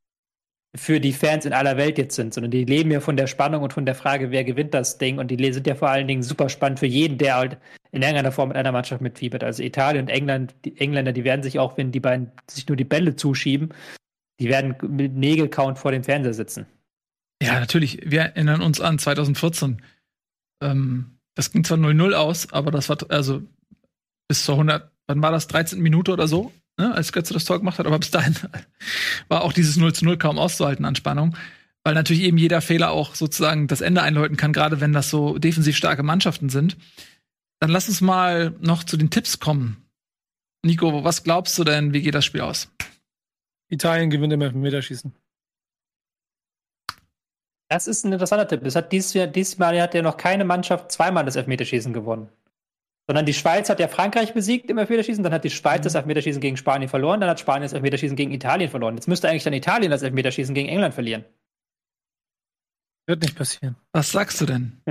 für 0.76 0.99
die 0.99 1.13
Fans 1.13 1.45
in 1.45 1.53
aller 1.53 1.78
Welt 1.78 1.97
jetzt 1.97 2.15
sind, 2.15 2.34
sondern 2.34 2.51
die 2.51 2.63
leben 2.63 2.91
ja 2.91 2.99
von 2.99 3.17
der 3.17 3.28
Spannung 3.28 3.63
und 3.63 3.74
von 3.74 3.86
der 3.86 3.95
Frage, 3.95 4.30
wer 4.30 4.43
gewinnt 4.43 4.74
das 4.74 4.99
Ding. 4.99 5.17
Und 5.17 5.30
die 5.30 5.53
sind 5.53 5.65
ja 5.65 5.76
vor 5.76 5.89
allen 5.89 6.07
Dingen 6.07 6.22
super 6.22 6.47
spannend 6.47 6.80
für 6.80 6.86
jeden, 6.86 7.17
der 7.17 7.36
halt 7.36 7.57
in 7.91 8.03
irgendeiner 8.03 8.32
Form 8.32 8.49
mit 8.49 8.57
einer 8.57 8.72
Mannschaft 8.72 9.01
mitfiebert. 9.01 9.43
Also 9.43 9.63
Italien 9.63 10.03
und 10.03 10.09
England, 10.09 10.53
die 10.65 10.78
Engländer, 10.78 11.11
die 11.11 11.24
werden 11.24 11.41
sich 11.41 11.57
auch, 11.57 11.78
wenn 11.78 11.91
die 11.91 11.99
beiden 11.99 12.32
sich 12.49 12.67
nur 12.67 12.78
die 12.78 12.84
Bälle 12.84 13.15
zuschieben, 13.15 13.74
die 14.39 14.47
werden 14.47 14.76
mit 14.88 15.15
Nägelcount 15.15 15.80
vor 15.80 15.91
dem 15.91 16.03
Fernseher 16.03 16.34
sitzen. 16.34 16.67
Ja, 17.41 17.59
natürlich. 17.59 17.99
Wir 18.05 18.22
erinnern 18.22 18.61
uns 18.61 18.80
an 18.80 18.99
2014. 18.99 19.82
Ähm, 20.61 21.17
das 21.36 21.51
ging 21.51 21.63
zwar 21.63 21.78
0-0 21.78 22.13
aus, 22.13 22.51
aber 22.53 22.70
das 22.70 22.89
war 22.89 22.97
also 23.09 23.41
bis 24.28 24.45
zur 24.45 24.55
100, 24.55 24.91
wann 25.07 25.22
war 25.22 25.32
das? 25.32 25.47
13. 25.47 25.80
Minute 25.80 26.11
oder 26.11 26.28
so, 26.28 26.51
ne, 26.80 26.95
als 26.95 27.11
Götze 27.11 27.34
das 27.34 27.45
Tor 27.45 27.59
gemacht 27.59 27.77
hat. 27.77 27.86
Aber 27.86 27.99
bis 27.99 28.09
dahin 28.09 28.36
war 29.27 29.43
auch 29.43 29.53
dieses 29.53 29.77
0 29.77 29.93
0 30.01 30.17
kaum 30.17 30.39
auszuhalten 30.39 30.86
an 30.86 30.95
Spannung. 30.95 31.36
Weil 31.84 31.93
natürlich 31.93 32.23
eben 32.23 32.38
jeder 32.38 32.61
Fehler 32.61 32.91
auch 32.91 33.15
sozusagen 33.15 33.67
das 33.67 33.82
Ende 33.82 34.01
einläuten 34.01 34.36
kann, 34.36 34.51
gerade 34.51 34.82
wenn 34.82 34.91
das 34.91 35.09
so 35.09 35.38
defensiv 35.38 35.77
starke 35.77 36.03
Mannschaften 36.03 36.49
sind. 36.49 36.77
Dann 37.61 37.69
lass 37.69 37.88
uns 37.88 38.01
mal 38.01 38.55
noch 38.59 38.84
zu 38.84 38.97
den 38.97 39.09
Tipps 39.09 39.39
kommen. 39.39 39.86
Nico, 40.65 41.03
was 41.03 41.23
glaubst 41.23 41.57
du 41.57 41.63
denn, 41.63 41.93
wie 41.93 42.01
geht 42.01 42.15
das 42.15 42.25
Spiel 42.25 42.41
aus? 42.41 42.69
Italien 43.69 44.09
gewinnt 44.09 44.34
im 44.34 44.41
Elfmeterschießen. 44.41 45.13
Das 47.69 47.88
ist 47.88 48.03
ein 48.03 48.11
interessanter 48.11 48.47
Tipp. 48.47 48.63
Das 48.63 48.75
hat 48.75 48.91
dieses, 48.91 49.13
Jahr, 49.13 49.27
dieses 49.27 49.57
Mal 49.57 49.80
hat 49.82 49.93
ja 49.93 50.01
noch 50.01 50.17
keine 50.17 50.43
Mannschaft 50.43 50.91
zweimal 50.91 51.23
das 51.23 51.36
Elfmeterschießen 51.36 51.93
gewonnen. 51.93 52.30
Sondern 53.10 53.26
die 53.26 53.34
Schweiz 53.34 53.72
hat 53.72 53.80
ja 53.80 53.88
Frankreich 53.88 54.36
besiegt 54.36 54.70
im 54.70 54.78
Elfmeterschießen, 54.78 55.24
dann 55.24 55.34
hat 55.34 55.43
die 55.43 55.49
Schweiz 55.49 55.82
das 55.82 55.95
Elfmeterschießen 55.95 56.39
gegen 56.39 56.57
Spanien 56.57 56.89
verloren, 56.89 57.20
dann 57.20 57.28
hat 57.28 57.39
Spanien 57.39 57.64
das 57.64 57.74
Elfmeterschießen 57.74 58.16
gegen 58.16 58.32
Italien 58.32 58.70
verloren. 58.70 58.93
Jetzt 58.93 59.07
müsste 59.07 59.28
eigentlich 59.28 59.43
dann 59.43 59.53
Italien 59.53 59.89
das 59.89 60.03
Elfmeterschießen 60.03 60.53
gegen 60.53 60.70
England 60.70 60.93
verlieren. 60.93 61.26
Wird 63.07 63.24
nicht 63.24 63.36
passieren. 63.36 63.78
Was 63.93 64.12
sagst 64.12 64.39
du 64.39 64.45
denn? 64.45 64.84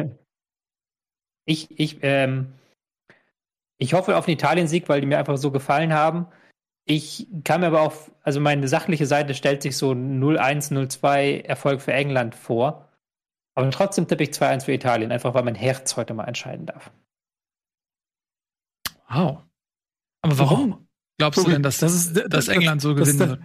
Ich, 1.44 1.70
ich, 1.78 1.98
ähm, 2.02 2.54
ich 3.76 3.94
hoffe 3.94 4.16
auf 4.16 4.24
den 4.24 4.34
Italien-Sieg, 4.34 4.88
weil 4.88 5.00
die 5.00 5.06
mir 5.06 5.18
einfach 5.18 5.36
so 5.36 5.52
gefallen 5.52 5.92
haben. 5.92 6.26
Ich 6.86 7.28
kann 7.44 7.60
mir 7.60 7.68
aber 7.68 7.82
auch, 7.82 7.94
also 8.24 8.40
meine 8.40 8.66
sachliche 8.66 9.06
Seite 9.06 9.34
stellt 9.34 9.62
sich 9.62 9.76
so 9.76 9.92
0-1, 9.92 10.72
0-2 10.72 11.44
Erfolg 11.44 11.80
für 11.80 11.92
England 11.92 12.34
vor. 12.34 12.88
Aber 13.54 13.70
trotzdem 13.70 14.08
tippe 14.08 14.24
ich 14.24 14.30
2-1 14.30 14.64
für 14.64 14.72
Italien, 14.72 15.12
einfach 15.12 15.34
weil 15.34 15.44
mein 15.44 15.54
Herz 15.54 15.96
heute 15.96 16.14
mal 16.14 16.24
entscheiden 16.24 16.66
darf. 16.66 16.90
Wow. 19.10 19.38
Aber 20.22 20.38
warum 20.38 20.88
glaubst 21.18 21.38
du 21.38 21.42
Tobi, 21.42 21.52
denn, 21.54 21.62
dass, 21.62 21.78
das 21.78 21.94
ist- 21.94 22.24
dass 22.28 22.48
England 22.48 22.82
so 22.82 22.94
das- 22.94 23.08
gewinnen 23.08 23.18
das- 23.18 23.28
wird? 23.28 23.40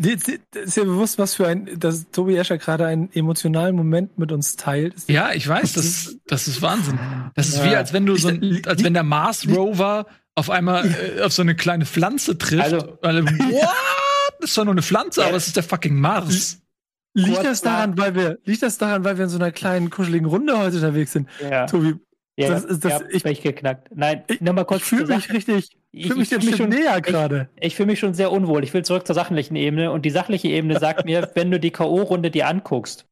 Dir 0.00 0.16
dir- 0.16 0.38
dir 0.54 0.60
ist 0.62 0.76
ja 0.76 0.84
bewusst, 0.84 1.18
was 1.18 1.34
für 1.34 1.48
ein, 1.48 1.76
dass 1.80 2.08
Tobi 2.12 2.36
Escher 2.36 2.56
gerade 2.56 2.86
einen 2.86 3.10
emotionalen 3.12 3.74
Moment 3.74 4.16
mit 4.16 4.30
uns 4.30 4.54
teilt. 4.54 4.94
Ist- 4.94 5.08
Ja, 5.08 5.32
ich 5.32 5.46
weiß, 5.48 5.72
das, 5.72 6.16
das 6.26 6.46
ist 6.46 6.62
Wahnsinn. 6.62 6.98
Das 7.34 7.48
ist 7.48 7.58
Ja. 7.58 7.64
wie, 7.64 7.74
als 7.76 7.92
wenn 7.92 8.06
du 8.06 8.14
so 8.16 8.28
ein, 8.28 8.62
als 8.66 8.84
wenn 8.84 8.94
der 8.94 9.02
Mars 9.02 9.48
Rover 9.48 10.06
auf 10.36 10.50
einmal 10.50 10.86
äh, 10.86 11.22
auf 11.22 11.32
so 11.32 11.42
eine 11.42 11.56
kleine 11.56 11.84
Pflanze 11.84 12.38
trifft. 12.38 12.62
Also- 12.62 12.98
what? 13.02 13.68
Das 14.40 14.50
ist 14.50 14.56
doch 14.58 14.64
nur 14.64 14.74
eine 14.74 14.82
Pflanze, 14.82 15.24
aber 15.26 15.36
es 15.36 15.48
ist 15.48 15.56
der 15.56 15.64
fucking 15.64 15.96
Mars. 15.98 16.60
Liegt 17.14 17.42
das 17.42 17.62
daran, 17.62 17.98
weil 17.98 18.14
wir, 18.14 18.38
liegt 18.44 18.62
das 18.62 18.78
daran, 18.78 19.02
weil 19.02 19.16
wir 19.18 19.24
in 19.24 19.30
so 19.30 19.38
einer 19.38 19.50
kleinen, 19.50 19.90
kuscheligen 19.90 20.28
Runde 20.28 20.56
heute 20.56 20.76
unterwegs 20.76 21.10
sind? 21.12 21.28
Ja, 21.42 21.66
Tobi, 21.66 21.96
ja 22.44 22.48
das 22.50 22.64
ist 22.64 22.84
das- 22.84 22.92
ja, 22.92 23.00
ich- 23.10 23.24
ich, 23.24 23.42
geknackt. 23.42 23.88
Nein, 23.94 24.22
ich- 24.28 24.40
nochmal 24.40 24.64
kurz 24.64 24.82
ich 24.82 24.88
fühle 24.88 25.06
mich 25.16 25.32
richtig, 25.32 25.76
Ich 25.92 26.06
fühle 26.06 26.18
mich, 26.20 26.28
fühl 26.28 26.38
mich 26.44 26.56
schon 26.56 26.68
näher 26.70 27.00
gerade. 27.00 27.48
Ich, 27.56 27.68
ich 27.68 27.76
fühle 27.76 27.86
mich 27.88 27.98
schon 27.98 28.14
sehr 28.14 28.30
unwohl. 28.32 28.62
Ich 28.64 28.72
will 28.74 28.84
zurück 28.84 29.06
zur 29.06 29.14
sachlichen 29.14 29.56
Ebene. 29.56 29.90
Und 29.90 30.04
die 30.04 30.10
sachliche 30.10 30.48
Ebene 30.48 30.78
sagt 30.78 31.04
mir, 31.04 31.30
wenn 31.34 31.50
du 31.50 31.58
die 31.58 31.70
K.O.-Runde 31.70 32.30
dir 32.30 32.46
anguckst, 32.48 33.06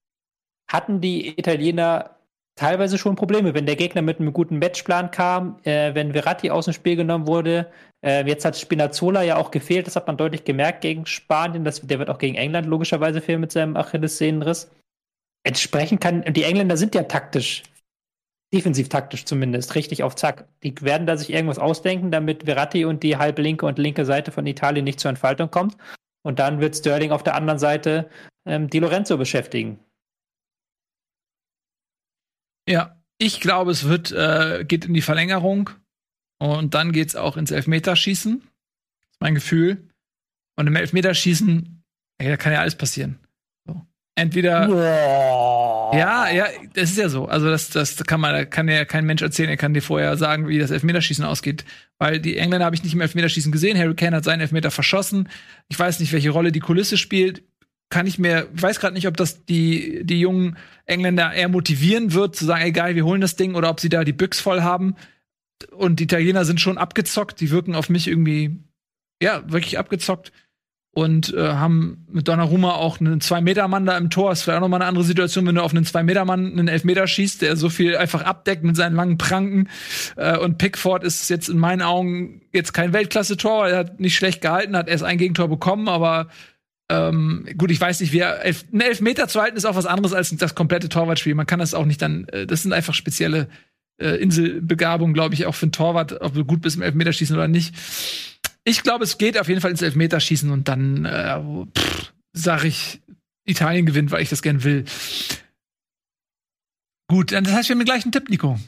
hatten 0.71 1.01
die 1.01 1.39
Italiener 1.39 2.11
teilweise 2.59 2.97
schon 2.99 3.17
Probleme, 3.17 3.53
wenn 3.55 3.67
der 3.67 3.77
Gegner 3.77 4.01
mit 4.03 4.19
einem 4.19 4.33
guten 4.33 4.59
Matchplan 4.59 5.11
kam, 5.11 5.59
äh, 5.65 5.95
wenn 5.95 6.13
Verratti 6.13 6.51
aus 6.51 6.65
dem 6.65 6.75
Spiel 6.75 6.97
genommen 6.97 7.27
wurde. 7.27 7.67
Äh, 8.05 8.27
jetzt 8.27 8.45
hat 8.45 8.57
Spinazzola 8.59 9.23
ja 9.23 9.37
auch 9.37 9.51
gefehlt, 9.51 9.87
das 9.87 9.97
hat 9.97 10.07
man 10.07 10.17
deutlich 10.17 10.45
gemerkt 10.45 10.81
gegen 10.81 11.05
Spanien. 11.07 11.65
Das, 11.65 11.81
der 11.83 11.99
wird 11.99 12.09
auch 12.11 12.19
gegen 12.19 12.37
England 12.37 12.67
logischerweise 12.67 13.21
fehlen 13.21 13.41
mit 13.41 13.53
seinem 13.53 13.77
Achillessehnenriss. 13.77 14.71
Entsprechend 15.45 16.01
kann, 16.01 16.25
die 16.33 16.43
Engländer 16.43 16.77
sind 16.77 16.95
ja 16.95 17.03
taktisch, 17.05 17.63
defensiv 18.53 18.89
taktisch 18.89 19.25
zumindest, 19.25 19.75
richtig 19.75 20.03
auf 20.03 20.15
Zack. 20.15 20.49
Die 20.63 20.75
werden 20.81 21.07
da 21.07 21.17
sich 21.17 21.31
irgendwas 21.31 21.59
ausdenken, 21.59 22.11
damit 22.11 22.45
Verratti 22.45 22.85
und 22.85 23.03
die 23.03 23.17
halbe 23.17 23.43
linke 23.43 23.67
und 23.67 23.79
linke 23.79 24.05
Seite 24.05 24.33
von 24.33 24.47
Italien 24.47 24.85
nicht 24.85 25.01
zur 25.01 25.09
Entfaltung 25.09 25.51
kommt. 25.51 25.77
Und 26.23 26.39
dann 26.39 26.61
wird 26.61 26.77
Sterling 26.77 27.13
auf 27.13 27.23
der 27.23 27.35
anderen 27.35 27.59
Seite 27.59 28.09
ähm, 28.47 28.69
die 28.69 28.79
Lorenzo 28.79 29.17
beschäftigen. 29.17 29.79
Ja, 32.69 33.01
ich 33.19 33.41
glaube, 33.41 33.71
es 33.71 33.89
wird, 33.89 34.13
äh, 34.13 34.65
geht 34.65 34.85
in 34.85 34.95
die 34.95 35.03
Verlängerung 35.03 35.71
und 36.39 36.75
dann 36.75 36.93
geht 36.93 37.09
es 37.09 37.17
auch 37.17 37.37
ins 37.37 37.51
Elfmeterschießen. 37.51 38.41
Das 38.41 39.13
ist 39.13 39.21
mein 39.21 39.35
Gefühl. 39.35 39.89
Und 40.59 40.67
im 40.67 40.77
Elfmeterschießen, 40.77 41.85
ey, 42.19 42.29
da 42.29 42.37
kann 42.37 42.53
ja 42.53 42.61
alles 42.61 42.77
passieren. 42.77 43.19
Entweder. 44.17 44.67
Boah. 44.67 45.95
Ja, 45.95 46.29
ja, 46.31 46.47
das 46.75 46.91
ist 46.91 46.99
ja 46.99 47.09
so. 47.09 47.27
Also 47.27 47.49
das, 47.49 47.71
das 47.71 47.97
kann 48.05 48.21
man, 48.21 48.49
kann 48.51 48.67
ja 48.67 48.85
kein 48.85 49.05
Mensch 49.05 49.23
erzählen, 49.23 49.51
er 49.51 49.57
kann 49.57 49.75
dir 49.75 49.83
vorher 49.83 50.17
sagen, 50.17 50.49
wie 50.49 50.59
das 50.59 50.71
Elfmeterschießen 50.71 51.25
ausgeht. 51.25 51.65
Weil 51.99 52.19
die 52.19 52.39
Engländer 52.39 52.65
habe 52.65 52.75
ich 52.75 52.83
nicht 52.83 52.95
im 52.95 53.01
Elfmeterschießen 53.01 53.53
gesehen. 53.53 53.79
Harry 53.79 53.95
Kane 53.95 54.17
hat 54.17 54.25
seinen 54.25 54.41
Elfmeter 54.41 54.71
verschossen. 54.71 55.29
Ich 55.69 55.79
weiß 55.79 56.01
nicht, 56.01 56.13
welche 56.13 56.31
Rolle 56.31 56.51
die 56.51 56.61
Kulisse 56.61 56.97
spielt 56.97 57.43
kann 57.89 58.07
ich 58.07 58.19
mir, 58.19 58.49
weiß 58.53 58.81
gerade 58.81 58.95
nicht, 58.95 59.07
ob 59.07 59.17
das 59.17 59.45
die, 59.45 60.05
die 60.05 60.21
jungen 60.21 60.57
Engländer 60.87 61.33
eher 61.33 61.49
motivieren 61.49 62.13
wird, 62.13 62.35
zu 62.35 62.45
sagen, 62.45 62.65
egal, 62.65 62.95
wir 62.95 63.05
holen 63.05 63.21
das 63.21 63.37
Ding, 63.37 63.55
oder 63.55 63.71
ob 63.71 63.81
sie 63.81 63.89
da 63.89 64.05
die 64.05 64.13
Büchs 64.13 64.41
voll 64.41 64.63
haben. 64.63 64.97
Und 65.71 66.01
die 66.01 66.05
Italiener 66.05 66.45
sind 66.45 66.61
schon 66.61 66.79
abgezockt, 66.79 67.41
die 67.41 67.51
wirken 67.51 67.75
auf 67.75 67.89
mich 67.89 68.09
irgendwie, 68.09 68.59
ja, 69.23 69.51
wirklich 69.51 69.79
abgezockt. 69.79 70.33
Und 70.97 71.35
äh, 71.35 71.49
haben 71.53 72.07
mit 72.11 72.27
Donnarumma 72.27 72.71
auch 72.71 73.01
einen 73.01 73.21
Zwei-Meter-Mann 73.21 73.85
da 73.85 73.99
im 73.99 74.09
Tor. 74.09 74.33
Ist 74.33 74.45
vielleicht 74.45 74.57
auch 74.57 74.63
nochmal 74.63 74.81
eine 74.81 74.89
andere 74.89 75.05
Situation, 75.05 75.47
wenn 75.47 75.57
du 75.57 75.63
auf 75.63 75.75
einen 75.75 75.85
Zwei-Meter-Mann 75.85 76.53
einen 76.53 76.69
Elfmeter 76.69 77.07
schießt, 77.07 77.43
der 77.43 77.57
so 77.57 77.69
viel 77.69 77.99
einfach 77.99 78.23
abdeckt 78.23 78.65
mit 78.65 78.77
seinen 78.77 78.97
langen 78.97 79.19
Pranken. 79.19 79.69
Äh, 80.17 80.39
und 80.39 80.57
Pickford 80.57 81.05
ist 81.05 81.29
jetzt 81.29 81.51
in 81.51 81.59
meinen 81.59 81.83
Augen 81.83 82.41
jetzt 82.55 82.73
kein 82.73 82.95
Weltklasse-Tor. 82.95 83.69
Er 83.69 83.77
hat 83.81 84.01
nicht 84.01 84.17
schlecht 84.17 84.41
gehalten, 84.41 84.75
hat 84.75 84.89
erst 84.89 85.05
ein 85.05 85.19
Gegentor 85.19 85.49
bekommen, 85.49 85.87
aber 85.91 86.29
ähm, 86.89 87.47
gut, 87.59 87.71
ich 87.71 87.81
weiß 87.81 88.01
nicht, 88.01 88.15
wer 88.15 88.43
elf, 88.43 88.65
ein 88.73 88.81
Elfmeter 88.81 89.29
zu 89.29 89.43
halten 89.43 89.59
ist 89.59 89.67
auch 89.67 89.77
was 89.77 89.85
anderes 89.85 90.15
als 90.15 90.35
das 90.35 90.55
komplette 90.55 90.89
Torwartspiel. 90.89 91.35
Man 91.35 91.47
kann 91.47 91.59
das 91.59 91.75
auch 91.75 91.85
nicht 91.85 92.01
dann, 92.01 92.27
äh, 92.29 92.47
das 92.47 92.63
sind 92.63 92.73
einfach 92.73 92.95
spezielle 92.95 93.49
äh, 93.99 94.17
Inselbegabungen, 94.17 95.13
glaube 95.13 95.35
ich, 95.35 95.45
auch 95.45 95.55
für 95.55 95.67
einen 95.67 95.73
Torwart, 95.73 96.23
ob 96.23 96.33
du 96.33 96.47
gut 96.47 96.63
bist 96.63 96.77
im 96.77 96.83
Elfmeterschießen 96.83 97.37
oder 97.37 97.49
nicht. 97.49 97.75
Ich 98.69 98.83
glaube, 98.83 99.05
es 99.05 99.17
geht 99.17 99.39
auf 99.39 99.49
jeden 99.49 99.61
Fall 99.61 99.71
ins 99.71 99.81
Elfmeterschießen 99.81 100.51
und 100.51 100.67
dann 100.67 101.05
äh, 101.05 101.41
sage 102.33 102.67
ich, 102.67 103.01
Italien 103.45 103.87
gewinnt, 103.87 104.11
weil 104.11 104.23
ich 104.23 104.29
das 104.29 104.43
gern 104.43 104.65
will. 104.65 104.85
Gut, 107.09 107.31
dann 107.31 107.45
das 107.45 107.53
heißt, 107.53 107.69
wir 107.69 107.75
haben 107.75 107.81
den 107.81 107.87
gleichen 107.87 108.11
Tipp, 108.11 108.29
Nico. 108.29 108.59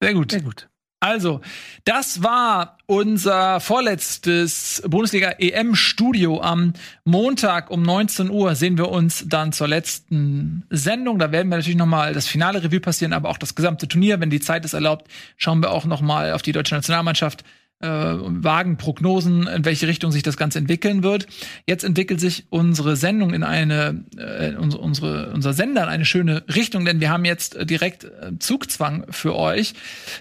Sehr 0.00 0.14
gut. 0.14 0.30
Sehr 0.30 0.42
gut. 0.42 0.68
Also, 1.00 1.40
das 1.84 2.22
war 2.22 2.78
unser 2.86 3.58
vorletztes 3.58 4.82
Bundesliga-EM-Studio. 4.86 6.40
Am 6.40 6.74
Montag 7.04 7.72
um 7.72 7.82
19 7.82 8.30
Uhr 8.30 8.54
sehen 8.54 8.78
wir 8.78 8.88
uns 8.88 9.24
dann 9.26 9.52
zur 9.52 9.66
letzten 9.66 10.64
Sendung. 10.70 11.18
Da 11.18 11.32
werden 11.32 11.48
wir 11.48 11.56
natürlich 11.56 11.76
noch 11.76 11.86
mal 11.86 12.14
das 12.14 12.28
finale 12.28 12.62
Revue 12.62 12.80
passieren, 12.80 13.12
aber 13.12 13.30
auch 13.30 13.38
das 13.38 13.56
gesamte 13.56 13.88
Turnier. 13.88 14.20
Wenn 14.20 14.30
die 14.30 14.40
Zeit 14.40 14.64
es 14.64 14.74
erlaubt, 14.74 15.08
schauen 15.36 15.60
wir 15.60 15.72
auch 15.72 15.86
noch 15.86 16.02
mal 16.02 16.32
auf 16.32 16.42
die 16.42 16.52
deutsche 16.52 16.76
Nationalmannschaft 16.76 17.42
äh, 17.80 17.88
wagen 17.88 18.76
Prognosen, 18.76 19.46
in 19.46 19.64
welche 19.64 19.86
Richtung 19.86 20.10
sich 20.10 20.22
das 20.22 20.36
Ganze 20.36 20.58
entwickeln 20.58 21.02
wird. 21.02 21.26
Jetzt 21.66 21.84
entwickelt 21.84 22.20
sich 22.20 22.46
unsere 22.50 22.96
Sendung 22.96 23.34
in 23.34 23.42
eine, 23.42 24.04
äh, 24.16 24.54
unsere, 24.56 25.30
unser 25.32 25.52
Sender 25.52 25.82
in 25.84 25.88
eine 25.88 26.04
schöne 26.04 26.44
Richtung, 26.54 26.84
denn 26.84 27.00
wir 27.00 27.10
haben 27.10 27.24
jetzt 27.24 27.54
äh, 27.54 27.66
direkt 27.66 28.04
äh, 28.04 28.38
Zugzwang 28.38 29.06
für 29.10 29.36
euch. 29.36 29.74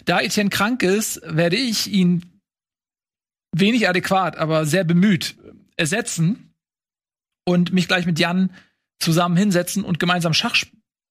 Da 0.05 0.19
Etienne 0.19 0.49
krank 0.49 0.83
ist, 0.83 1.21
werde 1.25 1.55
ich 1.55 1.91
ihn 1.91 2.25
wenig 3.55 3.87
adäquat, 3.87 4.37
aber 4.37 4.65
sehr 4.65 4.83
bemüht 4.83 5.35
ersetzen 5.77 6.53
und 7.45 7.73
mich 7.73 7.87
gleich 7.87 8.05
mit 8.05 8.19
Jan 8.19 8.49
zusammen 8.99 9.37
hinsetzen 9.37 9.83
und 9.83 9.99
gemeinsam 9.99 10.33
Schach 10.33 10.55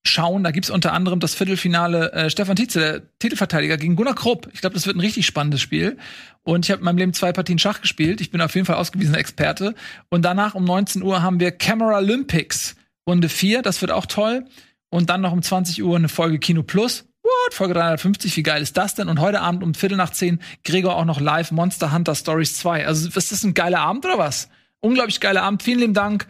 schauen. 0.06 0.44
Da 0.44 0.50
gibt's 0.50 0.70
unter 0.70 0.92
anderem 0.92 1.20
das 1.20 1.34
Viertelfinale 1.34 2.12
äh, 2.12 2.30
Stefan 2.30 2.56
Tietze, 2.56 2.78
der 2.78 3.18
Titelverteidiger, 3.18 3.76
gegen 3.76 3.96
Gunnar 3.96 4.14
Krupp. 4.14 4.48
Ich 4.52 4.60
glaube, 4.60 4.74
das 4.74 4.86
wird 4.86 4.96
ein 4.96 5.00
richtig 5.00 5.26
spannendes 5.26 5.60
Spiel. 5.60 5.96
Und 6.42 6.66
ich 6.66 6.70
habe 6.70 6.80
in 6.80 6.84
meinem 6.84 6.98
Leben 6.98 7.14
zwei 7.14 7.32
Partien 7.32 7.58
Schach 7.58 7.80
gespielt. 7.80 8.20
Ich 8.20 8.30
bin 8.30 8.40
auf 8.40 8.54
jeden 8.54 8.66
Fall 8.66 8.76
ausgewiesener 8.76 9.18
Experte. 9.18 9.74
Und 10.10 10.24
danach 10.24 10.54
um 10.54 10.64
19 10.64 11.02
Uhr 11.02 11.22
haben 11.22 11.40
wir 11.40 11.52
Camera 11.52 11.96
Olympics, 11.96 12.76
Runde 13.08 13.28
4. 13.28 13.62
Das 13.62 13.80
wird 13.80 13.90
auch 13.90 14.06
toll. 14.06 14.44
Und 14.90 15.10
dann 15.10 15.22
noch 15.22 15.32
um 15.32 15.42
20 15.42 15.82
Uhr 15.82 15.96
eine 15.96 16.08
Folge 16.08 16.38
Kino 16.38 16.62
Plus. 16.62 17.06
What? 17.22 17.54
Folge 17.54 17.72
350, 17.72 18.36
wie 18.36 18.42
geil 18.42 18.62
ist 18.62 18.76
das 18.76 18.94
denn? 18.94 19.08
Und 19.08 19.18
heute 19.18 19.40
Abend 19.40 19.62
um 19.62 19.72
Viertel 19.72 19.96
nach 19.96 20.10
zehn 20.10 20.40
Gregor 20.62 20.96
auch 20.96 21.06
noch 21.06 21.20
live 21.20 21.52
Monster 21.52 21.90
Hunter 21.90 22.14
Stories 22.14 22.58
2. 22.58 22.86
Also 22.86 23.08
ist 23.08 23.32
das 23.32 23.42
ein 23.42 23.54
geiler 23.54 23.80
Abend 23.80 24.04
oder 24.04 24.18
was? 24.18 24.50
Unglaublich 24.80 25.20
geiler 25.20 25.42
Abend. 25.42 25.62
Vielen 25.62 25.78
lieben 25.78 25.94
Dank. 25.94 26.26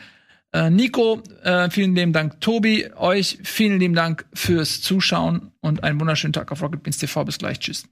Äh, 0.55 0.71
Nico, 0.71 1.21
äh, 1.43 1.69
vielen 1.69 1.97
lieben 1.97 2.13
Dank. 2.13 2.41
Tobi, 2.41 2.89
euch 2.95 3.41
vielen 3.43 3.81
lieben 3.81 3.95
Dank 3.95 4.25
fürs 4.35 4.81
Zuschauen 4.81 5.51
und 5.61 5.83
einen 5.83 5.99
wunderschönen 5.99 6.33
Tag 6.33 6.53
auf 6.53 6.63
Rocket 6.63 6.81
Beans 6.85 6.97
TV. 6.97 7.25
Bis 7.25 7.39
gleich. 7.39 7.59
Tschüss. 7.59 7.89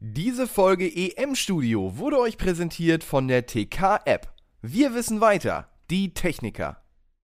Diese 0.00 0.46
Folge 0.46 0.94
EM 0.94 1.36
Studio 1.36 1.96
wurde 1.96 2.18
euch 2.18 2.36
präsentiert 2.36 3.02
von 3.02 3.28
der 3.28 3.46
TK 3.46 4.00
App. 4.04 4.34
Wir 4.60 4.94
wissen 4.94 5.22
weiter, 5.22 5.70
die 5.90 6.12
Techniker. 6.12 6.83